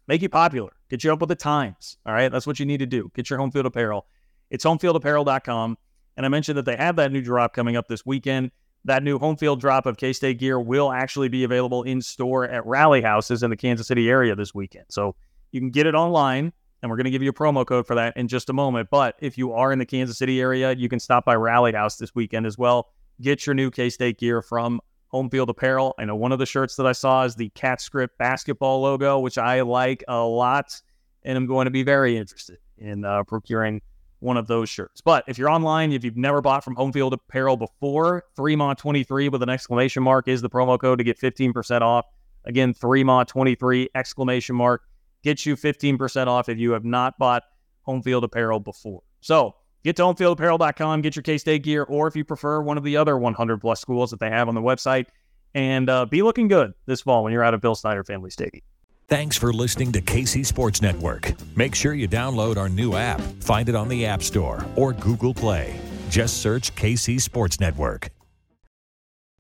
make 0.09 0.23
you 0.23 0.31
popular, 0.31 0.71
get 0.89 1.05
you 1.05 1.13
up 1.13 1.21
with 1.21 1.29
the 1.29 1.37
times. 1.37 1.99
All 2.07 2.15
right, 2.15 2.31
that's 2.33 2.47
what 2.47 2.59
you 2.59 2.65
need 2.65 2.79
to 2.79 2.87
do. 2.87 3.11
Get 3.15 3.29
your 3.29 3.39
home 3.39 3.51
field 3.51 3.67
apparel. 3.67 4.07
It's 4.51 4.65
homefieldapparel.com, 4.65 5.77
and 6.17 6.27
I 6.27 6.29
mentioned 6.29 6.57
that 6.59 6.65
they 6.65 6.77
have 6.77 6.97
that 6.97 7.13
new 7.13 7.21
drop 7.21 7.53
coming 7.53 7.77
up 7.77 7.87
this 7.87 8.07
weekend. 8.07 8.51
That 8.87 9.03
new 9.03 9.19
home 9.19 9.37
field 9.37 9.61
drop 9.61 9.85
of 9.85 9.99
K 9.99 10.15
State 10.15 10.39
gear 10.39 10.59
will 10.59 10.91
actually 10.91 11.29
be 11.29 11.45
available 11.45 11.83
in 11.83 12.01
store 12.01 12.49
at 12.49 12.65
rally 12.65 13.03
houses 13.03 13.43
in 13.43 13.51
the 13.51 13.57
Kansas 13.57 13.87
City 13.87 14.09
area 14.09 14.35
this 14.35 14.55
weekend. 14.55 14.87
So 14.89 15.17
you 15.53 15.61
can 15.61 15.71
get 15.71 15.87
it 15.87 15.95
online 15.95 16.55
and 16.83 16.91
we're 16.91 16.97
going 16.97 17.05
to 17.05 17.11
give 17.11 17.23
you 17.23 17.31
a 17.31 17.35
promo 17.35 17.67
code 17.67 17.87
for 17.87 17.95
that 17.95 18.17
in 18.17 18.29
just 18.29 18.49
a 18.49 18.53
moment. 18.53 18.89
But 18.91 19.17
if 19.21 19.37
you 19.37 19.53
are 19.53 19.73
in 19.73 19.79
the 19.79 19.87
Kansas 19.87 20.19
City 20.19 20.41
area, 20.41 20.73
you 20.73 20.89
can 20.89 21.01
stop 21.01 21.25
by 21.25 21.35
Rally 21.35 21.73
House 21.73 21.97
this 21.97 22.15
weekend 22.15 22.47
as 22.47 22.57
well. 22.57 22.89
Get 23.21 23.47
your 23.47 23.55
new 23.55 23.71
K 23.71 23.91
State 23.91 24.19
gear 24.19 24.41
from 24.43 24.81
Home 25.09 25.29
Field 25.29 25.51
Apparel. 25.51 25.95
I 25.99 26.05
know 26.05 26.17
one 26.17 26.33
of 26.33 26.39
the 26.39 26.47
shirts 26.47 26.77
that 26.77 26.87
I 26.87 26.93
saw 26.93 27.25
is 27.25 27.35
the 27.35 27.51
Cat 27.51 27.81
Script 27.81 28.17
basketball 28.19 28.81
logo, 28.81 29.19
which 29.19 29.39
I 29.39 29.61
like 29.61 30.05
a 30.09 30.19
lot, 30.19 30.81
and 31.23 31.37
I'm 31.37 31.47
going 31.47 31.67
to 31.67 31.71
be 31.71 31.83
very 31.83 32.17
interested 32.17 32.59
in 32.79 33.05
uh, 33.05 33.25
procuring 33.25 33.83
one 34.21 34.37
of 34.37 34.47
those 34.47 34.69
shirts. 34.69 35.01
But 35.01 35.25
if 35.27 35.39
you're 35.39 35.51
online, 35.51 35.93
if 35.93 36.05
you've 36.05 36.17
never 36.17 36.41
bought 36.41 36.63
from 36.63 36.77
Home 36.77 36.93
Field 36.93 37.13
Apparel 37.13 37.57
before, 37.57 38.25
3MA23 38.39 39.31
with 39.31 39.43
an 39.43 39.49
exclamation 39.49 40.03
mark 40.03 40.29
is 40.29 40.41
the 40.43 40.51
promo 40.51 40.79
code 40.79 40.99
to 40.99 41.05
get 41.05 41.19
15% 41.19 41.81
off. 41.81 42.07
Again, 42.45 42.73
3MA23 42.73 43.89
exclamation 43.95 44.57
mark 44.57 44.83
gets 45.23 45.47
you 45.47 45.57
15% 45.57 46.27
off 46.27 46.49
if 46.49 46.59
you 46.59 46.73
have 46.73 46.85
not 46.85 47.19
bought 47.19 47.43
home 47.83 48.03
field 48.03 48.25
apparel 48.25 48.61
before. 48.61 49.03
So 49.21 49.55
get 49.85 49.97
to 49.97 50.03
homefieldapparel.com, 50.03 51.03
get 51.03 51.17
your 51.17 51.23
K 51.23 51.39
State 51.39 51.63
gear, 51.63 51.83
or 51.85 52.07
if 52.07 52.17
you 52.17 52.25
prefer, 52.25 52.61
one 52.61 52.79
of 52.79 52.85
the 52.85 52.97
other 52.97 53.19
100 53.19 53.61
plus 53.61 53.81
schools 53.81 54.11
that 54.11 54.21
they 54.21 54.31
have 54.31 54.49
on 54.49 54.55
the 54.55 54.61
website, 54.61 55.07
and 55.55 55.89
uh, 55.91 56.07
be 56.07 56.23
looking 56.23 56.49
good 56.49 56.73
this 56.87 57.01
fall 57.01 57.25
when 57.25 57.33
you're 57.33 57.45
out 57.45 57.55
of 57.55 57.61
Bill 57.61 57.75
Snyder 57.75 58.05
Family 58.05 58.31
Stadium. 58.31 58.63
Thanks 59.09 59.37
for 59.37 59.53
listening 59.53 59.91
to 59.93 60.01
KC 60.01 60.47
Sports 60.47 60.81
Network. 60.81 61.33
Make 61.57 61.75
sure 61.75 61.95
you 61.95 62.07
download 62.07 62.57
our 62.57 62.69
new 62.69 62.95
app. 62.95 63.21
Find 63.41 63.69
it 63.69 63.75
on 63.75 63.89
the 63.89 64.07
App 64.07 64.23
Store 64.23 64.65
or 64.77 64.93
Google 64.93 65.35
Play. 65.35 65.81
Just 66.09 66.41
search 66.41 66.73
KC 66.77 67.21
Sports 67.21 67.59
Network. 67.59 68.11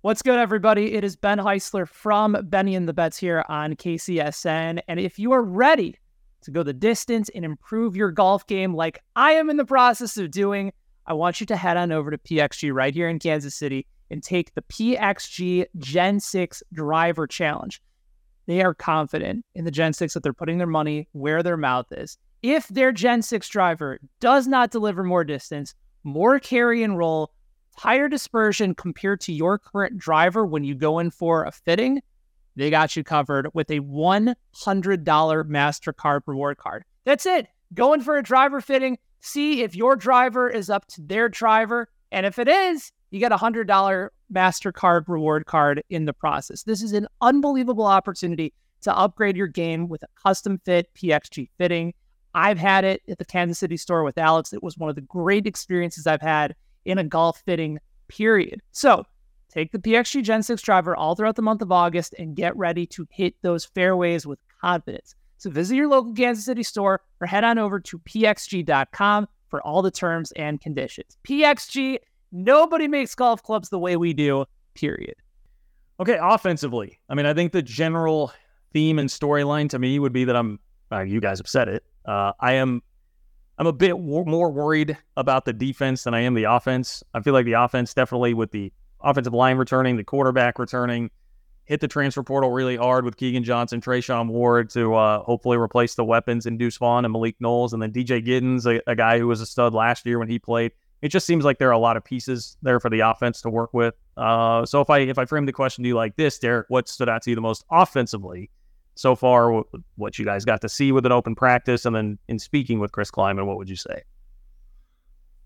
What's 0.02 0.23
good, 0.23 0.38
everybody? 0.38 0.95
It 0.95 1.04
is 1.04 1.14
Ben 1.14 1.37
Heisler 1.37 1.87
from 1.87 2.35
Benny 2.45 2.75
and 2.75 2.88
the 2.88 2.95
Bets 2.95 3.19
here 3.19 3.45
on 3.50 3.76
KCSN. 3.76 4.80
And 4.88 4.99
if 4.99 5.19
you 5.19 5.33
are 5.33 5.42
ready 5.42 5.95
to 6.40 6.50
go 6.50 6.62
the 6.62 6.73
distance 6.73 7.28
and 7.35 7.45
improve 7.45 7.95
your 7.95 8.11
golf 8.11 8.47
game 8.47 8.75
like 8.75 9.02
I 9.14 9.33
am 9.33 9.50
in 9.50 9.59
the 9.59 9.66
process 9.66 10.16
of 10.16 10.30
doing, 10.30 10.73
I 11.04 11.12
want 11.12 11.38
you 11.38 11.45
to 11.49 11.57
head 11.57 11.76
on 11.76 11.92
over 11.92 12.11
to 12.11 12.16
PXG 12.16 12.73
right 12.73 12.95
here 12.95 13.11
in 13.11 13.19
Kansas 13.19 13.54
City 13.54 13.87
and 14.11 14.23
take 14.23 14.54
the 14.54 14.62
PXG 14.62 15.66
Gen 15.76 16.19
6 16.19 16.62
Driver 16.73 17.26
Challenge. 17.26 17.83
They 18.47 18.62
are 18.62 18.73
confident 18.73 19.45
in 19.54 19.66
the 19.66 19.71
Gen 19.71 19.92
6 19.92 20.14
that 20.14 20.23
they're 20.23 20.33
putting 20.33 20.57
their 20.57 20.66
money 20.66 21.09
where 21.12 21.42
their 21.42 21.59
mouth 21.59 21.92
is. 21.92 22.16
If 22.42 22.68
their 22.68 22.90
Gen 22.90 23.20
6 23.20 23.46
driver 23.51 23.98
does 24.18 24.46
not 24.46 24.70
deliver 24.70 25.05
more 25.05 25.24
distance, 25.24 25.74
more 26.05 26.38
carry 26.38 26.83
and 26.83 26.96
roll, 26.96 27.33
higher 27.81 28.11
dispersion 28.11 28.75
compared 28.75 29.23
to 29.23 29.33
your 29.33 29.59
current 29.59 29.97
driver 29.97 30.45
when 30.45 30.62
you 30.62 30.75
go 30.75 30.99
in 30.99 31.11
for 31.11 31.45
a 31.45 31.51
fitting, 31.51 32.03
they 32.55 32.69
got 32.69 32.95
you 32.95 33.03
covered 33.03 33.49
with 33.55 33.71
a 33.71 33.81
$100 33.81 34.45
MasterCard 34.55 36.21
reward 36.27 36.59
card. 36.59 36.85
That's 37.07 37.25
it. 37.25 37.47
Go 37.73 37.95
in 37.95 38.03
for 38.03 38.19
a 38.19 38.23
driver 38.23 38.61
fitting, 38.61 38.99
see 39.21 39.62
if 39.62 39.75
your 39.75 39.97
driver 39.97 40.47
is 40.47 40.69
up 40.69 40.88
to 40.88 41.01
their 41.01 41.31
driver. 41.31 41.88
And 42.12 42.27
if 42.27 42.38
it 42.38 42.49
is, 42.49 42.93
you 43.11 43.19
get 43.19 43.33
a 43.33 43.38
$100 43.38 44.09
MasterCard 44.31 45.09
reward 45.09 45.47
card 45.47 45.83
in 45.88 46.05
the 46.05 46.12
process. 46.12 46.64
This 46.64 46.83
is 46.83 46.93
an 46.93 47.07
unbelievable 47.23 47.87
opportunity 47.87 48.53
to 48.83 48.95
upgrade 48.95 49.38
your 49.38 49.47
game 49.47 49.88
with 49.88 50.03
a 50.03 50.09
custom 50.23 50.61
fit 50.66 50.93
PXG 50.95 51.49
fitting. 51.57 51.95
I've 52.35 52.59
had 52.59 52.85
it 52.85 53.01
at 53.09 53.16
the 53.16 53.25
Kansas 53.25 53.59
City 53.59 53.79
store 53.79 54.05
with 54.05 54.19
Alex. 54.19 54.53
It 54.53 54.62
was 54.62 54.77
one 54.77 54.90
of 54.90 54.97
the 54.97 55.01
great 55.01 55.47
experiences 55.47 56.07
I've 56.07 56.21
had 56.21 56.55
in 56.85 56.99
a 56.99 57.05
golf 57.05 57.43
fitting 57.45 57.79
period. 58.09 58.61
So 58.73 59.05
take 59.49 59.73
the 59.73 59.79
PXG 59.79 60.23
Gen 60.23 60.43
6 60.43 60.62
driver 60.62 60.97
all 60.97 61.14
throughout 61.14 61.37
the 61.37 61.43
month 61.43 61.62
of 61.62 61.73
August 61.73 62.14
and 62.19 62.37
get 62.37 62.57
ready 62.57 62.87
to 62.87 63.07
hit 63.11 63.35
those 63.43 63.64
fairways 63.64 64.27
with 64.27 64.38
confidence. 64.61 65.14
So 65.38 65.51
visit 65.51 65.77
your 65.77 65.88
local 65.88 66.12
Kansas 66.12 66.45
City 66.45 66.62
store 66.62 67.01
or 67.21 67.27
head 67.27 67.45
on 67.45 67.59
over 67.59 67.81
to 67.81 67.99
pxg.com 67.99 69.27
for 69.49 69.62
all 69.62 69.83
the 69.83 69.90
terms 69.90 70.33
and 70.33 70.61
conditions. 70.61 71.16
PXG, 71.27 71.99
nobody 72.31 72.87
makes 72.87 73.14
golf 73.14 73.43
clubs 73.43 73.69
the 73.71 73.79
way 73.79 73.97
we 73.97 74.12
do, 74.12 74.45
period. 74.75 75.14
Okay, 75.99 76.19
offensively, 76.21 76.99
I 77.09 77.14
mean, 77.14 77.27
I 77.27 77.35
think 77.35 77.53
the 77.53 77.62
general 77.62 78.33
theme 78.73 78.99
and 78.99 79.09
storyline 79.09 79.69
to 79.71 79.79
me 79.79 79.99
would 79.99 80.12
be 80.12 80.25
that 80.25 80.37
I'm, 80.37 80.59
uh, 80.93 81.01
you 81.01 81.21
guys 81.21 81.38
have 81.38 81.49
said 81.49 81.69
it, 81.69 81.85
uh, 82.07 82.33
I 82.40 82.55
am 82.55 82.83
I'm 83.61 83.66
a 83.66 83.75
bit 83.75 83.90
w- 83.90 84.25
more 84.25 84.51
worried 84.51 84.96
about 85.18 85.44
the 85.44 85.53
defense 85.53 86.05
than 86.05 86.14
I 86.14 86.20
am 86.20 86.33
the 86.33 86.44
offense. 86.44 87.05
I 87.12 87.20
feel 87.20 87.35
like 87.35 87.44
the 87.44 87.53
offense 87.53 87.92
definitely 87.92 88.33
with 88.33 88.53
the 88.53 88.73
offensive 89.03 89.35
line 89.35 89.59
returning, 89.59 89.99
the 89.99 90.03
quarterback 90.03 90.59
returning, 90.59 91.11
hit 91.66 91.81
the 91.81 91.87
transfer 91.87 92.23
portal 92.23 92.53
really 92.53 92.77
hard 92.77 93.05
with 93.05 93.18
Keagan 93.18 93.42
Johnson, 93.42 93.83
Treshaun 93.83 94.29
Ward 94.29 94.70
to 94.70 94.94
uh, 94.94 95.23
hopefully 95.25 95.59
replace 95.59 95.94
the 95.94 96.05
weapons 96.07 96.46
in 96.46 96.57
Deuce 96.57 96.79
Vaughn 96.79 97.05
and 97.05 97.12
Malik 97.12 97.37
Knowles, 97.38 97.75
and 97.75 97.83
then 97.83 97.92
DJ 97.92 98.27
Giddens, 98.27 98.64
a, 98.64 98.81
a, 98.90 98.96
guy 98.96 99.18
who 99.18 99.27
was 99.27 99.42
a 99.42 99.46
stud 99.46 99.75
last 99.75 100.07
year 100.07 100.18
when 100.18 100.31
he 100.31 100.38
played. 100.38 100.73
It 101.03 101.09
just 101.09 101.27
seems 101.27 101.44
like 101.44 101.59
there 101.59 101.68
are 101.68 101.73
a 101.73 101.79
lot 101.79 101.99
of 101.99 102.05
pieces 102.05 102.57
there 102.62 102.81
for 102.81 102.88
the 102.88 103.01
offense 103.01 103.42
to 103.42 103.51
work 103.51 103.75
with. 103.75 103.94
Uh, 104.16 104.64
so 104.64 104.81
if 104.81 104.88
I 104.88 105.01
if 105.01 105.18
I 105.18 105.27
frame 105.27 105.44
the 105.44 105.53
question 105.53 105.85
to 105.85 105.88
you 105.88 105.96
like 105.96 106.16
this, 106.16 106.38
Derek, 106.38 106.70
what 106.70 106.88
stood 106.88 107.11
out 107.11 107.20
to 107.25 107.31
you 107.31 107.37
the 107.37 107.42
most 107.42 107.66
offensively 107.70 108.49
so 109.00 109.16
far, 109.16 109.64
what 109.96 110.18
you 110.18 110.26
guys 110.26 110.44
got 110.44 110.60
to 110.60 110.68
see 110.68 110.92
with 110.92 111.06
an 111.06 111.12
open 111.12 111.34
practice, 111.34 111.86
and 111.86 111.96
then 111.96 112.18
in 112.28 112.38
speaking 112.38 112.80
with 112.80 112.92
Chris 112.92 113.10
Klieman, 113.10 113.46
what 113.46 113.56
would 113.56 113.70
you 113.70 113.76
say? 113.76 114.02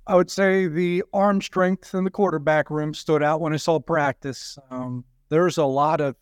I 0.08 0.16
would 0.16 0.28
say 0.28 0.66
the 0.66 1.04
arm 1.12 1.40
strength 1.40 1.94
in 1.94 2.02
the 2.02 2.10
quarterback 2.10 2.68
room 2.68 2.92
stood 2.94 3.22
out 3.22 3.40
when 3.40 3.52
I 3.52 3.56
saw 3.58 3.78
practice. 3.78 4.58
Um, 4.72 5.04
there's 5.28 5.56
a 5.56 5.64
lot 5.64 6.00
of 6.00 6.16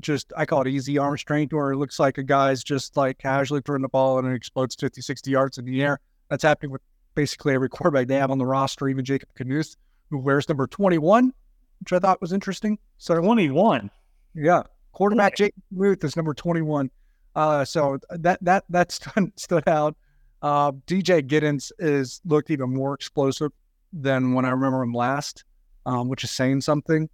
just, 0.00 0.32
I 0.34 0.46
call 0.46 0.62
it 0.62 0.68
easy 0.68 0.96
arm 0.96 1.18
strength, 1.18 1.52
where 1.52 1.72
it 1.72 1.76
looks 1.76 1.98
like 2.00 2.16
a 2.16 2.22
guy's 2.22 2.64
just 2.64 2.96
like 2.96 3.18
casually 3.18 3.60
throwing 3.60 3.82
the 3.82 3.88
ball 3.88 4.18
and 4.18 4.26
it 4.26 4.34
explodes 4.34 4.74
50, 4.74 5.02
60 5.02 5.30
yards 5.30 5.58
in 5.58 5.66
the 5.66 5.82
air. 5.82 6.00
That's 6.30 6.42
happening 6.42 6.72
with 6.72 6.80
basically 7.14 7.52
every 7.52 7.68
quarterback 7.68 8.06
they 8.06 8.16
have 8.16 8.30
on 8.30 8.38
the 8.38 8.46
roster, 8.46 8.88
even 8.88 9.04
Jacob 9.04 9.28
Knuth, 9.38 9.76
who 10.08 10.16
wears 10.16 10.48
number 10.48 10.66
21, 10.66 11.34
which 11.80 11.92
I 11.92 11.98
thought 11.98 12.22
was 12.22 12.32
interesting. 12.32 12.78
So 12.96 13.20
21. 13.20 13.90
Yeah. 14.34 14.62
Quarterback 14.92 15.36
Jake 15.36 15.54
Ruth 15.74 16.04
is 16.04 16.16
number 16.16 16.34
21. 16.34 16.90
Uh, 17.34 17.64
so 17.64 17.98
that 18.10 18.38
that 18.44 18.64
that 18.68 18.92
stood, 18.92 19.32
stood 19.36 19.66
out. 19.68 19.96
Uh, 20.42 20.72
DJ 20.86 21.26
Giddens 21.26 21.70
is 21.78 22.20
looked 22.24 22.50
even 22.50 22.74
more 22.74 22.94
explosive 22.94 23.52
than 23.92 24.34
when 24.34 24.44
I 24.44 24.50
remember 24.50 24.82
him 24.82 24.92
last, 24.92 25.44
um, 25.86 26.08
which 26.08 26.24
is 26.24 26.30
saying 26.30 26.60
something. 26.60 27.08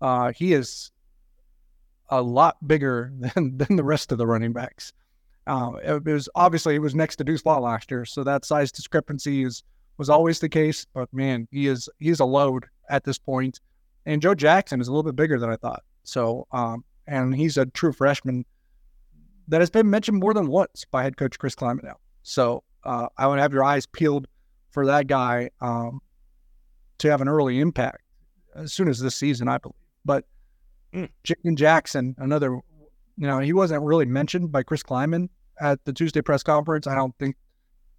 Uh, 0.00 0.32
he 0.32 0.52
is 0.52 0.90
a 2.08 2.22
lot 2.22 2.56
bigger 2.66 3.12
than 3.18 3.58
than 3.58 3.76
the 3.76 3.84
rest 3.84 4.12
of 4.12 4.18
the 4.18 4.26
running 4.26 4.52
backs. 4.52 4.92
Uh, 5.46 5.72
it 5.84 6.04
was 6.04 6.28
obviously 6.34 6.76
it 6.76 6.80
was 6.80 6.94
next 6.94 7.16
to 7.16 7.24
Deuce 7.24 7.42
Vaughn 7.42 7.62
last 7.62 7.90
year, 7.90 8.04
so 8.04 8.24
that 8.24 8.44
size 8.44 8.72
discrepancy 8.72 9.42
is 9.42 9.64
was 9.98 10.08
always 10.08 10.38
the 10.38 10.48
case. 10.48 10.86
But 10.94 11.12
man, 11.12 11.48
he 11.50 11.66
is 11.66 11.88
he 11.98 12.08
is 12.08 12.20
a 12.20 12.24
load 12.24 12.66
at 12.88 13.04
this 13.04 13.18
point. 13.18 13.60
And 14.06 14.20
Joe 14.20 14.34
Jackson 14.34 14.80
is 14.80 14.88
a 14.88 14.92
little 14.92 15.04
bit 15.04 15.14
bigger 15.14 15.38
than 15.38 15.50
I 15.50 15.56
thought. 15.56 15.82
So 16.02 16.46
um, 16.50 16.84
and 17.06 17.34
he's 17.34 17.56
a 17.56 17.66
true 17.66 17.92
freshman 17.92 18.44
that 19.48 19.60
has 19.60 19.70
been 19.70 19.90
mentioned 19.90 20.20
more 20.20 20.34
than 20.34 20.46
once 20.46 20.84
by 20.90 21.02
head 21.02 21.16
coach 21.16 21.38
Chris 21.38 21.54
Klieman 21.54 21.84
now. 21.84 21.96
So 22.22 22.62
uh, 22.84 23.08
I 23.18 23.26
would 23.26 23.38
have 23.38 23.52
your 23.52 23.64
eyes 23.64 23.86
peeled 23.86 24.26
for 24.70 24.86
that 24.86 25.06
guy 25.06 25.50
um, 25.60 26.00
to 26.98 27.10
have 27.10 27.20
an 27.20 27.28
early 27.28 27.60
impact 27.60 28.02
as 28.54 28.72
soon 28.72 28.88
as 28.88 29.00
this 29.00 29.16
season, 29.16 29.48
I 29.48 29.58
believe. 29.58 29.74
But 30.04 30.24
mm. 30.92 31.08
Jaden 31.24 31.56
Jackson, 31.56 32.14
another, 32.18 32.52
you 33.16 33.26
know, 33.26 33.40
he 33.40 33.52
wasn't 33.52 33.82
really 33.82 34.06
mentioned 34.06 34.52
by 34.52 34.62
Chris 34.62 34.82
Klieman 34.82 35.28
at 35.60 35.84
the 35.84 35.92
Tuesday 35.92 36.22
press 36.22 36.42
conference. 36.42 36.86
I 36.86 36.94
don't 36.94 37.16
think 37.18 37.36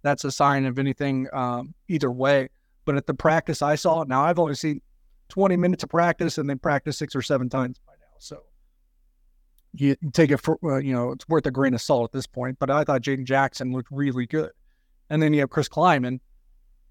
that's 0.02 0.24
a 0.24 0.30
sign 0.30 0.66
of 0.66 0.78
anything 0.78 1.28
um, 1.32 1.74
either 1.88 2.10
way. 2.10 2.48
But 2.84 2.96
at 2.96 3.06
the 3.06 3.14
practice 3.14 3.62
I 3.62 3.76
saw, 3.76 4.04
now 4.04 4.22
I've 4.22 4.38
only 4.38 4.54
seen 4.54 4.80
20 5.28 5.56
minutes 5.56 5.82
of 5.82 5.88
practice 5.88 6.36
and 6.36 6.48
then 6.48 6.58
practice 6.58 6.98
six 6.98 7.16
or 7.16 7.22
seven 7.22 7.48
times 7.48 7.78
by 7.86 7.94
now. 7.94 8.16
So 8.18 8.42
you 9.74 9.96
take 10.12 10.30
it 10.30 10.38
for, 10.38 10.58
uh, 10.64 10.78
you 10.78 10.92
know, 10.92 11.12
it's 11.12 11.28
worth 11.28 11.46
a 11.46 11.50
grain 11.50 11.74
of 11.74 11.80
salt 11.80 12.04
at 12.04 12.12
this 12.12 12.26
point. 12.26 12.58
But 12.58 12.70
I 12.70 12.84
thought 12.84 13.02
Jaden 13.02 13.24
Jackson 13.24 13.72
looked 13.72 13.88
really 13.90 14.26
good. 14.26 14.50
And 15.10 15.22
then 15.22 15.34
you 15.34 15.40
have 15.40 15.50
Chris 15.50 15.68
Klieman. 15.68 16.20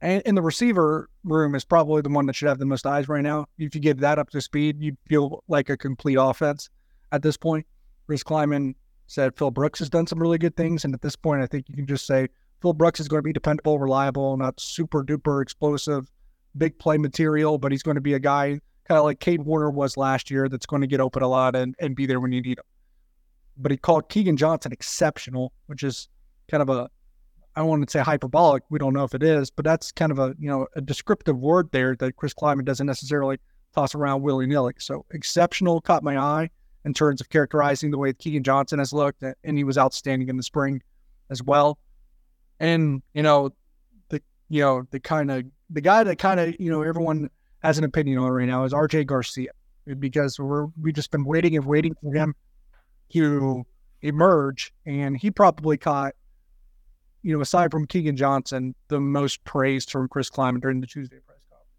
And 0.01 0.21
in 0.23 0.35
the 0.35 0.41
receiver 0.41 1.09
room 1.23 1.55
is 1.55 1.63
probably 1.63 2.01
the 2.01 2.09
one 2.09 2.25
that 2.25 2.35
should 2.35 2.49
have 2.49 2.59
the 2.59 2.65
most 2.65 2.85
eyes 2.85 3.07
right 3.07 3.23
now. 3.23 3.45
If 3.57 3.73
you 3.73 3.79
get 3.81 3.99
that 3.99 4.19
up 4.19 4.29
to 4.31 4.41
speed, 4.41 4.81
you 4.81 4.97
feel 5.07 5.43
like 5.47 5.69
a 5.69 5.77
complete 5.77 6.17
offense 6.19 6.69
at 7.13 7.21
this 7.21 7.37
point. 7.37 7.65
Chris 8.05 8.21
Klieman 8.21 8.75
said 9.07 9.37
Phil 9.37 9.49
Brooks 9.49 9.79
has 9.79 9.89
done 9.89 10.05
some 10.05 10.19
really 10.19 10.37
good 10.37 10.57
things. 10.57 10.83
And 10.83 10.93
at 10.93 11.01
this 11.01 11.15
point, 11.15 11.41
I 11.41 11.47
think 11.47 11.69
you 11.69 11.75
can 11.75 11.87
just 11.87 12.05
say 12.05 12.27
Phil 12.61 12.73
Brooks 12.73 12.99
is 12.99 13.07
going 13.07 13.19
to 13.19 13.23
be 13.23 13.33
dependable, 13.33 13.79
reliable, 13.79 14.35
not 14.35 14.59
super 14.59 15.03
duper 15.05 15.41
explosive, 15.41 16.11
big 16.57 16.77
play 16.79 16.97
material, 16.97 17.57
but 17.57 17.71
he's 17.71 17.83
going 17.83 17.95
to 17.95 18.01
be 18.01 18.13
a 18.13 18.19
guy 18.19 18.59
kind 18.87 18.97
of 18.97 19.05
like 19.05 19.19
Cade 19.19 19.43
Warner 19.43 19.69
was 19.69 19.97
last 19.97 20.29
year 20.29 20.49
that's 20.49 20.65
going 20.65 20.81
to 20.81 20.87
get 20.87 20.99
open 20.99 21.23
a 21.23 21.27
lot 21.27 21.55
and, 21.55 21.75
and 21.79 21.95
be 21.95 22.05
there 22.05 22.19
when 22.19 22.31
you 22.31 22.41
need 22.41 22.59
him. 22.59 22.65
But 23.57 23.71
he 23.71 23.77
called 23.77 24.09
Keagan 24.09 24.35
Johnson 24.35 24.71
exceptional, 24.71 25.53
which 25.67 25.83
is 25.83 26.09
kind 26.49 26.61
of 26.61 26.69
a 26.69 26.89
I 27.55 27.59
don't 27.59 27.69
want 27.69 27.87
to 27.87 27.91
say 27.91 27.99
hyperbolic. 27.99 28.63
We 28.69 28.79
don't 28.79 28.93
know 28.93 29.03
if 29.03 29.13
it 29.13 29.21
is, 29.21 29.51
but 29.51 29.63
that's 29.63 29.91
kind 29.91 30.11
of 30.11 30.19
a 30.19 30.33
you 30.39 30.49
know 30.49 30.67
a 30.75 30.81
descriptive 30.81 31.37
word 31.37 31.69
there 31.71 31.95
that 31.95 32.15
Chris 32.15 32.33
Klieman 32.33 32.65
doesn't 32.65 32.87
necessarily 32.87 33.37
toss 33.75 33.95
around 33.95 34.21
willy 34.21 34.47
nilly. 34.47 34.73
So 34.79 35.05
exceptional 35.11 35.81
caught 35.81 36.03
my 36.03 36.17
eye 36.17 36.49
in 36.85 36.93
terms 36.93 37.21
of 37.21 37.29
characterizing 37.29 37.91
the 37.91 37.97
way 37.97 38.13
Keagan 38.13 38.43
Johnson 38.43 38.79
has 38.79 38.91
looked, 38.91 39.23
and 39.23 39.57
he 39.57 39.63
was 39.63 39.77
outstanding 39.77 40.29
in 40.29 40.37
the 40.37 40.43
spring 40.43 40.81
as 41.29 41.43
well. 41.43 41.77
And 42.59 43.03
you 43.13 43.21
know 43.21 43.51
the 44.09 44.21
you 44.49 44.61
know 44.61 44.87
the 44.89 44.99
kind 44.99 45.29
of 45.29 45.43
the 45.69 45.81
guy 45.81 46.03
that 46.03 46.17
kind 46.17 46.39
of 46.39 46.55
you 46.59 46.71
know 46.71 46.81
everyone 46.81 47.29
has 47.61 47.77
an 47.77 47.83
opinion 47.83 48.17
on 48.17 48.31
right 48.31 48.47
now 48.47 48.63
is 48.63 48.73
RJ 48.73 49.05
Garcia 49.05 49.51
because 49.99 50.39
we're 50.39 50.67
we've 50.81 50.95
just 50.95 51.11
been 51.11 51.25
waiting 51.25 51.55
and 51.55 51.65
waiting 51.65 51.95
for 52.01 52.13
him 52.13 52.33
to 53.13 53.65
emerge, 54.01 54.73
and 54.85 55.17
he 55.17 55.31
probably 55.31 55.77
caught 55.77 56.13
you 57.23 57.33
know, 57.33 57.41
aside 57.41 57.71
from 57.71 57.87
Keagan 57.87 58.15
Johnson, 58.15 58.75
the 58.89 58.99
most 58.99 59.43
praised 59.45 59.89
from 59.89 60.07
Chris 60.09 60.29
Klieman 60.29 60.61
during 60.61 60.81
the 60.81 60.87
Tuesday 60.87 61.19
press 61.25 61.39
conference. 61.49 61.69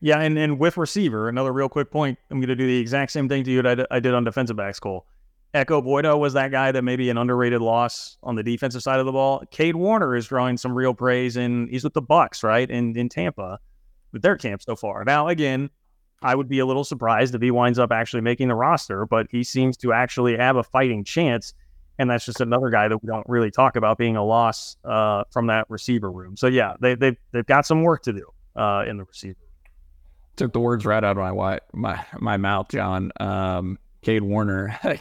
Yeah, 0.00 0.20
and, 0.20 0.38
and 0.38 0.58
with 0.58 0.78
receiver, 0.78 1.28
another 1.28 1.52
real 1.52 1.68
quick 1.68 1.90
point, 1.90 2.18
I'm 2.30 2.38
going 2.38 2.48
to 2.48 2.56
do 2.56 2.66
the 2.66 2.78
exact 2.78 3.12
same 3.12 3.28
thing 3.28 3.44
to 3.44 3.50
you 3.50 3.62
that 3.62 3.86
I 3.90 4.00
did 4.00 4.14
on 4.14 4.24
defensive 4.24 4.56
backs, 4.56 4.80
Cole. 4.80 5.06
Ekow 5.54 5.82
Boye-Doe 5.82 6.16
was 6.16 6.32
that 6.32 6.50
guy 6.50 6.72
that 6.72 6.82
maybe 6.82 7.08
an 7.10 7.18
underrated 7.18 7.60
loss 7.60 8.16
on 8.22 8.34
the 8.34 8.42
defensive 8.42 8.82
side 8.82 9.00
of 9.00 9.06
the 9.06 9.12
ball. 9.12 9.42
Cade 9.50 9.76
Warner 9.76 10.16
is 10.16 10.26
drawing 10.26 10.56
some 10.56 10.74
real 10.74 10.94
praise, 10.94 11.36
and 11.36 11.70
he's 11.70 11.84
with 11.84 11.94
the 11.94 12.02
Bucks, 12.02 12.42
right, 12.42 12.70
in, 12.70 12.96
in 12.96 13.08
Tampa 13.08 13.58
with 14.12 14.22
their 14.22 14.36
camp 14.36 14.62
so 14.62 14.76
far. 14.76 15.04
Now, 15.04 15.28
again, 15.28 15.70
I 16.22 16.34
would 16.34 16.48
be 16.48 16.58
a 16.58 16.66
little 16.66 16.84
surprised 16.84 17.34
if 17.34 17.42
he 17.42 17.50
winds 17.50 17.78
up 17.78 17.92
actually 17.92 18.22
making 18.22 18.48
the 18.48 18.54
roster, 18.54 19.06
but 19.06 19.28
he 19.30 19.44
seems 19.44 19.76
to 19.78 19.92
actually 19.92 20.36
have 20.36 20.56
a 20.56 20.62
fighting 20.62 21.04
chance– 21.04 21.54
and 21.98 22.08
that's 22.08 22.24
just 22.24 22.40
another 22.40 22.70
guy 22.70 22.88
that 22.88 23.02
we 23.02 23.06
don't 23.06 23.28
really 23.28 23.50
talk 23.50 23.76
about 23.76 23.98
being 23.98 24.16
a 24.16 24.24
loss 24.24 24.76
uh, 24.84 25.24
from 25.30 25.48
that 25.48 25.66
receiver 25.68 26.10
room. 26.10 26.36
So 26.36 26.46
yeah, 26.46 26.74
they 26.80 26.94
they've 26.94 27.16
they've 27.32 27.46
got 27.46 27.66
some 27.66 27.82
work 27.82 28.02
to 28.04 28.12
do 28.12 28.26
uh, 28.56 28.84
in 28.86 28.96
the 28.96 29.04
receiver. 29.04 29.36
Took 30.36 30.52
the 30.52 30.60
words 30.60 30.86
right 30.86 31.02
out 31.02 31.18
of 31.18 31.34
my 31.36 31.60
my 31.72 32.04
my 32.18 32.36
mouth, 32.36 32.68
John. 32.70 33.10
Um, 33.18 33.78
Cade 34.02 34.22
Warner. 34.22 34.78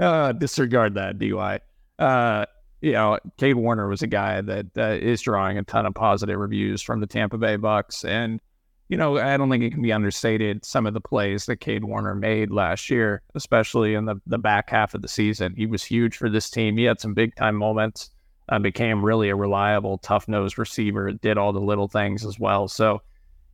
uh, 0.00 0.32
disregard 0.32 0.94
that, 0.94 1.18
DY. 1.18 1.60
Uh, 1.98 2.46
you 2.80 2.92
know, 2.92 3.18
Cade 3.36 3.56
Warner 3.56 3.88
was 3.88 4.02
a 4.02 4.06
guy 4.06 4.40
that 4.40 4.66
uh, 4.78 4.90
is 4.90 5.20
drawing 5.20 5.58
a 5.58 5.64
ton 5.64 5.86
of 5.86 5.94
positive 5.94 6.38
reviews 6.38 6.80
from 6.80 7.00
the 7.00 7.08
Tampa 7.08 7.36
Bay 7.36 7.56
Bucks, 7.56 8.04
and 8.04 8.40
you 8.88 8.96
know, 8.96 9.18
I 9.18 9.36
don't 9.36 9.50
think 9.50 9.62
it 9.62 9.70
can 9.70 9.82
be 9.82 9.92
understated 9.92 10.64
some 10.64 10.86
of 10.86 10.94
the 10.94 11.00
plays 11.00 11.44
that 11.46 11.56
Cade 11.56 11.84
Warner 11.84 12.14
made 12.14 12.50
last 12.50 12.88
year, 12.88 13.22
especially 13.34 13.94
in 13.94 14.06
the, 14.06 14.16
the 14.26 14.38
back 14.38 14.70
half 14.70 14.94
of 14.94 15.02
the 15.02 15.08
season. 15.08 15.54
He 15.56 15.66
was 15.66 15.84
huge 15.84 16.16
for 16.16 16.30
this 16.30 16.48
team. 16.48 16.76
He 16.78 16.84
had 16.84 17.00
some 17.00 17.12
big 17.12 17.34
time 17.36 17.54
moments, 17.54 18.10
uh, 18.48 18.58
became 18.58 19.04
really 19.04 19.28
a 19.28 19.36
reliable, 19.36 19.98
tough 19.98 20.26
nosed 20.26 20.58
receiver, 20.58 21.12
did 21.12 21.36
all 21.36 21.52
the 21.52 21.60
little 21.60 21.88
things 21.88 22.24
as 22.24 22.40
well. 22.40 22.66
So 22.66 23.02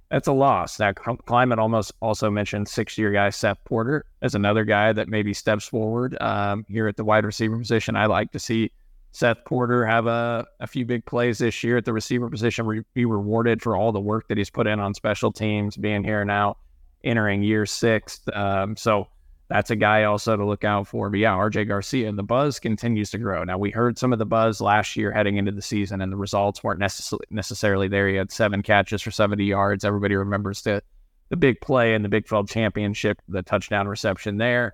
that's 0.09 0.29
a 0.29 0.33
loss. 0.33 0.79
Now, 0.79 0.93
Klieman 0.93 1.59
almost 1.59 1.91
also 2.01 2.31
mentioned 2.31 2.69
six 2.69 2.97
year 2.97 3.11
guy 3.11 3.31
Seth 3.31 3.59
Porter 3.65 4.05
as 4.23 4.37
another 4.37 4.65
guy 4.65 4.93
that 4.93 5.09
maybe 5.09 5.35
steps 5.35 5.67
forward 5.67 6.17
um, 6.21 6.65
here 6.69 6.87
at 6.87 6.97
the 6.97 7.05
wide 7.05 7.25
receiver 7.25 7.59
position. 7.59 7.97
I 7.97 8.07
like 8.07 8.31
to 8.33 8.39
see 8.39 8.71
Seth 9.15 9.45
Porter 9.45 9.87
have 9.87 10.09
a, 10.09 10.45
a 10.59 10.67
few 10.67 10.85
big 10.85 11.07
plays 11.07 11.39
this 11.39 11.63
year 11.63 11.77
at 11.77 11.85
the 11.85 11.93
receiver 11.93 12.29
position, 12.29 12.67
re- 12.67 12.83
be 12.95 13.05
rewarded 13.05 13.63
for 13.63 13.77
all 13.77 13.93
the 13.93 14.01
work 14.01 14.27
that 14.27 14.37
he's 14.37 14.51
put 14.51 14.67
in 14.67 14.81
on 14.81 14.93
special 14.93 15.31
teams, 15.31 15.77
being 15.77 16.03
here 16.03 16.25
now, 16.25 16.57
entering 17.05 17.41
year 17.45 17.65
six. 17.65 18.21
Um, 18.33 18.77
so 18.77 19.07
that's 19.49 19.71
a 19.71 19.77
guy 19.77 20.03
also 20.03 20.37
to 20.37 20.45
look 20.45 20.65
out 20.65 20.89
for. 20.89 21.11
But 21.11 21.21
yeah, 21.21 21.31
RJ 21.31 21.69
Garcia, 21.69 22.11
the 22.11 22.25
buzz 22.25 22.59
continues 22.59 23.13
to 23.13 23.19
grow. 23.19 23.45
Now, 23.45 23.57
we 23.57 23.71
heard 23.71 23.99
some 23.99 24.13
of 24.13 24.19
the 24.19 24.27
buzz 24.27 24.61
last 24.61 24.97
year 24.97 25.13
heading 25.13 25.37
into 25.37 25.53
the 25.53 25.63
season, 25.63 26.01
and 26.01 26.11
the 26.11 26.17
results 26.17 26.65
weren't 26.65 26.81
necess- 26.81 27.17
necessarily 27.31 27.87
there. 27.87 28.09
He 28.09 28.17
had 28.17 28.33
seven 28.33 28.65
catches 28.65 29.01
for 29.01 29.13
70 29.13 29.45
yards. 29.45 29.85
Everybody 29.85 30.17
remembers 30.17 30.63
the, 30.63 30.83
the 31.29 31.37
big 31.37 31.61
play 31.61 31.95
in 31.95 32.03
the 32.03 32.09
Big 32.09 32.27
12 32.27 32.49
championship, 32.49 33.23
the 33.29 33.43
touchdown 33.43 33.87
reception 33.87 34.39
there. 34.39 34.73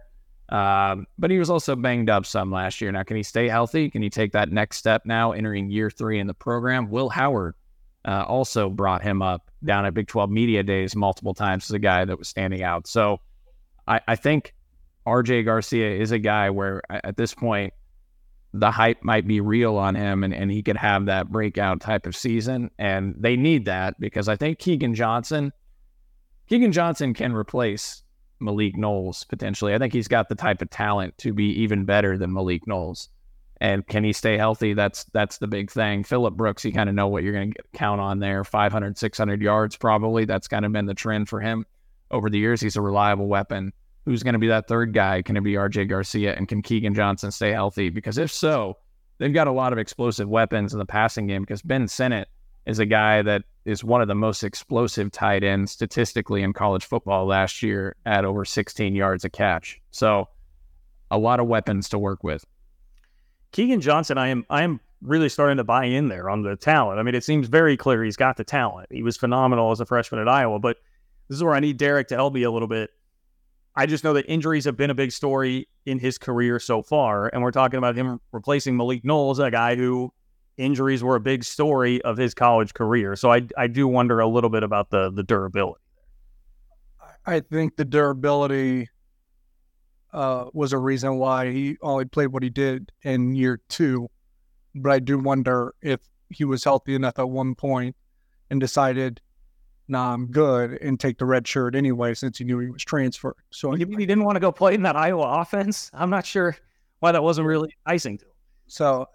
Um, 0.51 1.07
but 1.17 1.31
he 1.31 1.39
was 1.39 1.49
also 1.49 1.77
banged 1.77 2.11
up 2.11 2.27
some 2.27 2.51
last 2.51 2.81
year. 2.81 2.91
Now, 2.91 3.05
can 3.05 3.17
he 3.17 3.23
stay 3.23 3.49
healthy? 3.49 3.89
Can 3.89 4.03
he 4.03 4.11
take 4.11 4.33
that 4.33 4.51
next 4.51 4.79
step 4.79 5.03
now, 5.07 5.33
entering 5.33 5.71
year 5.71 5.91
three 5.91 6.19
in 6.19 6.27
the 6.27 6.35
program? 6.35 6.91
Will 6.91 7.09
Howard 7.09 7.55
uh, 8.05 8.25
also 8.27 8.69
brought 8.69 9.03
him 9.03 9.23
up 9.23 9.51
down 9.65 9.87
at 9.87 9.95
Big 9.95 10.09
12 10.09 10.31
Media 10.31 10.63
Days 10.63 10.97
multiple 10.97 11.35
times 11.35 11.65
as 11.65 11.71
a 11.71 11.79
guy 11.79 12.05
that 12.05 12.19
was 12.19 12.29
standing 12.29 12.63
out. 12.63 12.87
So 12.87 13.21
I, 13.87 14.01
I 14.09 14.17
think 14.17 14.55
RJ 15.07 15.45
Garcia 15.45 15.91
is 15.93 16.11
a 16.11 16.19
guy 16.19 16.51
where 16.51 16.83
at 16.91 17.17
this 17.17 17.35
point, 17.35 17.73
the 18.53 18.71
hype 18.71 19.05
might 19.05 19.29
be 19.29 19.41
real 19.41 19.77
on 19.77 19.95
him 19.95 20.25
and, 20.25 20.35
and 20.35 20.51
he 20.51 20.61
could 20.61 20.77
have 20.77 21.07
that 21.07 21.31
breakout 21.31 21.81
type 21.81 22.05
of 22.05 22.17
season. 22.17 22.69
And 22.79 23.15
they 23.17 23.37
need 23.37 23.67
that 23.67 23.99
because 24.01 24.29
I 24.29 24.35
think 24.35 24.59
Keagan 24.59 24.95
Johnson, 24.95 25.53
Keagan 26.51 26.73
Johnson 26.73 27.15
can 27.15 27.33
replace 27.33 28.03
Malik 28.41 28.77
Knowles 28.77 29.25
potentially. 29.25 29.75
I 29.75 29.79
think 29.79 29.93
he's 29.93 30.09
got 30.09 30.29
the 30.29 30.35
type 30.35 30.63
of 30.63 30.71
talent 30.71 31.17
to 31.19 31.33
be 31.33 31.47
even 31.61 31.85
better 31.85 32.17
than 32.19 32.33
Malik 32.33 32.67
Knowles. 32.67 33.09
And 33.61 33.87
can 33.87 34.05
he 34.05 34.13
stay 34.13 34.39
healthy? 34.39 34.73
That's 34.73 35.05
that's 35.13 35.39
the 35.39 35.47
big 35.47 35.71
thing. 35.71 36.03
Phillip 36.03 36.35
Brooks, 36.35 36.65
you 36.65 36.73
kind 36.73 36.89
of 36.89 36.95
know 36.95 37.09
what 37.09 37.23
you're 37.23 37.35
going 37.35 37.53
to 37.53 37.63
count 37.75 38.01
on 38.01 38.19
there 38.19 38.43
500, 38.43 38.97
600 38.97 39.43
yards 39.43 39.77
probably. 39.77 40.25
That's 40.25 40.49
kind 40.49 40.65
of 40.65 40.73
been 40.73 40.87
the 40.87 40.95
trend 40.95 41.29
for 41.29 41.41
him 41.41 41.67
over 42.11 42.31
the 42.31 42.39
years. 42.39 42.61
He's 42.61 42.77
a 42.77 42.81
reliable 42.81 43.27
weapon. 43.27 43.73
Who's 44.07 44.23
going 44.23 44.33
to 44.33 44.39
be 44.39 44.49
that 44.49 44.67
third 44.67 44.95
guy? 44.95 45.21
Can 45.21 45.37
it 45.37 45.43
be 45.43 45.55
RJ 45.55 45.91
Garcia? 45.91 46.35
And 46.35 46.49
can 46.49 46.63
Keagan 46.63 46.95
Johnson 46.95 47.31
stay 47.31 47.53
healthy? 47.53 47.91
Because 47.91 48.17
if 48.17 48.33
so, 48.33 48.79
they've 49.19 49.35
got 49.35 49.47
a 49.47 49.53
lot 49.53 49.75
of 49.75 49.79
explosive 49.79 50.29
weapons 50.29 50.73
in 50.73 50.79
the 50.79 50.87
passing 50.87 51.27
game 51.27 51.43
because 51.43 51.61
Ben 51.61 51.87
Sinnott 51.87 52.29
is 52.65 52.79
a 52.79 52.87
guy 52.87 53.21
that 53.23 53.43
is 53.65 53.85
one 53.85 54.01
of 54.01 54.09
the 54.09 54.15
most 54.15 54.43
explosive 54.43 55.13
tight 55.13 55.45
ends 55.45 55.73
statistically 55.73 56.43
in 56.43 56.53
college 56.53 56.85
football 56.85 57.27
last 57.27 57.63
year 57.63 57.97
at 58.07 58.25
over 58.25 58.45
16 58.45 58.95
yards 58.95 59.25
a 59.25 59.31
catch. 59.31 59.81
So 59.91 60.29
a 61.11 61.19
lot 61.19 61.41
of 61.41 61.47
weapons 61.47 61.89
to 61.91 61.99
work 61.99 62.25
with. 62.25 62.45
Keagan 63.53 63.81
Johnson, 63.81 64.17
I 64.17 64.29
am 64.29 64.47
I 64.49 64.63
am 64.63 64.81
really 65.03 65.29
starting 65.29 65.57
to 65.57 65.65
buy 65.65 65.85
in 65.85 66.09
there 66.09 66.29
on 66.31 66.43
the 66.43 66.57
talent. 66.57 66.99
I 66.99 67.03
mean, 67.03 67.15
it 67.15 67.25
seems 67.25 67.49
very 67.49 67.77
clear 67.77 68.05
he's 68.05 68.17
got 68.17 68.37
the 68.37 68.45
talent. 68.45 68.89
He 68.91 69.03
was 69.03 69.17
phenomenal 69.17 69.71
as 69.71 69.81
a 69.81 69.87
freshman 69.87 70.21
at 70.21 70.29
Iowa, 70.29 70.59
but 70.59 70.77
this 71.29 71.37
is 71.37 71.45
where 71.45 71.55
I 71.55 71.61
need 71.61 71.77
Derek 71.77 72.09
to 72.09 72.17
help 72.17 72.35
me 72.35 72.43
a 72.43 72.51
little 72.51 72.69
bit. 72.69 72.91
I 73.75 73.87
just 73.87 74.05
know 74.05 74.13
that 74.15 74.27
injuries 74.27 74.65
have 74.65 74.77
been 74.77 74.91
a 74.91 74.95
big 74.95 75.13
story 75.13 75.69
in 75.87 75.99
his 75.99 76.19
career 76.19 76.59
so 76.59 76.83
far, 76.83 77.29
and 77.29 77.43
we're 77.43 77.53
talking 77.53 77.79
about 77.79 77.97
him 77.97 78.21
replacing 78.33 78.77
Malik 78.77 79.05
Knowles, 79.05 79.39
a 79.39 79.51
guy 79.51 79.77
who 79.77 80.13
injuries 80.61 81.03
were 81.03 81.17
a 81.17 81.21
big 81.21 81.43
story 81.43 82.03
of 82.03 82.17
his 82.17 82.35
college 82.35 82.75
career. 82.75 83.17
So 83.17 83.33
I 83.33 83.43
I 83.57 83.67
do 83.67 83.89
wonder 83.89 84.21
a 84.21 84.29
little 84.29 84.51
bit 84.51 84.63
about 84.63 84.91
the 84.91 85.11
the 85.11 85.23
durability. 85.23 85.81
I 87.27 87.41
think 87.41 87.77
the 87.77 87.85
durability 87.85 88.89
uh, 90.13 90.47
was 90.53 90.73
a 90.73 90.79
reason 90.79 91.19
why 91.19 91.51
he 91.51 91.77
only 91.83 92.05
played 92.05 92.29
what 92.29 92.43
he 92.43 92.51
did 92.51 92.93
in 93.03 93.35
year 93.35 93.61
two. 93.69 94.09
But 94.75 94.91
I 94.91 94.99
do 94.99 95.19
wonder 95.19 95.75
if 95.83 96.01
he 96.29 96.45
was 96.45 96.63
healthy 96.63 96.95
enough 96.95 97.19
at 97.19 97.29
one 97.29 97.55
point 97.55 97.97
and 98.51 98.61
decided, 98.61 99.21
"Nah, 99.89 100.13
I'm 100.13 100.27
good," 100.27 100.79
and 100.81 100.99
take 100.99 101.19
the 101.19 101.27
red 101.27 101.47
shirt 101.47 101.75
anyway, 101.75 102.15
since 102.15 102.39
he 102.39 102.45
knew 102.45 102.59
he 102.59 102.71
was 102.71 102.85
transferred. 102.85 103.35
So 103.51 103.73
he, 103.73 103.85
he 103.85 104.07
didn't 104.07 104.25
want 104.25 104.37
to 104.37 104.41
go 104.41 104.53
play 104.53 104.75
in 104.75 104.83
that 104.83 104.97
Iowa 104.97 105.41
offense. 105.41 105.91
I'm 105.93 106.11
not 106.11 106.27
sure 106.27 106.57
why 107.01 107.13
that 107.13 107.23
wasn't 107.23 107.47
really 107.47 107.75
icing 107.87 108.19
to 108.19 108.27
him. 108.27 108.33
So 108.69 109.07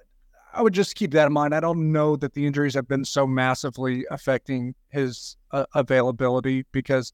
I 0.56 0.62
would 0.62 0.74
just 0.74 0.96
keep 0.96 1.12
that 1.12 1.28
in 1.28 1.34
mind. 1.34 1.54
I 1.54 1.60
don't 1.60 1.92
know 1.92 2.16
that 2.16 2.34
the 2.34 2.46
injuries 2.46 2.74
have 2.76 2.88
been 2.88 3.04
so 3.04 3.28
massively 3.28 4.06
affecting 4.10 4.74
his 4.90 5.36
uh, 5.52 5.66
availability 5.76 6.66
because 6.72 7.12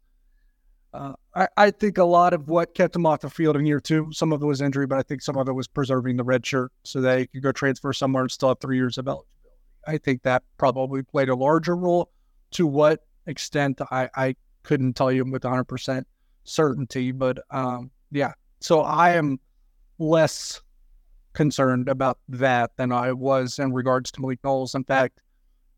uh, 0.93 1.13
I, 1.35 1.47
I, 1.57 1.71
think 1.71 1.97
a 1.97 2.03
lot 2.03 2.33
of 2.33 2.49
what 2.49 2.75
kept 2.75 2.95
him 2.95 3.05
off 3.05 3.21
the 3.21 3.29
field 3.29 3.55
in 3.55 3.65
year 3.65 3.79
two, 3.79 4.09
some 4.11 4.31
of 4.31 4.43
it 4.43 4.45
was 4.45 4.61
injury, 4.61 4.85
but 4.85 4.97
I 4.97 5.03
think 5.03 5.21
some 5.21 5.37
of 5.37 5.47
it 5.47 5.53
was 5.53 5.67
preserving 5.67 6.17
the 6.17 6.23
red 6.23 6.45
shirt 6.45 6.71
so 6.83 7.01
that 7.01 7.19
he 7.19 7.27
could 7.27 7.43
go 7.43 7.51
transfer 7.51 7.93
somewhere 7.93 8.23
and 8.23 8.31
still 8.31 8.49
have 8.49 8.59
three 8.59 8.75
years 8.75 8.97
of 8.97 9.07
eligibility. 9.07 9.27
I 9.87 9.97
think 9.97 10.21
that 10.23 10.43
probably 10.57 11.01
played 11.01 11.29
a 11.29 11.35
larger 11.35 11.75
role 11.75 12.11
to 12.51 12.67
what 12.67 13.05
extent, 13.25 13.81
I, 13.89 14.09
I 14.15 14.35
couldn't 14.63 14.93
tell 14.93 15.11
you 15.11 15.23
with 15.23 15.43
100% 15.43 16.03
certainty. 16.43 17.11
But 17.11 17.39
um, 17.49 17.89
yeah, 18.11 18.33
so 18.59 18.81
I 18.81 19.11
am 19.11 19.39
less 19.97 20.61
concerned 21.33 21.89
about 21.89 22.19
that 22.29 22.71
than 22.77 22.91
I 22.91 23.13
was 23.13 23.59
in 23.59 23.73
regards 23.73 24.11
to 24.11 24.21
Malik 24.21 24.39
Knowles. 24.43 24.75
In 24.75 24.83
fact, 24.83 25.21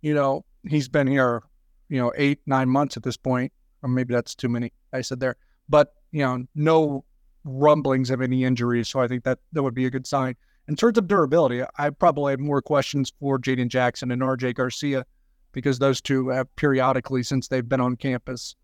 you 0.02 0.13
know, 0.13 0.46
he's 0.68 0.89
been 0.89 1.08
here, 1.08 1.44
you 1.89 2.00
know, 2.00 2.12
eight, 2.16 2.39
nine 2.46 2.70
months 2.70 2.98
at 2.98 3.04
this 3.04 3.18
point, 3.18 3.52
or 3.82 3.89
maybe 3.89 4.13
that's 4.13 4.36
too 4.36 4.50
many. 4.50 4.72
I 4.92 5.02
said 5.02 5.20
there, 5.20 5.36
but 5.70 5.94
you 6.12 6.22
know, 6.22 6.46
no 6.56 7.06
rumblings 7.44 8.10
of 8.10 8.22
any 8.22 8.44
injuries. 8.44 8.89
So 8.89 9.00
I 9.00 9.08
think 9.08 9.24
that 9.24 9.39
that 9.52 9.63
would 9.63 9.74
be 9.74 9.86
a 9.86 9.92
good 9.92 10.08
sign. 10.08 10.36
In 10.68 10.76
terms 10.76 10.98
of 10.98 11.08
durability, 11.08 11.62
I 11.78 11.89
probably 11.89 12.32
have 12.32 12.39
more 12.39 12.62
questions 12.62 13.12
for 13.20 13.38
Jaden 13.38 13.68
Jackson 13.68 14.12
and 14.12 14.22
RJ 14.22 14.56
Garcia 14.56 15.06
because 15.52 15.80
those 15.80 16.00
two 16.00 16.30
have 16.30 16.54
periodically 16.56 17.22
since 17.24 17.48
they've 17.48 17.68
been 17.68 17.82
on 17.82 17.98
campus, 17.98 18.56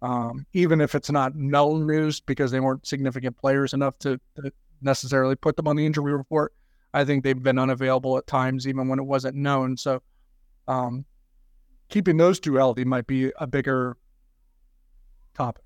um, 0.00 0.46
even 0.52 0.80
if 0.80 0.94
it's 0.94 1.10
not 1.10 1.34
known 1.34 1.86
news 1.86 2.20
because 2.20 2.52
they 2.52 2.60
weren't 2.60 2.86
significant 2.86 3.36
players 3.36 3.74
enough 3.74 3.98
to, 3.98 4.20
to 4.36 4.52
necessarily 4.80 5.36
put 5.36 5.56
them 5.56 5.68
on 5.68 5.76
the 5.76 5.86
injury 5.86 6.12
report. 6.12 6.52
I 6.94 7.04
think 7.04 7.22
they've 7.22 7.42
been 7.42 7.58
unavailable 7.58 8.16
at 8.18 8.26
times, 8.26 8.66
even 8.66 8.88
when 8.88 8.98
it 8.98 9.04
wasn't 9.04 9.36
known. 9.36 9.76
So, 9.76 10.02
um, 10.66 11.04
keeping 11.88 12.16
those 12.16 12.40
two 12.40 12.54
healthy 12.56 12.84
might 12.84 13.06
be 13.06 13.32
a 13.38 13.46
bigger 13.46 13.96
topic. 15.34 15.64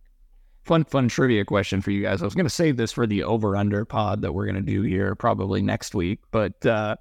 Fun, 0.65 0.85
fun 0.85 1.09
trivia 1.09 1.45
question 1.45 1.81
for 1.81 1.91
you 1.91 2.03
guys. 2.03 2.23
I 2.23 2.25
was 2.25 2.35
going 2.35 2.47
to 2.47 2.51
save 2.51 2.77
this 2.77 2.93
for 2.93 3.07
the 3.07 3.25
over 3.25 3.57
under 3.57 3.85
pod 3.85 4.23
that 4.23 4.33
we're 4.33 4.47
going 4.47 4.55
to 4.55 4.61
do 4.63 4.83
here 4.83 5.15
probably 5.17 5.61
next 5.61 5.95
week. 5.95 6.21
But 6.31 6.65
uh, 6.65 6.97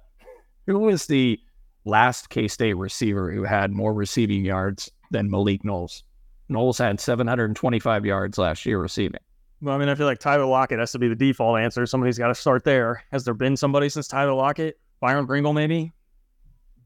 who 0.66 0.78
was 0.80 1.06
the 1.06 1.38
last 1.84 2.28
K 2.30 2.48
State 2.48 2.74
receiver 2.74 3.30
who 3.30 3.44
had 3.44 3.70
more 3.70 3.94
receiving 3.94 4.44
yards 4.44 4.90
than 5.12 5.30
Malik 5.30 5.64
Knowles? 5.64 6.02
Knowles 6.48 6.78
had 6.78 7.00
725 7.00 8.04
yards 8.04 8.36
last 8.36 8.66
year 8.66 8.80
receiving. 8.80 9.20
Well, 9.62 9.76
I 9.76 9.78
mean, 9.78 9.88
I 9.88 9.94
feel 9.94 10.06
like 10.06 10.18
Tyler 10.18 10.44
Lockett 10.44 10.80
has 10.80 10.90
to 10.90 10.98
be 10.98 11.06
the 11.06 11.14
default 11.14 11.60
answer. 11.60 11.86
Somebody's 11.86 12.18
got 12.18 12.26
to 12.26 12.34
start 12.34 12.64
there. 12.64 13.04
Has 13.12 13.24
there 13.24 13.32
been 13.32 13.56
somebody 13.56 13.88
since 13.88 14.08
Tyler 14.08 14.34
Lockett? 14.34 14.80
Byron 14.98 15.24
Pringle, 15.24 15.52
maybe? 15.52 15.92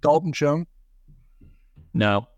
Dalton 0.03 0.35
Schoen? 0.35 0.67
No. 1.95 2.29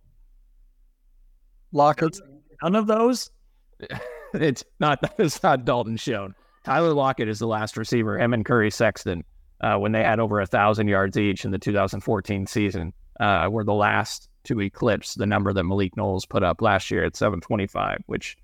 Lockett? 1.72 2.20
None 2.62 2.76
of 2.76 2.86
those? 2.86 3.32
it's 4.34 4.64
not 4.78 5.00
it's 5.18 5.42
not 5.42 5.64
Dalton 5.64 5.96
Schoen. 5.96 6.36
Tyler 6.64 6.94
Lockett 6.94 7.28
is 7.28 7.40
the 7.40 7.48
last 7.48 7.76
receiver. 7.76 8.16
Him 8.16 8.32
and 8.32 8.44
Curry 8.44 8.70
Sexton, 8.70 9.24
uh, 9.60 9.76
when 9.76 9.90
they 9.90 10.04
had 10.04 10.20
over 10.20 10.40
a 10.40 10.46
thousand 10.46 10.86
yards 10.86 11.16
each 11.16 11.44
in 11.44 11.50
the 11.50 11.58
2014 11.58 12.46
season, 12.46 12.92
uh, 13.18 13.48
were 13.50 13.64
the 13.64 13.74
last 13.74 14.28
to 14.44 14.60
eclipse 14.60 15.14
the 15.14 15.26
number 15.26 15.52
that 15.52 15.64
Malik 15.64 15.96
Knowles 15.96 16.26
put 16.26 16.44
up 16.44 16.62
last 16.62 16.92
year 16.92 17.04
at 17.04 17.16
725, 17.16 17.98
which 18.06 18.36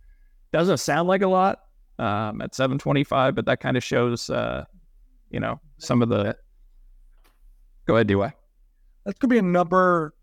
doesn't 0.53 0.79
sound 0.79 1.09
like 1.09 1.23
a 1.23 1.29
lot 1.29 1.64
um, 1.99 2.41
at 2.41 2.55
725, 2.55 3.35
but 3.35 3.47
that 3.47 3.61
kind 3.61 3.77
of 3.77 3.85
shows, 3.85 4.31
uh, 4.31 4.65
you 5.31 5.41
know, 5.41 5.61
some 5.79 6.03
of 6.03 6.09
the. 6.09 6.37
Go 7.87 7.97
ahead, 7.97 8.07
DY. 8.07 8.33
That 9.05 9.19
could 9.19 9.31
be 9.31 9.39
a 9.39 9.43
number. 9.43 10.15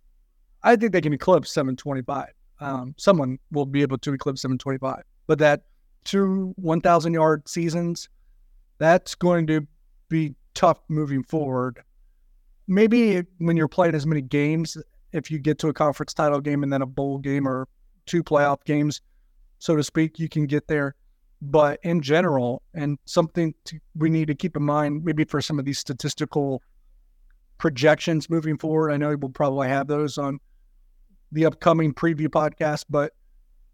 I 0.64 0.76
think 0.76 0.92
they 0.92 1.02
can 1.02 1.14
eclipse 1.14 1.52
725. 1.52 2.30
Um, 2.60 2.96
someone 2.98 3.40
will 3.52 3.66
be 3.66 3.82
able 3.82 3.98
to 4.00 4.14
eclipse 4.14 4.42
725 4.42 5.04
but 5.32 5.40
that 5.40 5.64
two 6.04 6.54
1,000 6.58 7.14
yard 7.14 7.48
seasons, 7.48 8.10
that's 8.80 9.16
going 9.16 9.48
to 9.48 9.66
be 10.10 10.36
tough 10.54 10.80
moving 10.90 11.24
forward. 11.24 11.82
Maybe 12.68 13.24
when 13.38 13.56
you're 13.56 13.70
playing 13.70 13.96
as 13.96 14.06
many 14.06 14.22
games, 14.22 14.76
if 15.14 15.32
you 15.32 15.40
get 15.40 15.58
to 15.60 15.70
a 15.70 15.74
conference 15.74 16.14
title 16.14 16.42
game 16.42 16.64
and 16.64 16.74
then 16.74 16.82
a 16.82 16.86
bowl 16.86 17.18
game 17.18 17.48
or 17.48 17.68
two 18.06 18.24
playoff 18.24 18.64
games, 18.66 19.00
so 19.60 19.78
to 19.78 19.84
speak, 19.84 20.20
you 20.20 20.28
can 20.28 20.48
get 20.48 20.68
there. 20.68 20.96
But 21.42 21.80
in 21.82 22.02
general, 22.02 22.62
and 22.74 23.00
something 23.06 23.56
to, 23.66 23.80
we 23.96 24.10
need 24.10 24.28
to 24.28 24.36
keep 24.36 24.56
in 24.56 24.64
mind, 24.64 25.04
maybe 25.04 25.24
for 25.24 25.42
some 25.42 25.58
of 25.58 25.66
these 25.66 25.80
statistical 25.80 26.62
projections 27.58 28.30
moving 28.30 28.58
forward, 28.58 28.92
I 28.92 28.98
know 28.98 29.16
we'll 29.20 29.32
probably 29.32 29.68
have 29.68 29.88
those 29.88 30.18
on 30.18 30.40
the 31.32 31.46
upcoming 31.46 31.94
preview 31.94 32.28
podcast, 32.28 32.86
but 32.90 33.14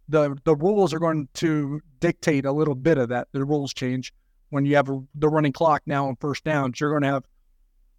the 0.10 0.38
the 0.46 0.56
rules 0.56 0.94
are 0.94 1.00
going 1.00 1.28
to 1.36 1.82
dictate 2.00 2.46
a 2.46 2.52
little 2.52 2.76
bit 2.76 2.98
of 2.98 3.10
that. 3.10 3.28
The 3.34 3.44
rules 3.44 3.74
change 3.74 4.14
when 4.50 4.66
you 4.66 4.76
have 4.76 4.90
a, 4.90 5.02
the 5.16 5.28
running 5.28 5.52
clock 5.52 5.82
now 5.86 6.08
on 6.08 6.16
first 6.18 6.44
downs. 6.44 6.80
You're 6.80 6.92
going 6.92 7.02
to 7.02 7.10
have 7.10 7.26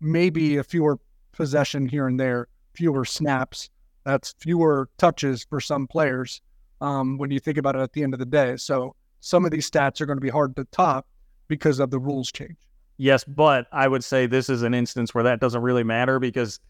maybe 0.01 0.57
a 0.57 0.65
fewer 0.65 0.99
possession 1.33 1.89
here 1.89 2.07
and 2.07 2.19
there, 2.19 2.49
fewer 2.75 3.05
snaps. 3.05 3.69
That's 4.05 4.35
fewer 4.39 4.89
touches 4.97 5.45
for 5.45 5.61
some 5.61 5.87
players 5.87 6.41
um, 6.81 7.19
when 7.19 7.31
you 7.31 7.41
think 7.41 7.59
about 7.59 7.77
it 7.77 7.83
at 7.83 7.93
the 7.93 8.03
end 8.03 8.15
of 8.15 8.21
the 8.21 8.27
day. 8.27 8.57
So 8.57 8.95
some 9.21 9.45
of 9.45 9.51
these 9.51 9.71
stats 9.71 10.01
are 10.01 10.07
going 10.07 10.17
to 10.17 10.23
be 10.23 10.29
hard 10.29 10.57
to 10.57 10.65
top 10.67 11.07
because 11.49 11.79
of 11.79 11.91
the 11.91 11.99
rules 11.99 12.31
change. 12.31 12.57
Yes, 12.99 13.25
but 13.25 13.67
I 13.73 13.87
would 13.89 14.03
say 14.03 14.27
this 14.27 14.49
is 14.51 14.63
an 14.63 14.75
instance 14.75 15.15
where 15.15 15.25
that 15.25 15.41
doesn't 15.41 15.63
really 15.63 15.85
matter 15.85 16.19
because 16.19 16.61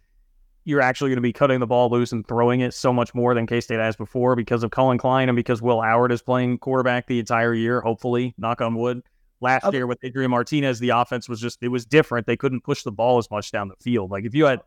you're 0.65 0.83
actually 0.83 1.09
going 1.09 1.17
to 1.17 1.23
be 1.23 1.33
cutting 1.33 1.61
the 1.61 1.67
ball 1.67 1.89
loose 1.89 2.13
and 2.13 2.27
throwing 2.27 2.61
it 2.61 2.75
so 2.75 2.93
much 2.93 3.15
more 3.15 3.33
than 3.35 3.47
K 3.47 3.61
State 3.61 3.79
has 3.79 3.97
before 3.97 4.37
because 4.37 4.63
of 4.63 4.71
Collin 4.71 4.99
Klein 4.99 5.31
and 5.31 5.37
because 5.37 5.63
Will 5.63 5.81
Howard 5.81 6.13
is 6.13 6.21
playing 6.21 6.59
quarterback 6.59 7.07
the 7.07 7.19
entire 7.19 7.55
year, 7.55 7.81
hopefully, 7.81 8.35
knock 8.37 8.61
on 8.61 8.75
wood. 8.75 9.03
Last 9.41 9.65
okay. 9.65 9.79
year 9.79 9.87
with 9.87 9.99
Adrian 10.03 10.31
Martinez, 10.31 10.79
the 10.79 10.91
offense 10.91 11.29
was 11.29 11.41
just, 11.41 11.63
it 11.63 11.69
was 11.69 11.87
different. 11.87 12.27
They 12.27 12.37
couldn't 12.37 12.63
push 12.63 12.83
the 12.83 12.93
ball 12.93 13.17
as 13.19 13.31
much 13.31 13.51
down 13.51 13.69
the 13.69 13.77
field. 13.81 14.11
Like 14.11 14.25
if 14.25 14.35
you 14.35 14.45
had 14.45 14.61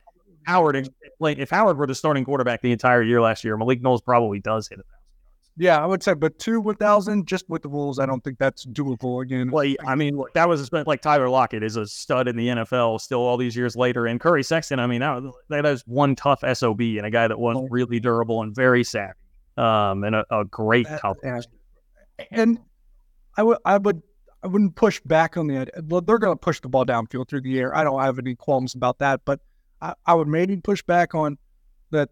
Howard, 0.43 0.89
if 1.19 1.49
Howard 1.51 1.77
were 1.77 1.85
the 1.85 1.93
starting 1.93 2.25
quarterback 2.25 2.61
the 2.61 2.71
entire 2.71 3.03
year 3.03 3.21
last 3.21 3.43
year, 3.43 3.55
Malik 3.55 3.83
Knowles 3.83 4.01
probably 4.01 4.39
does 4.39 4.67
hit 4.67 4.79
it. 4.79 4.85
Yeah, 5.61 5.77
I 5.77 5.85
would 5.85 6.01
say, 6.01 6.15
but 6.15 6.39
two 6.39 6.59
one 6.59 6.73
thousand 6.77 7.27
just 7.27 7.47
with 7.47 7.61
the 7.61 7.69
rules, 7.69 7.99
I 7.99 8.07
don't 8.07 8.23
think 8.23 8.39
that's 8.39 8.65
doable 8.65 9.21
again. 9.21 9.51
Well, 9.51 9.71
I 9.85 9.93
mean, 9.93 10.17
look, 10.17 10.33
that 10.33 10.49
was 10.49 10.73
like 10.73 11.03
Tyler 11.03 11.29
Lockett 11.29 11.61
is 11.61 11.75
a 11.75 11.85
stud 11.85 12.27
in 12.27 12.35
the 12.35 12.47
NFL 12.47 12.99
still 12.99 13.19
all 13.19 13.37
these 13.37 13.55
years 13.55 13.75
later, 13.75 14.07
and 14.07 14.19
Curry 14.19 14.41
Sexton. 14.41 14.79
I 14.79 14.87
mean, 14.87 15.01
that, 15.01 15.21
that 15.49 15.67
is 15.67 15.83
one 15.85 16.15
tough 16.15 16.43
sob 16.55 16.81
and 16.81 17.05
a 17.05 17.11
guy 17.11 17.27
that 17.27 17.37
was 17.37 17.63
really 17.69 17.99
durable 17.99 18.41
and 18.41 18.55
very 18.55 18.83
savvy, 18.83 19.13
um, 19.55 20.03
and 20.03 20.15
a, 20.15 20.25
a 20.31 20.45
great 20.45 20.87
tough. 20.99 21.17
And, 21.21 21.45
and 22.31 22.59
I 23.37 23.43
would, 23.43 23.59
I 23.63 23.77
would, 23.77 24.01
I 24.41 24.47
wouldn't 24.47 24.75
push 24.75 24.99
back 25.01 25.37
on 25.37 25.45
the. 25.45 25.69
They're 25.75 26.17
going 26.17 26.33
to 26.35 26.41
push 26.41 26.59
the 26.59 26.69
ball 26.69 26.87
downfield 26.87 27.29
through 27.29 27.41
the 27.41 27.59
air. 27.59 27.75
I 27.77 27.83
don't 27.83 28.01
have 28.01 28.17
any 28.17 28.33
qualms 28.33 28.73
about 28.73 28.97
that, 28.97 29.21
but 29.25 29.39
I, 29.79 29.93
I 30.07 30.15
would 30.15 30.27
maybe 30.27 30.57
push 30.57 30.81
back 30.81 31.13
on 31.13 31.37
that 31.91 32.09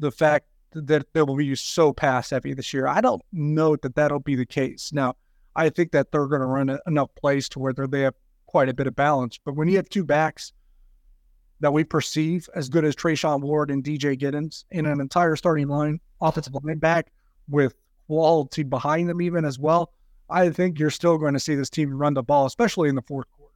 the 0.00 0.10
fact 0.10 0.46
that 0.72 1.12
they 1.12 1.22
will 1.22 1.36
be 1.36 1.54
so 1.54 1.92
pass 1.92 2.30
heavy 2.30 2.54
this 2.54 2.72
year. 2.72 2.86
I 2.86 3.00
don't 3.00 3.22
know 3.32 3.76
that 3.76 3.94
that'll 3.94 4.20
be 4.20 4.34
the 4.34 4.46
case. 4.46 4.92
Now, 4.92 5.14
I 5.56 5.70
think 5.70 5.92
that 5.92 6.12
they're 6.12 6.26
going 6.26 6.40
to 6.40 6.46
run 6.46 6.78
enough 6.86 7.14
plays 7.14 7.48
to 7.50 7.58
where 7.58 7.72
they 7.72 8.00
have 8.02 8.14
quite 8.46 8.68
a 8.68 8.74
bit 8.74 8.86
of 8.86 8.94
balance. 8.94 9.38
But 9.44 9.56
when 9.56 9.68
you 9.68 9.76
have 9.76 9.88
two 9.88 10.04
backs 10.04 10.52
that 11.60 11.72
we 11.72 11.84
perceive 11.84 12.48
as 12.54 12.68
good 12.68 12.84
as 12.84 12.94
Treshaun 12.94 13.40
Ward 13.40 13.70
and 13.70 13.82
DJ 13.82 14.18
Giddens 14.18 14.64
in 14.70 14.86
an 14.86 15.00
entire 15.00 15.36
starting 15.36 15.68
line, 15.68 16.00
offensive 16.20 16.54
line 16.62 16.78
back 16.78 17.10
with 17.48 17.74
quality 18.06 18.62
behind 18.62 19.08
them 19.08 19.20
even 19.20 19.44
as 19.44 19.58
well, 19.58 19.92
I 20.30 20.50
think 20.50 20.78
you're 20.78 20.90
still 20.90 21.18
going 21.18 21.34
to 21.34 21.40
see 21.40 21.54
this 21.54 21.70
team 21.70 21.92
run 21.92 22.14
the 22.14 22.22
ball, 22.22 22.46
especially 22.46 22.88
in 22.88 22.94
the 22.94 23.02
fourth 23.02 23.26
quarter. 23.32 23.54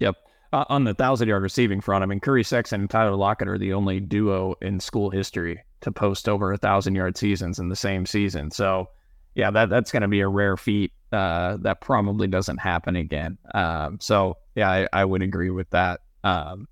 Yep 0.00 0.16
uh, 0.52 0.64
on 0.68 0.84
the 0.84 0.94
thousand 0.94 1.28
yard 1.28 1.42
receiving 1.42 1.80
front, 1.80 2.02
I 2.02 2.06
mean, 2.06 2.20
Curry 2.20 2.44
Sexton 2.44 2.82
and 2.82 2.90
Tyler 2.90 3.16
Lockett 3.16 3.48
are 3.48 3.58
the 3.58 3.72
only 3.72 4.00
duo 4.00 4.54
in 4.62 4.80
school 4.80 5.10
history 5.10 5.62
to 5.82 5.92
post 5.92 6.28
over 6.28 6.52
a 6.52 6.58
thousand 6.58 6.94
yard 6.94 7.16
seasons 7.16 7.58
in 7.58 7.68
the 7.68 7.76
same 7.76 8.06
season. 8.06 8.50
So, 8.50 8.88
yeah, 9.34 9.50
that 9.50 9.68
that's 9.68 9.92
going 9.92 10.02
to 10.02 10.08
be 10.08 10.20
a 10.20 10.28
rare 10.28 10.56
feat. 10.56 10.92
Uh, 11.12 11.56
that 11.60 11.80
probably 11.80 12.26
doesn't 12.26 12.58
happen 12.58 12.96
again. 12.96 13.38
Um, 13.54 13.98
so, 14.00 14.38
yeah, 14.54 14.70
I, 14.70 14.88
I, 14.92 15.04
would 15.04 15.22
agree 15.22 15.50
with 15.50 15.70
that. 15.70 16.00
Um, 16.24 16.66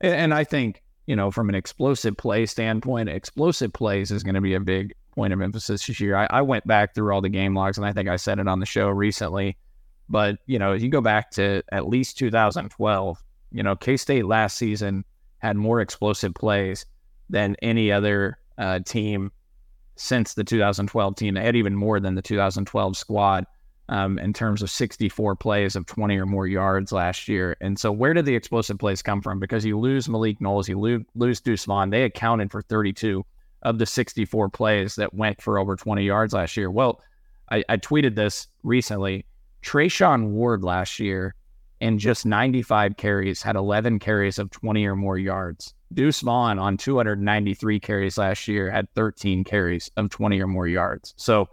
and, 0.00 0.14
and 0.14 0.34
I 0.34 0.44
think 0.44 0.82
you 1.10 1.16
know, 1.16 1.32
from 1.32 1.48
an 1.48 1.56
explosive 1.56 2.16
play 2.16 2.46
standpoint, 2.46 3.08
explosive 3.08 3.72
plays 3.72 4.12
is 4.12 4.22
going 4.22 4.36
to 4.36 4.40
be 4.40 4.54
a 4.54 4.60
big 4.60 4.94
point 5.12 5.32
of 5.32 5.40
emphasis 5.40 5.84
this 5.84 5.98
year. 5.98 6.14
I, 6.14 6.28
I 6.30 6.42
went 6.42 6.64
back 6.68 6.94
through 6.94 7.12
all 7.12 7.20
the 7.20 7.28
game 7.28 7.52
logs, 7.52 7.76
and 7.76 7.84
I 7.84 7.92
think 7.92 8.08
I 8.08 8.14
said 8.14 8.38
it 8.38 8.46
on 8.46 8.60
the 8.60 8.66
show 8.66 8.88
recently 8.88 9.56
but, 10.10 10.38
you 10.46 10.58
know, 10.58 10.72
if 10.72 10.82
you 10.82 10.88
go 10.88 11.00
back 11.00 11.30
to 11.32 11.62
at 11.72 11.88
least 11.88 12.18
2012, 12.18 13.22
you 13.52 13.62
know, 13.62 13.76
K 13.76 13.96
State 13.96 14.26
last 14.26 14.58
season 14.58 15.04
had 15.38 15.56
more 15.56 15.80
explosive 15.80 16.34
plays 16.34 16.84
than 17.30 17.56
any 17.62 17.90
other 17.90 18.38
uh, 18.58 18.80
team 18.80 19.30
since 19.96 20.34
the 20.34 20.44
2012 20.44 21.16
team. 21.16 21.34
They 21.34 21.44
had 21.44 21.56
even 21.56 21.74
more 21.74 22.00
than 22.00 22.14
the 22.14 22.22
2012 22.22 22.96
squad 22.96 23.46
um, 23.88 24.18
in 24.18 24.32
terms 24.32 24.62
of 24.62 24.70
64 24.70 25.36
plays 25.36 25.76
of 25.76 25.84
20 25.86 26.16
or 26.18 26.26
more 26.26 26.46
yards 26.46 26.92
last 26.92 27.28
year. 27.28 27.56
And 27.60 27.78
so, 27.78 27.90
where 27.92 28.14
did 28.14 28.24
the 28.24 28.34
explosive 28.34 28.78
plays 28.78 29.02
come 29.02 29.20
from? 29.20 29.38
Because 29.40 29.64
you 29.64 29.78
lose 29.78 30.08
Malik 30.08 30.40
Knowles, 30.40 30.68
you 30.68 30.78
lose, 30.78 31.02
lose 31.14 31.40
Deuce 31.40 31.64
Vaughn. 31.64 31.90
They 31.90 32.04
accounted 32.04 32.50
for 32.50 32.62
32 32.62 33.24
of 33.62 33.78
the 33.78 33.86
64 33.86 34.48
plays 34.48 34.94
that 34.94 35.12
went 35.12 35.42
for 35.42 35.58
over 35.58 35.76
20 35.76 36.02
yards 36.02 36.32
last 36.32 36.56
year. 36.56 36.70
Well, 36.70 37.00
I, 37.50 37.64
I 37.68 37.76
tweeted 37.76 38.14
this 38.14 38.46
recently. 38.62 39.26
Treshaun 39.62 40.30
Ward 40.30 40.62
last 40.62 40.98
year 40.98 41.34
in 41.80 41.98
just 41.98 42.26
95 42.26 42.96
carries 42.96 43.42
had 43.42 43.56
11 43.56 43.98
carries 43.98 44.38
of 44.38 44.50
20 44.50 44.84
or 44.86 44.96
more 44.96 45.18
yards. 45.18 45.74
Deuce 45.92 46.20
Vaughn 46.20 46.58
on 46.58 46.76
293 46.76 47.80
carries 47.80 48.18
last 48.18 48.46
year 48.46 48.70
had 48.70 48.92
13 48.94 49.44
carries 49.44 49.90
of 49.96 50.10
20 50.10 50.40
or 50.40 50.46
more 50.46 50.68
yards. 50.68 51.14
So 51.16 51.48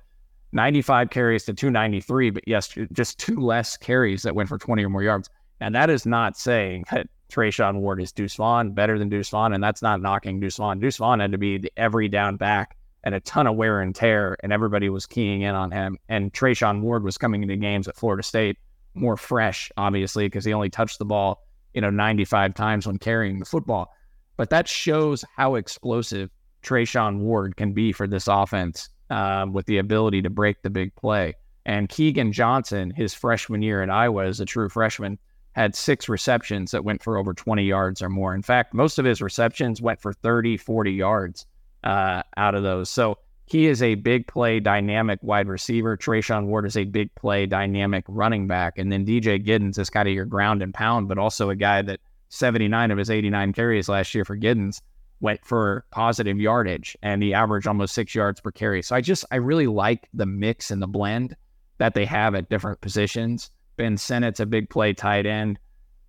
95 0.51 1.09
carries 1.09 1.45
to 1.45 1.53
293, 1.53 2.29
but 2.29 2.47
yes, 2.47 2.73
just 2.93 3.19
two 3.19 3.39
less 3.39 3.77
carries 3.77 4.23
that 4.23 4.35
went 4.35 4.49
for 4.49 4.57
20 4.57 4.83
or 4.85 4.89
more 4.89 5.03
yards. 5.03 5.29
And 5.59 5.73
that 5.73 5.89
is 5.89 6.05
not 6.05 6.37
saying 6.37 6.85
that 6.91 7.07
Treshaun 7.29 7.79
Ward 7.79 8.01
is 8.01 8.11
Deuce 8.11 8.35
Vaughn 8.35 8.71
better 8.71 8.99
than 8.99 9.09
Deuce 9.09 9.29
Vaughn, 9.29 9.53
and 9.53 9.63
that's 9.63 9.81
not 9.81 10.01
knocking 10.01 10.39
Deuce 10.39 10.57
Vaughn. 10.57 10.79
Deuce 10.79 10.97
Vaughn 10.97 11.19
had 11.19 11.31
to 11.31 11.37
be 11.37 11.57
the 11.57 11.71
every 11.75 12.07
down 12.07 12.37
back 12.37 12.76
and 13.03 13.15
a 13.15 13.19
ton 13.21 13.47
of 13.47 13.55
wear 13.55 13.81
and 13.81 13.95
tear, 13.95 14.37
and 14.43 14.51
everybody 14.51 14.89
was 14.89 15.05
keying 15.05 15.41
in 15.41 15.55
on 15.55 15.71
him. 15.71 15.97
And 16.09 16.33
Treshaun 16.33 16.81
Ward 16.81 17.03
was 17.03 17.17
coming 17.17 17.41
into 17.41 17.55
games 17.55 17.87
at 17.87 17.95
Florida 17.95 18.23
State 18.23 18.57
more 18.97 19.17
fresh, 19.17 19.71
obviously, 19.77 20.25
because 20.25 20.43
he 20.43 20.53
only 20.53 20.69
touched 20.69 20.99
the 20.99 21.05
ball, 21.05 21.43
you 21.73 21.81
know, 21.81 21.89
95 21.89 22.53
times 22.53 22.87
when 22.87 22.97
carrying 22.97 23.39
the 23.39 23.45
football. 23.45 23.93
But 24.35 24.49
that 24.49 24.67
shows 24.67 25.23
how 25.35 25.55
explosive 25.55 26.29
Treshaun 26.63 27.19
Ward 27.19 27.55
can 27.55 27.73
be 27.73 27.91
for 27.91 28.07
this 28.07 28.27
offense 28.27 28.89
um, 29.09 29.53
with 29.53 29.65
the 29.65 29.77
ability 29.77 30.21
to 30.23 30.29
break 30.29 30.61
the 30.61 30.69
big 30.69 30.95
play. 30.95 31.33
And 31.65 31.89
Keagan 31.89 32.31
Johnson, 32.31 32.91
his 32.95 33.13
freshman 33.13 33.61
year 33.61 33.83
at 33.83 33.89
Iowa 33.89 34.25
as 34.25 34.39
a 34.39 34.45
true 34.45 34.69
freshman, 34.69 35.19
had 35.53 35.75
six 35.75 36.07
receptions 36.07 36.71
that 36.71 36.83
went 36.83 37.01
for 37.01 37.17
over 37.17 37.33
20 37.33 37.63
yards 37.63 38.01
or 38.01 38.09
more. 38.09 38.35
In 38.35 38.43
fact, 38.43 38.73
most 38.73 38.99
of 38.99 39.05
his 39.05 39.21
receptions 39.21 39.81
went 39.81 39.99
for 39.99 40.13
30, 40.13 40.57
40 40.57 40.91
yards 40.91 41.45
uh, 41.83 42.23
out 42.35 42.55
of 42.55 42.63
those. 42.63 42.89
So 42.89 43.17
he 43.45 43.67
is 43.67 43.81
a 43.81 43.95
big 43.95 44.27
play 44.27 44.59
dynamic 44.59 45.19
wide 45.21 45.47
receiver. 45.47 45.95
Treshaun 45.95 46.47
Ward 46.47 46.65
is 46.65 46.75
a 46.75 46.83
big 46.83 47.13
play 47.15 47.45
dynamic 47.45 48.03
running 48.07 48.45
back. 48.45 48.77
And 48.77 48.91
then 48.91 49.05
DJ 49.05 49.43
Giddens 49.43 49.79
is 49.79 49.89
kind 49.89 50.07
of 50.07 50.13
your 50.13 50.25
ground 50.25 50.61
and 50.61 50.73
pound, 50.73 51.07
but 51.07 51.17
also 51.17 51.49
a 51.49 51.55
guy 51.55 51.81
that 51.81 52.01
79 52.29 52.91
of 52.91 52.97
his 52.97 53.09
89 53.09 53.53
carries 53.53 53.87
last 53.87 54.13
year 54.13 54.25
for 54.25 54.37
Giddens 54.37 54.81
went 55.21 55.43
for 55.45 55.85
positive 55.91 56.37
yardage 56.37 56.95
and 57.01 57.23
he 57.23 57.33
averaged 57.33 57.67
almost 57.67 57.95
six 57.95 58.13
yards 58.13 58.41
per 58.41 58.51
carry. 58.51 58.81
So 58.83 58.95
I 58.95 59.01
just, 59.01 59.23
I 59.31 59.37
really 59.37 59.67
like 59.67 60.09
the 60.13 60.25
mix 60.25 60.69
and 60.69 60.81
the 60.81 60.87
blend 60.87 61.35
that 61.77 61.93
they 61.93 62.05
have 62.05 62.35
at 62.35 62.49
different 62.49 62.81
positions. 62.81 63.49
Ben 63.77 63.95
Sinnott's 63.95 64.41
a 64.41 64.45
big 64.45 64.69
play 64.69 64.93
tight 64.93 65.25
end. 65.25 65.57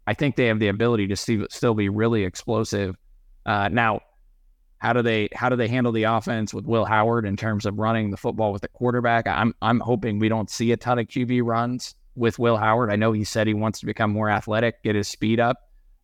I 0.08 0.14
think 0.14 0.34
they 0.34 0.46
have 0.46 0.58
the 0.58 0.68
ability 0.68 1.06
to 1.06 1.16
see, 1.16 1.44
still 1.50 1.74
be 1.74 1.88
really 1.88 2.24
explosive. 2.24 2.96
Uh, 3.46 3.68
now, 3.68 4.00
how 4.78 4.92
do 4.92 5.02
they 5.02 5.28
how 5.34 5.48
do 5.48 5.56
they 5.56 5.68
handle 5.68 5.92
the 5.92 6.04
offense 6.04 6.54
with 6.54 6.64
Will 6.64 6.84
Howard 6.84 7.26
in 7.26 7.36
terms 7.36 7.66
of 7.66 7.78
running 7.78 8.10
the 8.10 8.16
football 8.16 8.52
with 8.52 8.62
the 8.62 8.68
quarterback? 8.68 9.26
I'm 9.26 9.54
I'm 9.60 9.80
hoping 9.80 10.18
we 10.18 10.28
don't 10.28 10.50
see 10.50 10.72
a 10.72 10.76
ton 10.76 10.98
of 10.98 11.06
QB 11.06 11.42
runs 11.44 11.94
with 12.14 12.38
Will 12.38 12.56
Howard. 12.56 12.90
I 12.90 12.96
know 12.96 13.12
he 13.12 13.24
said 13.24 13.46
he 13.46 13.54
wants 13.54 13.80
to 13.80 13.86
become 13.86 14.12
more 14.12 14.30
athletic, 14.30 14.82
get 14.82 14.94
his 14.94 15.08
speed 15.08 15.40
up, 15.40 15.56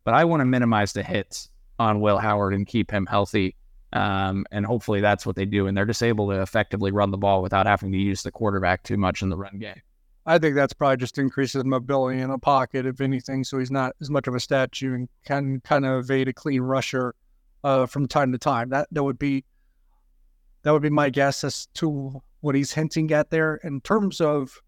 but 0.03 0.13
I 0.13 0.25
want 0.25 0.41
to 0.41 0.45
minimize 0.45 0.93
the 0.93 1.03
hits 1.03 1.49
on 1.79 1.99
Will 2.01 2.17
Howard 2.17 2.53
and 2.53 2.65
keep 2.65 2.91
him 2.91 3.05
healthy. 3.05 3.55
Um, 3.93 4.45
and 4.51 4.65
hopefully 4.65 4.99
that's 4.99 5.25
what 5.25 5.35
they 5.35 5.45
do. 5.45 5.67
And 5.67 5.77
they're 5.77 5.85
just 5.85 6.03
able 6.03 6.29
to 6.29 6.41
effectively 6.41 6.91
run 6.91 7.11
the 7.11 7.17
ball 7.17 7.41
without 7.41 7.65
having 7.65 7.91
to 7.93 7.97
use 7.97 8.23
the 8.23 8.31
quarterback 8.31 8.83
too 8.83 8.97
much 8.97 9.21
in 9.21 9.29
the 9.29 9.37
run 9.37 9.57
game. 9.57 9.81
I 10.25 10.37
think 10.39 10.55
that's 10.55 10.73
probably 10.73 10.97
just 10.97 11.17
increases 11.17 11.63
mobility 11.63 12.19
in 12.19 12.31
a 12.31 12.39
pocket, 12.39 12.85
if 12.85 12.99
anything, 12.99 13.43
so 13.43 13.59
he's 13.59 13.71
not 13.71 13.93
as 14.01 14.09
much 14.09 14.27
of 14.27 14.33
a 14.33 14.39
statue 14.39 14.95
and 14.95 15.09
can 15.25 15.61
kind 15.61 15.85
of 15.85 15.99
evade 15.99 16.27
a 16.27 16.33
clean 16.33 16.61
rusher 16.61 17.13
uh, 17.65 17.87
from 17.87 18.07
time 18.07 18.31
to 18.31 18.37
time. 18.37 18.69
That 18.69 18.87
that 18.91 19.03
would 19.03 19.17
be 19.17 19.43
that 20.61 20.71
would 20.71 20.83
be 20.83 20.89
my 20.89 21.09
guess 21.09 21.43
as 21.43 21.67
to 21.75 22.21
what 22.41 22.55
he's 22.55 22.71
hinting 22.71 23.11
at 23.11 23.31
there. 23.31 23.55
In 23.63 23.81
terms 23.81 24.21
of 24.21 24.61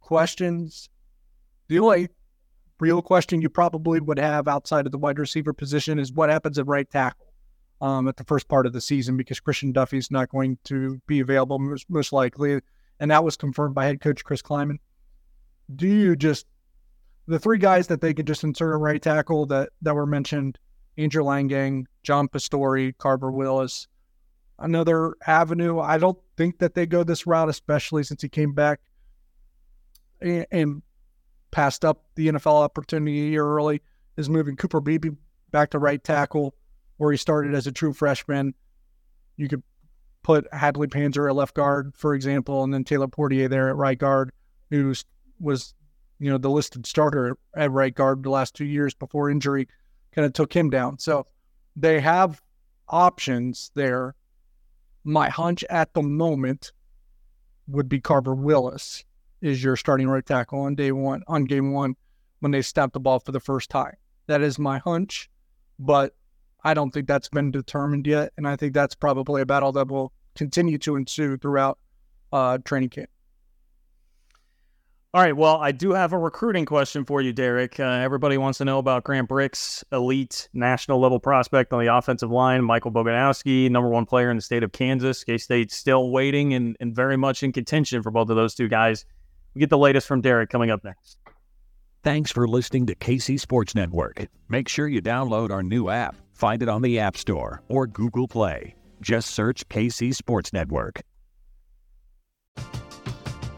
questions, 0.00 0.88
the 1.66 1.80
only 1.80 2.08
real 2.78 3.02
question 3.02 3.42
you 3.42 3.48
probably 3.48 4.00
would 4.00 4.20
have 4.20 4.46
outside 4.46 4.86
of 4.86 4.92
the 4.92 4.98
wide 4.98 5.18
receiver 5.18 5.52
position 5.52 5.98
is 5.98 6.12
what 6.12 6.30
happens 6.30 6.60
at 6.60 6.66
right 6.68 6.88
tackle 6.88 7.26
um, 7.80 8.06
at 8.06 8.16
the 8.16 8.24
first 8.24 8.46
part 8.46 8.66
of 8.66 8.72
the 8.72 8.80
season 8.80 9.16
because 9.16 9.40
Christian 9.40 9.72
Duffie's 9.72 10.12
not 10.12 10.28
going 10.28 10.58
to 10.64 11.00
be 11.08 11.18
available 11.18 11.58
most, 11.58 11.90
most 11.90 12.12
likely, 12.12 12.60
and 13.00 13.10
that 13.10 13.24
was 13.24 13.36
confirmed 13.36 13.74
by 13.74 13.86
head 13.86 14.00
coach 14.00 14.22
Chris 14.22 14.42
Klieman. 14.42 14.78
Do 15.74 15.88
you 15.88 16.14
just 16.14 16.46
the 17.26 17.40
three 17.40 17.58
guys 17.58 17.88
that 17.88 18.00
they 18.00 18.14
could 18.14 18.28
just 18.28 18.44
insert 18.44 18.72
a 18.72 18.76
right 18.76 19.02
tackle 19.02 19.44
that 19.46 19.70
that 19.82 19.94
were 19.94 20.06
mentioned 20.06 20.56
Andrew 20.98 21.22
Leingang, 21.22 21.84
John 22.02 22.28
Pastore, 22.28 22.92
Carver 22.98 23.30
Willis. 23.30 23.86
Another 24.58 25.14
avenue. 25.24 25.78
I 25.78 25.96
don't 25.98 26.18
think 26.36 26.58
that 26.58 26.74
they 26.74 26.84
go 26.84 27.04
this 27.04 27.26
route, 27.26 27.48
especially 27.48 28.02
since 28.02 28.20
he 28.20 28.28
came 28.28 28.52
back 28.52 28.80
and, 30.20 30.44
and 30.50 30.82
passed 31.52 31.84
up 31.84 32.04
the 32.16 32.28
NFL 32.28 32.64
opportunity 32.64 33.28
a 33.28 33.30
year 33.30 33.46
early, 33.46 33.80
is 34.16 34.28
moving 34.28 34.56
Cooper 34.56 34.80
Beebe 34.80 35.10
back 35.52 35.70
to 35.70 35.78
right 35.78 36.02
tackle, 36.02 36.56
where 36.96 37.12
he 37.12 37.16
started 37.16 37.54
as 37.54 37.68
a 37.68 37.72
true 37.72 37.92
freshman. 37.92 38.52
You 39.36 39.46
could 39.46 39.62
put 40.24 40.52
Hadley 40.52 40.88
Panzer 40.88 41.28
at 41.28 41.36
left 41.36 41.54
guard, 41.54 41.92
for 41.94 42.14
example, 42.14 42.64
and 42.64 42.74
then 42.74 42.82
Taylor 42.82 43.06
Poitier 43.06 43.48
there 43.48 43.68
at 43.68 43.76
right 43.76 43.96
guard, 43.96 44.32
who 44.70 44.92
was, 45.38 45.74
you 46.18 46.28
know, 46.28 46.38
the 46.38 46.50
listed 46.50 46.84
starter 46.84 47.36
at 47.54 47.70
right 47.70 47.94
guard 47.94 48.24
the 48.24 48.30
last 48.30 48.56
two 48.56 48.64
years 48.64 48.92
before 48.92 49.30
injury 49.30 49.68
kind 50.18 50.26
of 50.26 50.32
took 50.32 50.52
him 50.52 50.68
down. 50.68 50.98
So 50.98 51.28
they 51.76 52.00
have 52.00 52.42
options 52.88 53.70
there. 53.76 54.16
My 55.04 55.28
hunch 55.28 55.62
at 55.70 55.94
the 55.94 56.02
moment 56.02 56.72
would 57.68 57.88
be 57.88 58.00
Carver 58.00 58.34
Willis 58.34 59.04
is 59.42 59.62
your 59.62 59.76
starting 59.76 60.08
right 60.08 60.26
tackle 60.26 60.62
on 60.62 60.74
day 60.74 60.90
one, 60.90 61.22
on 61.28 61.44
game 61.44 61.72
one, 61.72 61.94
when 62.40 62.50
they 62.50 62.62
snap 62.62 62.92
the 62.92 62.98
ball 62.98 63.20
for 63.20 63.30
the 63.30 63.38
first 63.38 63.70
time. 63.70 63.94
That 64.26 64.40
is 64.40 64.58
my 64.58 64.78
hunch, 64.78 65.30
but 65.78 66.16
I 66.64 66.74
don't 66.74 66.90
think 66.90 67.06
that's 67.06 67.28
been 67.28 67.52
determined 67.52 68.04
yet. 68.04 68.32
And 68.36 68.48
I 68.48 68.56
think 68.56 68.74
that's 68.74 68.96
probably 68.96 69.42
a 69.42 69.46
battle 69.46 69.70
that 69.70 69.86
will 69.86 70.12
continue 70.34 70.78
to 70.78 70.96
ensue 70.96 71.36
throughout 71.36 71.78
uh, 72.32 72.58
training 72.64 72.88
camp. 72.88 73.10
All 75.14 75.22
right. 75.22 75.34
Well, 75.34 75.56
I 75.56 75.72
do 75.72 75.92
have 75.92 76.12
a 76.12 76.18
recruiting 76.18 76.66
question 76.66 77.06
for 77.06 77.22
you, 77.22 77.32
Derek. 77.32 77.80
Uh, 77.80 77.84
everybody 77.84 78.36
wants 78.36 78.58
to 78.58 78.66
know 78.66 78.78
about 78.78 79.04
Grant 79.04 79.26
Brix 79.26 79.82
elite 79.90 80.50
national 80.52 81.00
level 81.00 81.18
prospect 81.18 81.72
on 81.72 81.80
the 81.80 81.94
offensive 81.94 82.30
line, 82.30 82.62
Michael 82.62 82.92
Boganowski, 82.92 83.70
number 83.70 83.88
one 83.88 84.04
player 84.04 84.30
in 84.30 84.36
the 84.36 84.42
state 84.42 84.62
of 84.62 84.72
Kansas. 84.72 85.24
K 85.24 85.38
State 85.38 85.72
still 85.72 86.10
waiting 86.10 86.52
and, 86.52 86.76
and 86.78 86.94
very 86.94 87.16
much 87.16 87.42
in 87.42 87.52
contention 87.52 88.02
for 88.02 88.10
both 88.10 88.28
of 88.28 88.36
those 88.36 88.54
two 88.54 88.68
guys. 88.68 89.06
We 89.54 89.60
get 89.60 89.70
the 89.70 89.78
latest 89.78 90.06
from 90.06 90.20
Derek 90.20 90.50
coming 90.50 90.70
up 90.70 90.84
next. 90.84 91.16
Thanks 92.04 92.30
for 92.30 92.46
listening 92.46 92.84
to 92.86 92.94
KC 92.94 93.40
Sports 93.40 93.74
Network. 93.74 94.26
Make 94.50 94.68
sure 94.68 94.88
you 94.88 95.00
download 95.00 95.50
our 95.50 95.62
new 95.62 95.88
app. 95.88 96.16
Find 96.34 96.62
it 96.62 96.68
on 96.68 96.82
the 96.82 96.98
App 96.98 97.16
Store 97.16 97.62
or 97.68 97.86
Google 97.86 98.28
Play. 98.28 98.76
Just 99.00 99.30
search 99.30 99.66
KC 99.70 100.14
Sports 100.14 100.52
Network. 100.52 101.00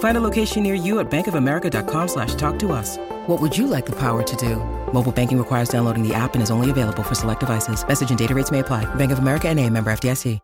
Find 0.00 0.16
a 0.16 0.20
location 0.20 0.62
near 0.62 0.74
you 0.74 1.00
at 1.00 1.10
bankofamerica.com 1.10 2.08
slash 2.08 2.34
talk 2.36 2.58
to 2.60 2.70
us. 2.72 2.98
What 3.26 3.40
would 3.40 3.56
you 3.56 3.66
like 3.66 3.86
the 3.86 3.98
power 3.98 4.22
to 4.22 4.36
do? 4.36 4.56
Mobile 4.92 5.12
banking 5.12 5.38
requires 5.38 5.68
downloading 5.68 6.06
the 6.06 6.14
app 6.14 6.34
and 6.34 6.42
is 6.42 6.50
only 6.50 6.70
available 6.70 7.02
for 7.02 7.14
select 7.14 7.40
devices. 7.40 7.86
Message 7.86 8.10
and 8.10 8.18
data 8.18 8.34
rates 8.34 8.50
may 8.52 8.60
apply. 8.60 8.84
Bank 8.94 9.10
of 9.10 9.18
America 9.18 9.48
and 9.48 9.58
a 9.58 9.68
member 9.68 9.90
FDIC. 9.90 10.38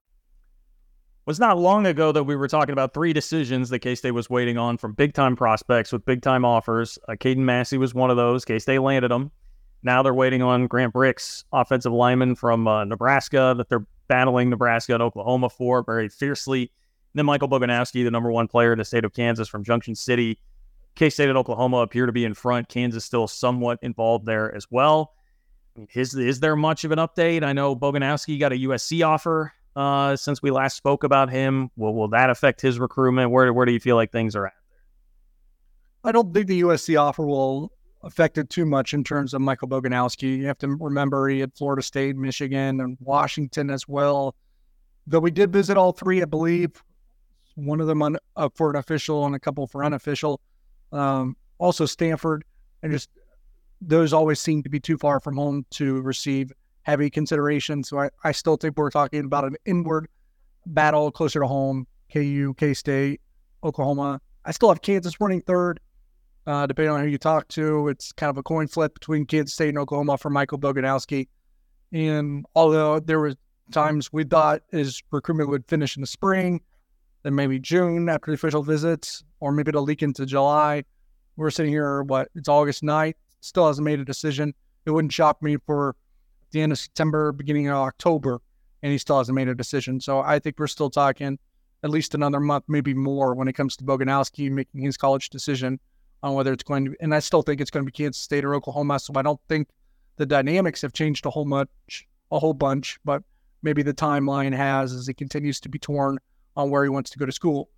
was 1.27 1.39
not 1.39 1.59
long 1.59 1.87
ago 1.87 2.11
that 2.11 2.25
we 2.25 2.35
were 2.37 2.49
talking 2.49 2.73
about 2.73 2.95
three 2.95 3.13
decisions 3.13 3.69
that 3.69 3.81
K-State 3.81 4.13
was 4.13 4.31
waiting 4.31 4.57
on 4.57 4.79
from 4.79 4.95
big-time 4.95 5.37
prospects 5.37 5.93
with 5.93 6.03
big-time 6.07 6.43
offers. 6.43 6.99
Uh, 7.07 7.13
Caden 7.13 7.37
Massey 7.37 7.77
was 7.77 7.93
one 7.93 8.11
of 8.11 8.17
those. 8.17 8.47
K-State 8.47 8.79
landed 8.79 9.11
them. 9.11 9.31
Now 9.83 10.03
they're 10.03 10.15
waiting 10.15 10.41
on 10.41 10.67
Grant 10.67 10.95
Brix, 10.95 11.45
offensive 11.53 11.93
lineman 11.93 12.35
from 12.35 12.67
uh, 12.67 12.85
Nebraska, 12.85 13.55
that 13.59 13.69
they're 13.69 13.87
battling 14.09 14.49
Nebraska 14.49 14.95
and 14.95 15.03
Oklahoma 15.03 15.51
for 15.51 15.83
very 15.83 16.09
fiercely. 16.09 16.73
Then 17.15 17.27
Michael 17.27 17.49
Boganowski, 17.49 18.05
the 18.05 18.11
number 18.11 18.31
one 18.31 18.49
player 18.49 18.73
in 18.73 18.79
the 18.79 18.85
state 18.85 19.05
of 19.05 19.13
Kansas 19.13 19.49
from 19.49 19.65
Junction 19.65 19.95
City. 19.95 20.39
K 20.95 21.11
State 21.11 21.29
and 21.29 21.39
Oklahoma 21.39 21.79
appear 21.79 22.07
to 22.07 22.13
be 22.13 22.25
in 22.25 22.35
front. 22.35 22.69
Kansas 22.69 23.05
still 23.05 23.29
somewhat 23.29 23.79
involved 23.83 24.27
there 24.27 24.55
as 24.55 24.67
well. 24.71 25.15
Is, 25.95 26.15
is 26.15 26.41
there 26.41 26.57
much 26.57 26.85
of 26.85 26.91
an 26.91 26.99
update? 26.99 27.45
I 27.45 27.53
know 27.53 27.77
Boganowski 27.77 28.39
got 28.39 28.53
a 28.53 28.57
USC 28.57 29.07
offer 29.07 29.53
uh, 29.77 30.17
since 30.17 30.43
we 30.43 30.51
last 30.51 30.77
spoke 30.77 31.05
about 31.05 31.31
him. 31.31 31.71
Will, 31.77 31.95
will 31.95 32.09
that 32.09 32.31
affect 32.31 32.61
his 32.61 32.81
recruitment? 32.81 33.31
Where, 33.31 33.53
where 33.53 33.65
do 33.65 33.73
you 33.73 33.79
feel 33.79 33.95
like 33.95 34.11
things 34.11 34.35
are 34.35 34.47
at? 34.47 34.55
I 36.03 36.11
don't 36.11 36.35
think 36.35 36.49
the 36.49 36.63
USC 36.63 37.01
offer 37.01 37.25
will 37.25 37.73
affect 38.03 38.39
it 38.39 38.51
too 38.51 38.65
much 38.65 38.95
in 38.95 39.05
terms 39.05 39.35
of 39.35 39.41
Michael 39.41 39.69
Boganowski. 39.69 40.39
You 40.39 40.47
have 40.47 40.59
to 40.59 40.69
remember 40.69 41.29
he 41.29 41.41
had 41.41 41.55
Florida 41.55 41.83
State, 41.83 42.17
Michigan, 42.17 42.81
and 42.81 42.97
Washington 43.01 43.71
as 43.71 43.87
well. 43.87 44.35
Though 45.07 45.21
we 45.21 45.31
did 45.31 45.53
visit 45.53 45.77
all 45.77 45.93
three, 45.93 46.23
I 46.23 46.25
believe. 46.25 46.71
One 47.59 47.81
of 47.81 47.87
them 47.87 48.03
on, 48.03 48.17
uh, 48.37 48.49
for 48.55 48.71
an 48.71 48.77
official 48.77 49.27
and 49.27 49.35
a 49.35 49.41
couple 49.41 49.67
for 49.67 49.85
unofficial. 49.85 50.41
Um, 50.93 51.37
also 51.59 51.87
Stanford, 51.87 52.45
and 52.83 52.93
just 52.93 53.11
those 53.81 54.13
always 54.13 54.41
seem 54.41 54.63
to 54.63 54.69
be 54.69 54.79
too 54.79 54.97
far 54.97 55.19
from 55.21 55.37
home 55.37 55.67
to 55.71 56.01
receive 56.03 56.53
heavy 56.83 57.11
consideration. 57.11 57.83
So 57.83 57.99
I, 57.99 58.11
I 58.23 58.33
still 58.33 58.57
think 58.57 58.77
we're 58.77 58.91
talking 58.91 59.25
about 59.25 59.45
an 59.45 59.57
inward 59.67 60.09
battle 60.67 61.11
closer 61.11 61.41
to 61.41 61.47
home. 61.47 61.87
KU, 62.13 62.55
K 62.57 62.75
State, 62.75 63.21
Oklahoma. 63.63 64.21
I 64.45 64.53
still 64.53 64.69
have 64.71 64.81
Kansas 64.81 65.21
running 65.21 65.43
third. 65.43 65.81
Uh, 66.47 66.67
depending 66.67 66.95
on 66.95 67.01
who 67.01 67.07
you 67.07 67.19
talk 67.19 67.47
to, 67.49 67.89
it's 67.89 68.13
kind 68.13 68.31
of 68.31 68.39
a 68.39 68.43
coin 68.43 68.67
flip 68.67 68.95
between 68.95 69.27
Kansas 69.27 69.53
State 69.53 69.69
and 69.69 69.79
Oklahoma 69.79 70.17
for 70.17 70.31
Michael 70.31 70.59
Boganowski. 70.59 71.29
And 71.93 72.47
although 72.55 73.01
there 73.01 73.19
were 73.19 73.35
times 73.71 74.11
we 74.13 74.25
thought 74.25 74.63
his 74.71 75.03
recruitment 75.11 75.51
would 75.51 75.67
finish 75.67 75.97
in 75.97 76.01
the 76.01 76.07
spring, 76.07 76.63
then 77.23 77.35
maybe 77.35 77.59
June 77.59 78.09
after 78.09 78.31
the 78.31 78.35
official 78.35 78.63
visit, 78.63 79.23
or 79.41 79.53
maybe 79.53 79.71
it'll 79.71 79.83
leak 79.83 80.03
into 80.03 80.27
July. 80.27 80.85
We're 81.37 81.51
sitting 81.51 81.73
here, 81.73 82.03
what, 82.03 82.29
it's 82.35 82.49
August 82.49 82.83
9th, 82.83 83.15
still 83.41 83.67
hasn't 83.67 83.85
made 83.85 84.01
a 84.01 84.05
decision. 84.05 84.55
It 84.87 84.91
wouldn't 84.91 85.13
shock 85.13 85.43
me 85.43 85.57
for 85.67 85.95
the 86.51 86.61
end 86.61 86.73
of 86.73 86.79
September, 86.79 87.33
beginning 87.33 87.69
of 87.69 87.77
October, 87.77 88.41
and 88.83 88.93
he 88.93 88.99
still 88.99 89.19
hasn't 89.19 89.37
made 89.37 89.49
a 89.49 89.55
decision. 89.55 90.01
So 90.01 90.21
I 90.21 90.39
think 90.39 90.59
we're 90.59 90.67
still 90.67 90.91
talking 90.91 91.39
at 91.85 91.91
least 91.91 92.15
another 92.15 92.41
month, 92.41 92.65
maybe 92.69 92.95
more, 92.95 93.35
when 93.35 93.49
it 93.49 93.53
comes 93.53 93.77
to 93.77 93.85
Boganowski 93.85 94.51
making 94.51 94.83
his 94.83 94.97
college 94.97 95.31
decision 95.31 95.79
on 96.23 96.35
whether 96.35 96.53
it's 96.53 96.65
going 96.65 96.87
to, 96.87 96.97
and 97.01 97.15
I 97.15 97.21
still 97.21 97.43
think 97.43 97.61
it's 97.61 97.71
going 97.71 97.85
to 97.85 97.91
be 97.91 97.93
Kansas 97.93 98.21
State 98.21 98.45
or 98.45 98.55
Oklahoma. 98.55 98.99
So 98.99 99.13
I 99.15 99.23
don't 99.23 99.41
think 99.49 99.69
the 100.17 100.27
dynamics 100.27 100.83
have 100.83 100.93
changed 100.93 101.27
a 101.27 101.31
whole 101.31 101.45
much, 101.45 102.09
a 102.33 102.39
whole 102.39 102.55
bunch, 102.55 102.99
but 103.05 103.23
maybe 103.63 103.83
the 103.83 103.95
timeline 103.95 104.55
has 104.55 104.93
as 104.93 105.07
he 105.07 105.15
continues 105.15 105.61
to 105.61 105.69
be 105.69 105.79
torn 105.79 106.19
on 106.59 106.69
where 106.69 106.83
he 106.83 106.91
wants 106.91 107.09
to 107.11 107.19
go 107.19 107.25
to 107.25 107.33
school. 107.33 107.71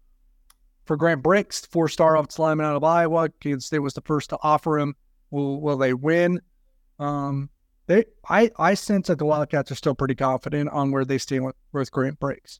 For 0.86 0.96
Grant 0.96 1.22
Brix, 1.22 1.68
four-star 1.68 2.16
offensive 2.16 2.40
lineman 2.40 2.66
out 2.66 2.74
of 2.74 2.82
Iowa, 2.82 3.28
Kansas 3.40 3.66
State 3.66 3.78
was 3.78 3.94
the 3.94 4.00
first 4.00 4.30
to 4.30 4.38
offer 4.42 4.78
him. 4.78 4.96
Will 5.30 5.60
will 5.60 5.76
they 5.76 5.94
win? 5.94 6.40
Um, 6.98 7.50
they, 7.86 8.04
I, 8.28 8.50
I 8.58 8.74
sense 8.74 9.06
that 9.08 9.18
the 9.18 9.24
Wildcats 9.24 9.70
are 9.70 9.76
still 9.76 9.94
pretty 9.94 10.14
confident 10.14 10.70
on 10.70 10.90
where 10.90 11.04
they 11.04 11.18
stand 11.18 11.44
with, 11.44 11.56
with 11.72 11.92
Grant 11.92 12.18
Brix. 12.18 12.58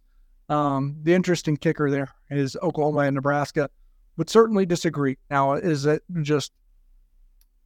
Um, 0.49 0.97
the 1.03 1.15
interesting 1.15 1.57
kicker 1.57 1.91
there 1.91 2.09
is 2.31 2.57
Oklahoma 2.63 3.01
and 3.01 3.15
Nebraska 3.15 3.71
would 4.17 4.31
certainly 4.31 4.67
disagree. 4.67 5.17
Now, 5.31 5.55
is 5.55 5.87
it 5.87 6.03
just 6.23 6.53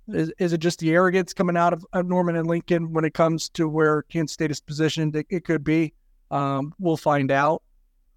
is, 0.08 0.32
is 0.38 0.52
it 0.52 0.58
just 0.58 0.78
the 0.78 0.92
arrogance 0.92 1.34
coming 1.34 1.56
out 1.56 1.72
of, 1.72 1.84
of 1.92 2.06
Norman 2.06 2.36
and 2.36 2.46
Lincoln 2.46 2.92
when 2.92 3.04
it 3.04 3.14
comes 3.14 3.48
to 3.50 3.68
where 3.68 4.02
Kansas 4.02 4.34
State 4.34 4.50
is 4.50 4.60
positioned? 4.60 5.16
It, 5.16 5.26
it 5.28 5.44
could 5.44 5.64
be. 5.64 5.92
Um, 6.30 6.74
we'll 6.78 6.96
find 6.96 7.30
out. 7.30 7.62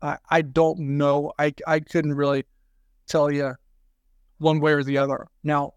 I, 0.02 0.18
I 0.30 0.42
don't 0.42 0.80
know. 0.80 1.34
I, 1.40 1.54
I 1.66 1.80
couldn't 1.80 2.14
really 2.14 2.46
tell 3.08 3.32
you 3.32 3.56
one 4.38 4.60
way 4.60 4.74
or 4.74 4.84
the 4.84 4.98
other. 4.98 5.28
Now, 5.44 5.74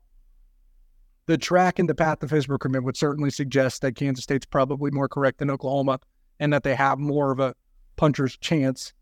the 1.26 1.38
track 1.38 1.78
and 1.78 1.88
the 1.88 1.94
path 1.94 2.22
of 2.22 2.30
his 2.30 2.48
recruitment 2.48 2.84
would 2.84 2.96
certainly 2.96 3.30
suggest 3.30 3.82
that 3.82 3.94
Kansas 3.94 4.24
State's 4.24 4.46
probably 4.46 4.90
more 4.90 5.08
correct 5.08 5.38
than 5.38 5.50
Oklahoma 5.50 6.00
and 6.40 6.52
that 6.52 6.64
they 6.64 6.74
have 6.74 6.98
more 6.98 7.30
of 7.30 7.38
a 7.38 7.54
puncher's 7.96 8.36
chance 8.38 8.92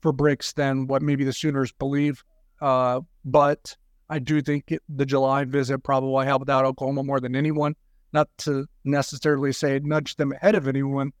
for 0.00 0.12
Brix 0.12 0.52
than 0.52 0.86
what 0.88 1.00
maybe 1.00 1.24
the 1.24 1.32
Sooners 1.32 1.72
believe. 1.72 2.22
Uh, 2.60 3.00
but 3.24 3.76
I 4.10 4.18
do 4.18 4.42
think 4.42 4.72
it, 4.72 4.82
the 4.88 5.06
July 5.06 5.44
visit 5.44 5.78
probably 5.78 6.26
helped 6.26 6.50
out 6.50 6.64
Oklahoma 6.64 7.04
more 7.04 7.20
than 7.20 7.34
anyone. 7.34 7.76
Not 8.12 8.28
to 8.38 8.66
necessarily 8.84 9.52
say 9.52 9.80
nudge 9.82 10.16
them 10.16 10.32
ahead 10.32 10.54
of 10.54 10.68
anyone, 10.68 11.12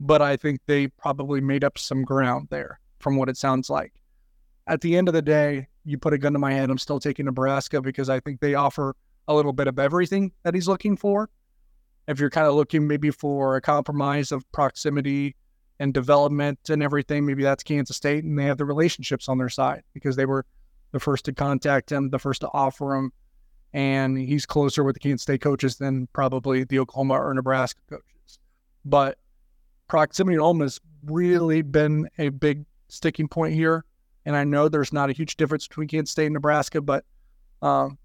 but 0.00 0.22
I 0.22 0.36
think 0.36 0.60
they 0.66 0.88
probably 0.88 1.40
made 1.40 1.64
up 1.64 1.78
some 1.78 2.02
ground 2.02 2.48
there 2.50 2.80
from 2.98 3.16
what 3.16 3.28
it 3.28 3.36
sounds 3.36 3.70
like. 3.70 3.92
At 4.66 4.80
the 4.80 4.96
end 4.96 5.08
of 5.08 5.14
the 5.14 5.22
day, 5.22 5.68
you 5.84 5.98
put 5.98 6.12
a 6.12 6.18
gun 6.18 6.34
to 6.34 6.38
my 6.38 6.52
head, 6.52 6.70
I'm 6.70 6.78
still 6.78 7.00
taking 7.00 7.24
Nebraska 7.24 7.80
because 7.80 8.10
I 8.10 8.20
think 8.20 8.40
they 8.40 8.54
offer 8.54 8.94
a 9.26 9.34
little 9.34 9.52
bit 9.52 9.66
of 9.66 9.78
everything 9.78 10.32
that 10.42 10.54
he's 10.54 10.68
looking 10.68 10.96
for. 10.96 11.30
If 12.06 12.20
you're 12.20 12.30
kind 12.30 12.46
of 12.46 12.54
looking 12.54 12.86
maybe 12.86 13.10
for 13.10 13.56
a 13.56 13.60
compromise 13.60 14.32
of 14.32 14.50
proximity 14.52 15.36
and 15.78 15.92
development 15.92 16.58
and 16.68 16.82
everything, 16.82 17.26
maybe 17.26 17.42
that's 17.42 17.62
Kansas 17.62 17.96
State 17.96 18.24
and 18.24 18.38
they 18.38 18.44
have 18.44 18.58
the 18.58 18.64
relationships 18.64 19.28
on 19.28 19.38
their 19.38 19.48
side 19.48 19.82
because 19.94 20.16
they 20.16 20.26
were 20.26 20.44
the 20.92 21.00
first 21.00 21.24
to 21.26 21.32
contact 21.32 21.92
him, 21.92 22.10
the 22.10 22.18
first 22.18 22.40
to 22.40 22.48
offer 22.52 22.94
him, 22.94 23.12
and 23.72 24.18
he's 24.18 24.46
closer 24.46 24.82
with 24.82 24.94
the 24.94 25.00
Kansas 25.00 25.22
State 25.22 25.40
coaches 25.40 25.76
than 25.76 26.08
probably 26.12 26.64
the 26.64 26.78
Oklahoma 26.78 27.14
or 27.14 27.34
Nebraska 27.34 27.80
coaches. 27.88 28.38
But 28.84 29.18
proximity 29.88 30.36
to 30.36 30.42
home 30.42 30.60
has 30.60 30.80
really 31.04 31.62
been 31.62 32.08
a 32.18 32.28
big 32.28 32.64
sticking 32.88 33.28
point 33.28 33.54
here. 33.54 33.84
And 34.24 34.36
I 34.36 34.44
know 34.44 34.68
there's 34.68 34.92
not 34.92 35.10
a 35.10 35.12
huge 35.12 35.36
difference 35.36 35.66
between 35.66 35.88
Kansas 35.88 36.12
State 36.12 36.26
and 36.26 36.34
Nebraska, 36.34 36.80
but 36.80 37.04
um, 37.62 37.98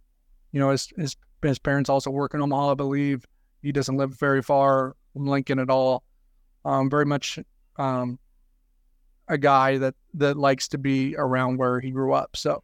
you 0.51 0.59
know, 0.59 0.69
his, 0.69 0.87
his 0.95 1.15
his 1.41 1.59
parents 1.59 1.89
also 1.89 2.09
work 2.09 2.33
in 2.33 2.41
Omaha, 2.41 2.71
I 2.71 2.75
believe. 2.75 3.25
He 3.61 3.71
doesn't 3.71 3.97
live 3.97 4.17
very 4.17 4.41
far 4.41 4.95
from 5.11 5.27
Lincoln 5.27 5.59
at 5.59 5.69
all. 5.69 6.03
Um, 6.65 6.89
very 6.89 7.05
much 7.05 7.39
um, 7.77 8.17
a 9.27 9.37
guy 9.37 9.77
that 9.77 9.95
that 10.13 10.37
likes 10.37 10.67
to 10.69 10.77
be 10.77 11.15
around 11.17 11.57
where 11.57 11.79
he 11.79 11.91
grew 11.91 12.13
up. 12.13 12.37
So 12.37 12.63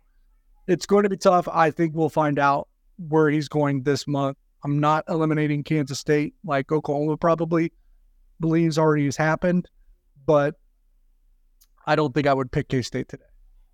it's 0.67 0.85
going 0.85 1.03
to 1.03 1.09
be 1.09 1.17
tough. 1.17 1.47
I 1.47 1.71
think 1.71 1.95
we'll 1.95 2.09
find 2.09 2.39
out 2.39 2.67
where 3.09 3.29
he's 3.29 3.49
going 3.49 3.83
this 3.83 4.07
month. 4.07 4.37
I'm 4.63 4.79
not 4.79 5.03
eliminating 5.09 5.63
Kansas 5.63 5.99
State 5.99 6.33
like 6.43 6.71
Oklahoma 6.71 7.17
probably 7.17 7.71
believes 8.39 8.77
already 8.77 9.05
has 9.05 9.17
happened, 9.17 9.67
but 10.25 10.55
I 11.85 11.95
don't 11.95 12.13
think 12.13 12.27
I 12.27 12.33
would 12.33 12.51
pick 12.51 12.69
K 12.69 12.81
State 12.81 13.09
today. 13.09 13.23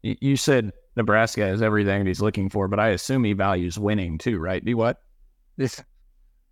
You 0.03 0.37
said 0.37 0.71
Nebraska 0.95 1.41
has 1.41 1.61
everything 1.61 2.05
he's 2.05 2.21
looking 2.21 2.49
for, 2.49 2.67
but 2.67 2.79
I 2.79 2.89
assume 2.89 3.23
he 3.23 3.33
values 3.33 3.79
winning 3.79 4.17
too, 4.17 4.37
right? 4.37 4.63
Do 4.63 4.77
what? 4.77 5.01
Yes. 5.57 5.83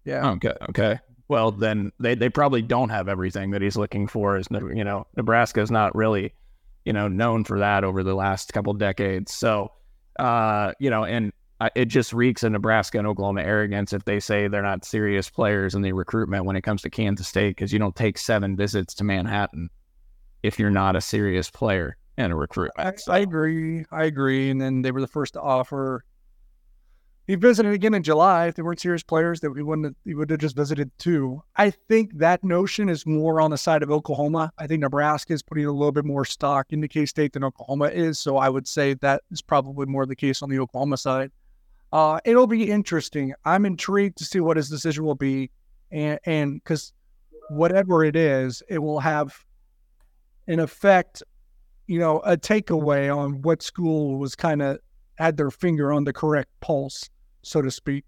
Yeah. 0.05 0.31
Okay. 0.31 0.53
Okay. 0.69 0.99
well, 1.27 1.51
then 1.51 1.91
they, 1.99 2.15
they 2.15 2.29
probably 2.29 2.61
don't 2.61 2.89
have 2.89 3.07
everything 3.07 3.51
that 3.51 3.61
he's 3.61 3.77
looking 3.77 4.07
for. 4.07 4.37
Is 4.37 4.47
you 4.51 4.83
know, 4.83 5.07
Nebraska 5.15 5.61
is 5.61 5.71
not 5.71 5.95
really, 5.95 6.33
you 6.85 6.93
know, 6.93 7.07
known 7.07 7.43
for 7.43 7.59
that 7.59 7.83
over 7.83 8.03
the 8.03 8.13
last 8.13 8.53
couple 8.53 8.73
decades. 8.73 9.33
So, 9.33 9.71
uh, 10.19 10.73
you 10.79 10.89
know, 10.89 11.05
and 11.05 11.31
it 11.75 11.85
just 11.85 12.13
reeks 12.13 12.43
of 12.43 12.51
Nebraska 12.51 12.97
and 12.97 13.07
Oklahoma 13.07 13.41
arrogance 13.41 13.93
if 13.93 14.05
they 14.05 14.19
say 14.19 14.47
they're 14.47 14.61
not 14.61 14.85
serious 14.85 15.29
players 15.29 15.75
in 15.75 15.81
the 15.81 15.93
recruitment 15.93 16.45
when 16.45 16.55
it 16.55 16.61
comes 16.61 16.81
to 16.83 16.89
Kansas 16.89 17.27
State 17.27 17.55
because 17.55 17.71
you 17.71 17.79
don't 17.79 17.95
take 17.95 18.17
seven 18.17 18.55
visits 18.55 18.93
to 18.95 19.03
Manhattan 19.03 19.69
if 20.41 20.59
you're 20.59 20.69
not 20.69 20.95
a 20.95 21.01
serious 21.01 21.49
player 21.49 21.97
in 22.17 22.31
a 22.31 22.35
recruitment. 22.35 23.01
I, 23.07 23.13
I 23.13 23.19
agree. 23.19 23.85
I 23.91 24.05
agree. 24.05 24.49
And 24.49 24.59
then 24.59 24.81
they 24.81 24.91
were 24.91 25.01
the 25.01 25.07
first 25.07 25.33
to 25.33 25.41
offer 25.41 26.03
he 27.25 27.35
visited 27.35 27.71
again 27.71 27.93
in 27.93 28.03
July. 28.03 28.47
If 28.47 28.55
they 28.55 28.63
weren't 28.63 28.81
serious 28.81 29.03
players, 29.03 29.39
that 29.39 29.51
we 29.51 29.63
wouldn't 29.63 29.85
have, 29.85 29.95
he 30.03 30.13
would 30.13 30.29
have 30.29 30.39
just 30.39 30.55
visited 30.55 30.91
two. 30.97 31.41
I 31.55 31.69
think 31.69 32.17
that 32.17 32.43
notion 32.43 32.89
is 32.89 33.05
more 33.05 33.39
on 33.39 33.51
the 33.51 33.57
side 33.57 33.81
of 33.81 33.89
Oklahoma. 33.89 34.51
I 34.57 34.67
think 34.67 34.81
Nebraska 34.81 35.33
is 35.33 35.41
putting 35.41 35.65
a 35.65 35.71
little 35.71 35.93
bit 35.93 36.03
more 36.03 36.25
stock 36.25 36.73
into 36.73 36.87
K 36.89 37.05
State 37.05 37.33
than 37.33 37.43
Oklahoma 37.45 37.85
is. 37.85 38.19
So 38.19 38.37
I 38.37 38.49
would 38.49 38.67
say 38.67 38.95
that 38.95 39.21
is 39.31 39.41
probably 39.41 39.85
more 39.85 40.05
the 40.05 40.15
case 40.15 40.41
on 40.41 40.49
the 40.49 40.59
Oklahoma 40.59 40.97
side. 40.97 41.31
Uh, 41.93 42.19
it'll 42.25 42.47
be 42.47 42.69
interesting. 42.69 43.33
I'm 43.45 43.65
intrigued 43.65 44.17
to 44.17 44.25
see 44.25 44.41
what 44.41 44.57
his 44.57 44.67
decision 44.67 45.05
will 45.05 45.15
be, 45.15 45.51
and 45.91 46.19
and 46.25 46.55
because 46.55 46.91
whatever 47.49 48.03
it 48.03 48.15
is, 48.15 48.61
it 48.67 48.79
will 48.79 48.99
have 48.99 49.33
an 50.47 50.59
effect, 50.59 51.23
you 51.87 51.99
know, 51.99 52.19
a 52.19 52.35
takeaway 52.35 53.15
on 53.15 53.41
what 53.43 53.61
school 53.61 54.17
was 54.17 54.35
kind 54.35 54.61
of 54.61 54.79
had 55.15 55.37
their 55.37 55.51
finger 55.51 55.93
on 55.93 56.03
the 56.03 56.11
correct 56.11 56.49
pulse 56.59 57.09
so 57.43 57.61
to 57.61 57.69
speak. 57.69 58.05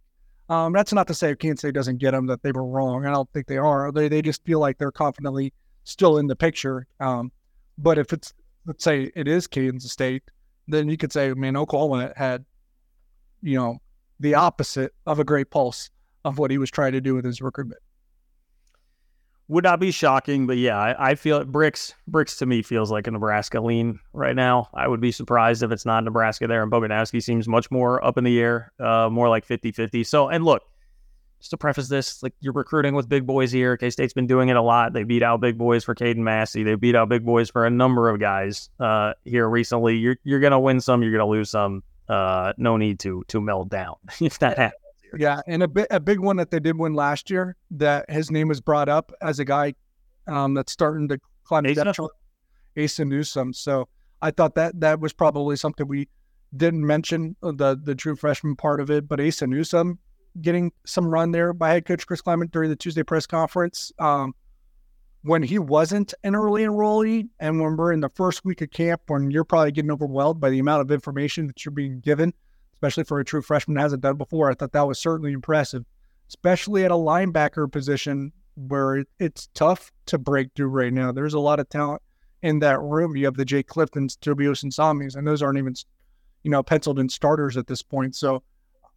Um, 0.50 0.74
that's 0.74 0.94
not 0.94 1.08
to 1.08 1.14
say 1.14 1.36
Kansas 1.36 1.60
State 1.60 1.74
doesn't 1.74 1.98
get 1.98 2.12
them 2.12 2.28
that 2.28 2.42
they 2.42 2.52
were 2.52 2.66
wrong. 2.66 3.06
I 3.06 3.12
don't 3.12 3.32
think 3.32 3.48
they 3.48 3.58
are. 3.58 3.92
They 3.92 4.08
they 4.08 4.22
just 4.22 4.44
feel 4.46 4.60
like 4.60 4.78
they're 4.78 4.92
confidently 4.92 5.54
still 5.84 6.18
in 6.18 6.28
the 6.28 6.36
picture. 6.36 6.88
Um, 7.00 7.32
but 7.78 7.98
if 7.98 8.14
it's 8.14 8.34
let's 8.66 8.84
say 8.84 9.12
it 9.16 9.28
is 9.28 9.48
Kansas 9.48 9.92
State, 9.92 10.24
then 10.68 10.90
you 10.90 10.98
could 10.98 11.12
say, 11.12 11.34
man, 11.34 11.56
Oklahoma 11.58 12.14
had, 12.16 12.46
you 13.46 13.58
know, 13.58 13.78
the 14.20 14.34
opposite 14.34 14.94
of 15.06 15.20
a 15.20 15.24
great 15.24 15.52
pulse 15.52 15.90
of 16.24 16.40
what 16.40 16.52
he 16.52 16.58
was 16.58 16.72
trying 16.72 16.94
to 16.94 17.02
do 17.02 17.16
with 17.16 17.26
his 17.26 17.42
recruitment 17.42 17.82
would 19.48 19.64
not 19.64 19.80
be 19.80 19.92
shocking, 19.92 20.48
but 20.48 20.58
yeah, 20.58 20.78
I, 20.78 21.12
I, 21.12 21.16
feel 21.16 21.38
it. 21.38 21.52
Brix, 21.52 21.94
Brix 22.10 22.38
to 22.40 22.48
me 22.48 22.64
feels 22.64 22.90
like 22.90 23.06
a 23.06 23.12
Nebraska 23.12 23.62
lean 23.62 24.00
right 24.12 24.36
now. 24.36 24.70
I 24.74 24.88
would 24.88 25.00
be 25.00 25.12
surprised 25.12 25.62
if 25.62 25.72
it's 25.72 25.86
not 25.86 26.04
Nebraska 26.04 26.48
there. 26.48 26.64
And 26.64 26.72
Boganowski 26.72 27.22
seems 27.22 27.48
much 27.48 27.70
more 27.70 28.04
up 28.04 28.18
in 28.18 28.24
the 28.24 28.40
air, 28.40 28.72
uh, 28.80 29.10
more 29.12 29.30
like 29.30 29.46
50 29.46 29.72
50. 29.72 30.04
So, 30.04 30.30
and 30.30 30.44
look, 30.44 30.64
just 31.40 31.52
to 31.52 31.58
preface 31.58 31.90
this, 31.90 32.24
like 32.24 32.34
you're 32.40 32.54
recruiting 32.54 32.96
with 32.96 33.08
big 33.08 33.28
boys 33.28 33.52
here. 33.52 33.78
K 33.78 33.92
State's 33.92 34.14
been 34.14 34.26
doing 34.26 34.50
it 34.50 34.56
a 34.56 34.62
lot. 34.64 34.94
They 34.94 35.04
beat 35.04 35.22
out 35.22 35.42
big 35.42 35.60
boys 35.60 35.84
for 35.84 35.94
Caden 35.94 36.18
Massey. 36.18 36.64
They 36.64 36.74
beat 36.74 36.96
out 36.96 37.10
big 37.10 37.24
boys 37.24 37.52
for 37.52 37.68
a 37.68 37.70
number 37.70 38.10
of 38.10 38.20
guys 38.20 38.72
uh, 38.80 39.14
here 39.26 39.48
recently. 39.48 39.96
You're 39.96 40.18
you're 40.24 40.40
gonna 40.40 40.60
win 40.60 40.82
some, 40.82 41.04
you're 41.04 41.12
gonna 41.12 41.28
lose 41.28 41.52
some. 41.52 41.84
Uh, 42.08 42.54
no 42.58 42.78
need 42.78 43.00
to 43.00 43.24
to 43.28 43.42
melt 43.42 43.70
down 43.70 43.96
if 44.22 44.40
that 44.40 44.58
happens. 44.58 44.82
Yeah, 45.18 45.42
and 45.48 45.64
a 45.64 45.68
bit 45.68 45.88
a 45.92 46.00
big 46.00 46.20
one 46.20 46.38
that 46.38 46.52
they 46.52 46.60
did 46.60 46.78
win 46.78 46.94
last 46.94 47.30
year 47.30 47.56
that 47.72 48.10
his 48.10 48.32
name 48.32 48.48
was 48.48 48.62
brought 48.62 48.90
up 48.90 49.12
as 49.22 49.40
a 49.40 49.46
guy 49.46 49.74
um, 50.28 50.54
that's 50.54 50.72
starting 50.72 51.08
to 51.10 51.20
climb 51.44 51.64
the 51.64 51.74
depth 51.74 51.96
chart. 51.96 52.12
Asa 52.78 53.06
Newsome. 53.06 53.54
So 53.54 53.88
I 54.22 54.32
thought 54.32 54.56
that 54.56 54.80
that 54.82 55.00
was 55.00 55.14
probably 55.14 55.56
something 55.56 55.88
we 55.88 56.10
didn't 56.56 56.86
mention 56.86 57.36
uh, 57.42 57.52
the 57.52 57.80
the 57.82 57.96
true 57.96 58.16
freshman 58.16 58.56
part 58.56 58.80
of 58.80 58.90
it, 58.90 59.08
but 59.08 59.20
Asa 59.20 59.48
Newsome 59.48 60.00
getting 60.42 60.72
some 60.86 61.08
run 61.08 61.32
there 61.32 61.54
by 61.54 61.70
head 61.72 61.86
coach 61.86 62.06
Chris 62.06 62.22
Klieman 62.22 62.52
during 62.52 62.70
the 62.70 62.76
Tuesday 62.76 63.04
press 63.04 63.26
conference. 63.26 63.92
Um, 64.00 64.36
when 65.26 65.42
he 65.42 65.58
wasn't 65.58 66.14
an 66.24 66.36
early 66.36 66.64
enrollee, 66.64 67.28
and 67.40 67.60
when 67.60 67.76
we're 67.76 67.92
in 67.92 68.00
the 68.00 68.10
first 68.10 68.46
week 68.46 68.62
of 68.62 68.70
camp, 68.70 69.02
when 69.08 69.32
you're 69.32 69.44
probably 69.44 69.72
getting 69.72 69.90
overwhelmed 69.90 70.40
by 70.40 70.52
the 70.52 70.60
amount 70.60 70.82
of 70.82 70.92
information 70.92 71.48
that 71.48 71.66
you're 71.66 71.72
being 71.72 72.00
given, 72.00 72.32
especially 72.76 73.04
for 73.04 73.20
a 73.20 73.26
true 73.26 73.42
freshman 73.42 73.76
hasn't 73.76 74.04
done 74.04 74.18
before. 74.18 74.52
I 74.52 74.54
thought 74.54 74.74
that 74.74 74.88
was 74.88 75.00
certainly 75.00 75.34
impressive, 75.34 75.84
especially 76.30 76.86
at 76.86 76.92
a 76.92 76.96
linebacker 76.96 77.72
position 77.72 78.34
where 78.56 79.04
it's 79.20 79.50
tough 79.56 79.92
to 80.06 80.20
break 80.20 80.50
through 80.56 80.68
right 80.68 80.94
now. 80.94 81.12
There's 81.12 81.34
a 81.34 81.40
lot 81.40 81.60
of 81.60 81.70
talent 81.70 82.04
in 82.44 82.60
that 82.60 82.80
room. 82.80 83.16
You 83.16 83.26
have 83.26 83.38
the 83.38 83.46
Jay 83.46 83.64
Cliftons, 83.64 84.18
Tobi 84.20 84.46
Osunsanmis, 84.46 85.16
and 85.16 85.26
those 85.26 85.42
aren't 85.42 85.58
even, 85.58 85.74
you 86.44 86.52
know, 86.52 86.62
penciled 86.62 87.00
in 87.00 87.10
starters 87.10 87.58
at 87.58 87.66
this 87.66 87.82
point. 87.82 88.16
So 88.16 88.44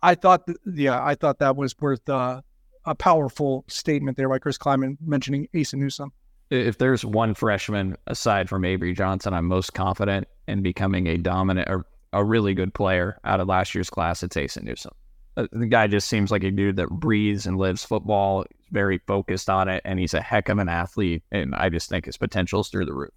I 0.03 0.15
thought, 0.15 0.47
yeah, 0.67 1.03
I 1.03 1.15
thought 1.15 1.39
that 1.39 1.57
was 1.57 1.75
worth 1.81 2.07
uh, 2.07 2.43
a 2.89 2.95
powerful 2.95 3.65
statement 3.69 4.17
there 4.17 4.29
by 4.29 4.39
Chris 4.39 4.59
Klieman 4.59 4.97
mentioning 5.05 5.49
Asa 5.59 5.77
Newsome. 5.77 6.13
If 6.51 6.79
there's 6.79 7.05
one 7.05 7.35
freshman 7.35 7.97
aside 8.07 8.49
from 8.49 8.65
Avery 8.65 8.95
Johnson, 8.95 9.35
I'm 9.35 9.45
most 9.45 9.75
confident 9.75 10.27
in 10.47 10.63
becoming 10.63 11.07
a 11.07 11.19
dominant 11.19 11.69
or 11.69 11.87
a 12.13 12.25
really 12.25 12.55
good 12.55 12.73
player 12.73 13.19
out 13.25 13.41
of 13.41 13.49
last 13.49 13.75
year's 13.75 13.91
class, 13.91 14.23
it's 14.23 14.37
Asa 14.37 14.65
Newsome. 14.65 14.95
Uh, 15.37 15.47
the 15.53 15.67
guy 15.67 15.87
just 15.87 16.09
seems 16.09 16.31
like 16.31 16.43
a 16.43 16.51
dude 16.51 16.77
that 16.77 16.89
breathes 16.89 17.47
and 17.47 17.59
lives 17.59 17.85
football, 17.85 18.45
very 18.73 18.99
focused 19.07 19.51
on 19.51 19.69
it, 19.69 19.83
and 19.85 19.99
he's 19.99 20.15
a 20.15 20.21
heck 20.21 20.49
of 20.49 20.59
an 20.59 20.69
athlete. 20.69 21.23
And 21.31 21.55
I 21.55 21.69
just 21.69 21.89
think 21.89 22.07
his 22.07 22.17
potential 22.17 22.61
is 22.61 22.69
through 22.69 22.87
the 22.87 22.95
roof. 22.95 23.13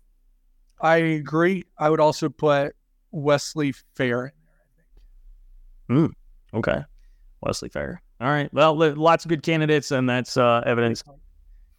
I 0.81 0.97
agree. 0.97 1.63
I 1.77 1.89
would 1.89 1.99
also 1.99 2.27
put 2.29 2.75
Wesley 3.11 3.73
Fair 3.95 4.25
in 4.25 4.31
there, 4.45 4.55
I 5.89 5.97
think. 5.97 6.13
Mm, 6.53 6.57
okay. 6.57 6.83
Wesley 7.41 7.69
Fair. 7.69 8.01
All 8.21 8.29
right. 8.29 8.53
Well, 8.53 8.75
lots 8.75 9.25
of 9.25 9.29
good 9.29 9.41
candidates, 9.41 9.89
and 9.89 10.07
that's 10.07 10.37
uh, 10.37 10.61
evidence 10.63 11.03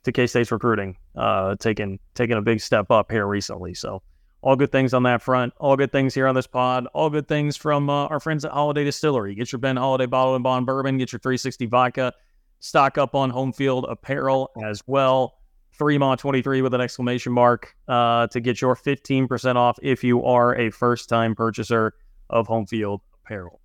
to 0.03 0.11
K 0.11 0.27
State's 0.27 0.51
recruiting, 0.51 0.97
uh, 1.15 1.55
taking 1.55 2.01
taking 2.15 2.37
a 2.37 2.43
big 2.43 2.61
step 2.61 2.91
up 2.91 3.13
here 3.13 3.27
recently. 3.27 3.75
So 3.75 4.03
all 4.43 4.57
good 4.57 4.73
things 4.73 4.93
on 4.93 5.05
that 5.05 5.23
front. 5.23 5.55
All 5.59 5.77
good 5.77 5.93
things 5.93 6.15
here 6.15 6.27
on 6.27 6.35
this 6.35 6.49
pod. 6.49 6.89
All 6.95 7.11
good 7.11 7.29
things 7.29 7.57
from 7.57 7.89
uh, 7.89 8.07
our 8.07 8.19
friends 8.19 8.45
at 8.45 8.51
Holladay 8.51 8.85
Distillery. 8.85 9.37
Get 9.37 9.53
your 9.53 9.61
Ben 9.61 9.77
Holladay 9.77 10.11
Bottle 10.11 10.35
and 10.35 10.43
Bond 10.43 10.67
Bourbon. 10.67 10.99
Get 10.99 11.13
your 11.13 11.21
360 11.21 11.67
Vodka. 11.67 12.13
Stock 12.59 12.99
up 12.99 13.15
on 13.15 13.31
home 13.31 13.53
field 13.53 13.87
apparel 13.89 14.51
as 14.65 14.83
well. 14.89 15.39
Three 15.79 15.95
Fremont 15.95 16.19
23 16.21 16.61
with 16.63 16.75
an 16.75 16.81
exclamation 16.81 17.33
mark 17.33 17.75
uh, 17.87 18.27
to 18.29 18.41
get 18.41 18.61
your 18.61 18.75
15% 18.75 19.57
off 19.57 19.79
if 19.81 20.03
you 20.03 20.25
are 20.25 20.57
a 20.57 20.71
first 20.71 21.09
time 21.09 21.37
purchaser 21.37 21.95
of 22.29 22.49
home 22.49 22.67
field 22.67 23.01
apparel. 23.15 23.62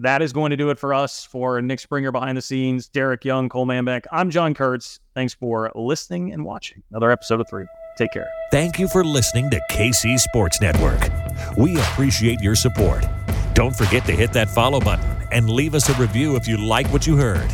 That 0.00 0.22
is 0.22 0.32
going 0.32 0.48
to 0.48 0.56
do 0.56 0.70
it 0.70 0.78
for 0.78 0.94
us. 0.94 1.26
For 1.26 1.60
Nick 1.60 1.78
Springer 1.78 2.10
behind 2.10 2.38
the 2.38 2.42
scenes, 2.42 2.88
Derek 2.88 3.22
Young, 3.22 3.50
Cole 3.50 3.66
Manbeck, 3.66 4.06
I'm 4.10 4.30
John 4.30 4.54
Kurtz. 4.54 4.98
Thanks 5.14 5.34
for 5.34 5.70
listening 5.74 6.32
and 6.32 6.42
watching 6.42 6.82
another 6.90 7.10
episode 7.10 7.38
of 7.38 7.50
Three. 7.50 7.66
Take 7.98 8.12
care. 8.12 8.26
Thank 8.50 8.78
you 8.78 8.88
for 8.88 9.04
listening 9.04 9.50
to 9.50 9.60
KC 9.70 10.18
Sports 10.18 10.58
Network. 10.62 11.10
We 11.58 11.76
appreciate 11.76 12.40
your 12.40 12.54
support. 12.54 13.04
Don't 13.52 13.76
forget 13.76 14.06
to 14.06 14.12
hit 14.12 14.32
that 14.32 14.48
follow 14.48 14.80
button 14.80 15.04
and 15.32 15.50
leave 15.50 15.74
us 15.74 15.90
a 15.90 15.94
review 16.00 16.34
if 16.36 16.48
you 16.48 16.56
like 16.56 16.86
what 16.86 17.06
you 17.06 17.18
heard. 17.18 17.52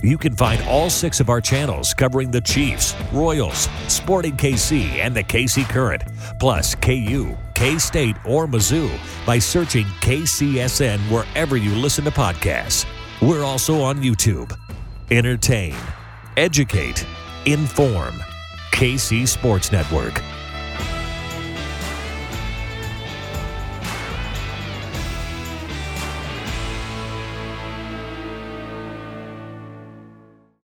You 0.00 0.16
can 0.16 0.36
find 0.36 0.62
all 0.62 0.90
six 0.90 1.18
of 1.18 1.28
our 1.28 1.40
channels 1.40 1.92
covering 1.92 2.30
the 2.30 2.40
Chiefs, 2.40 2.94
Royals, 3.12 3.68
Sporting 3.88 4.36
KC, 4.36 4.90
and 5.00 5.12
the 5.12 5.24
KC 5.24 5.68
Current, 5.68 6.04
plus 6.38 6.76
KU, 6.76 7.36
K 7.58 7.76
State, 7.76 8.14
or 8.24 8.46
Mizzou 8.46 8.88
by 9.26 9.40
searching 9.40 9.84
KCSN 10.00 11.00
wherever 11.10 11.56
you 11.56 11.74
listen 11.74 12.04
to 12.04 12.10
podcasts. 12.12 12.86
We're 13.20 13.42
also 13.42 13.80
on 13.80 14.00
YouTube. 14.00 14.56
Entertain, 15.10 15.74
educate, 16.36 17.04
inform 17.46 18.14
KC 18.70 19.26
Sports 19.26 19.72
Network. 19.72 20.22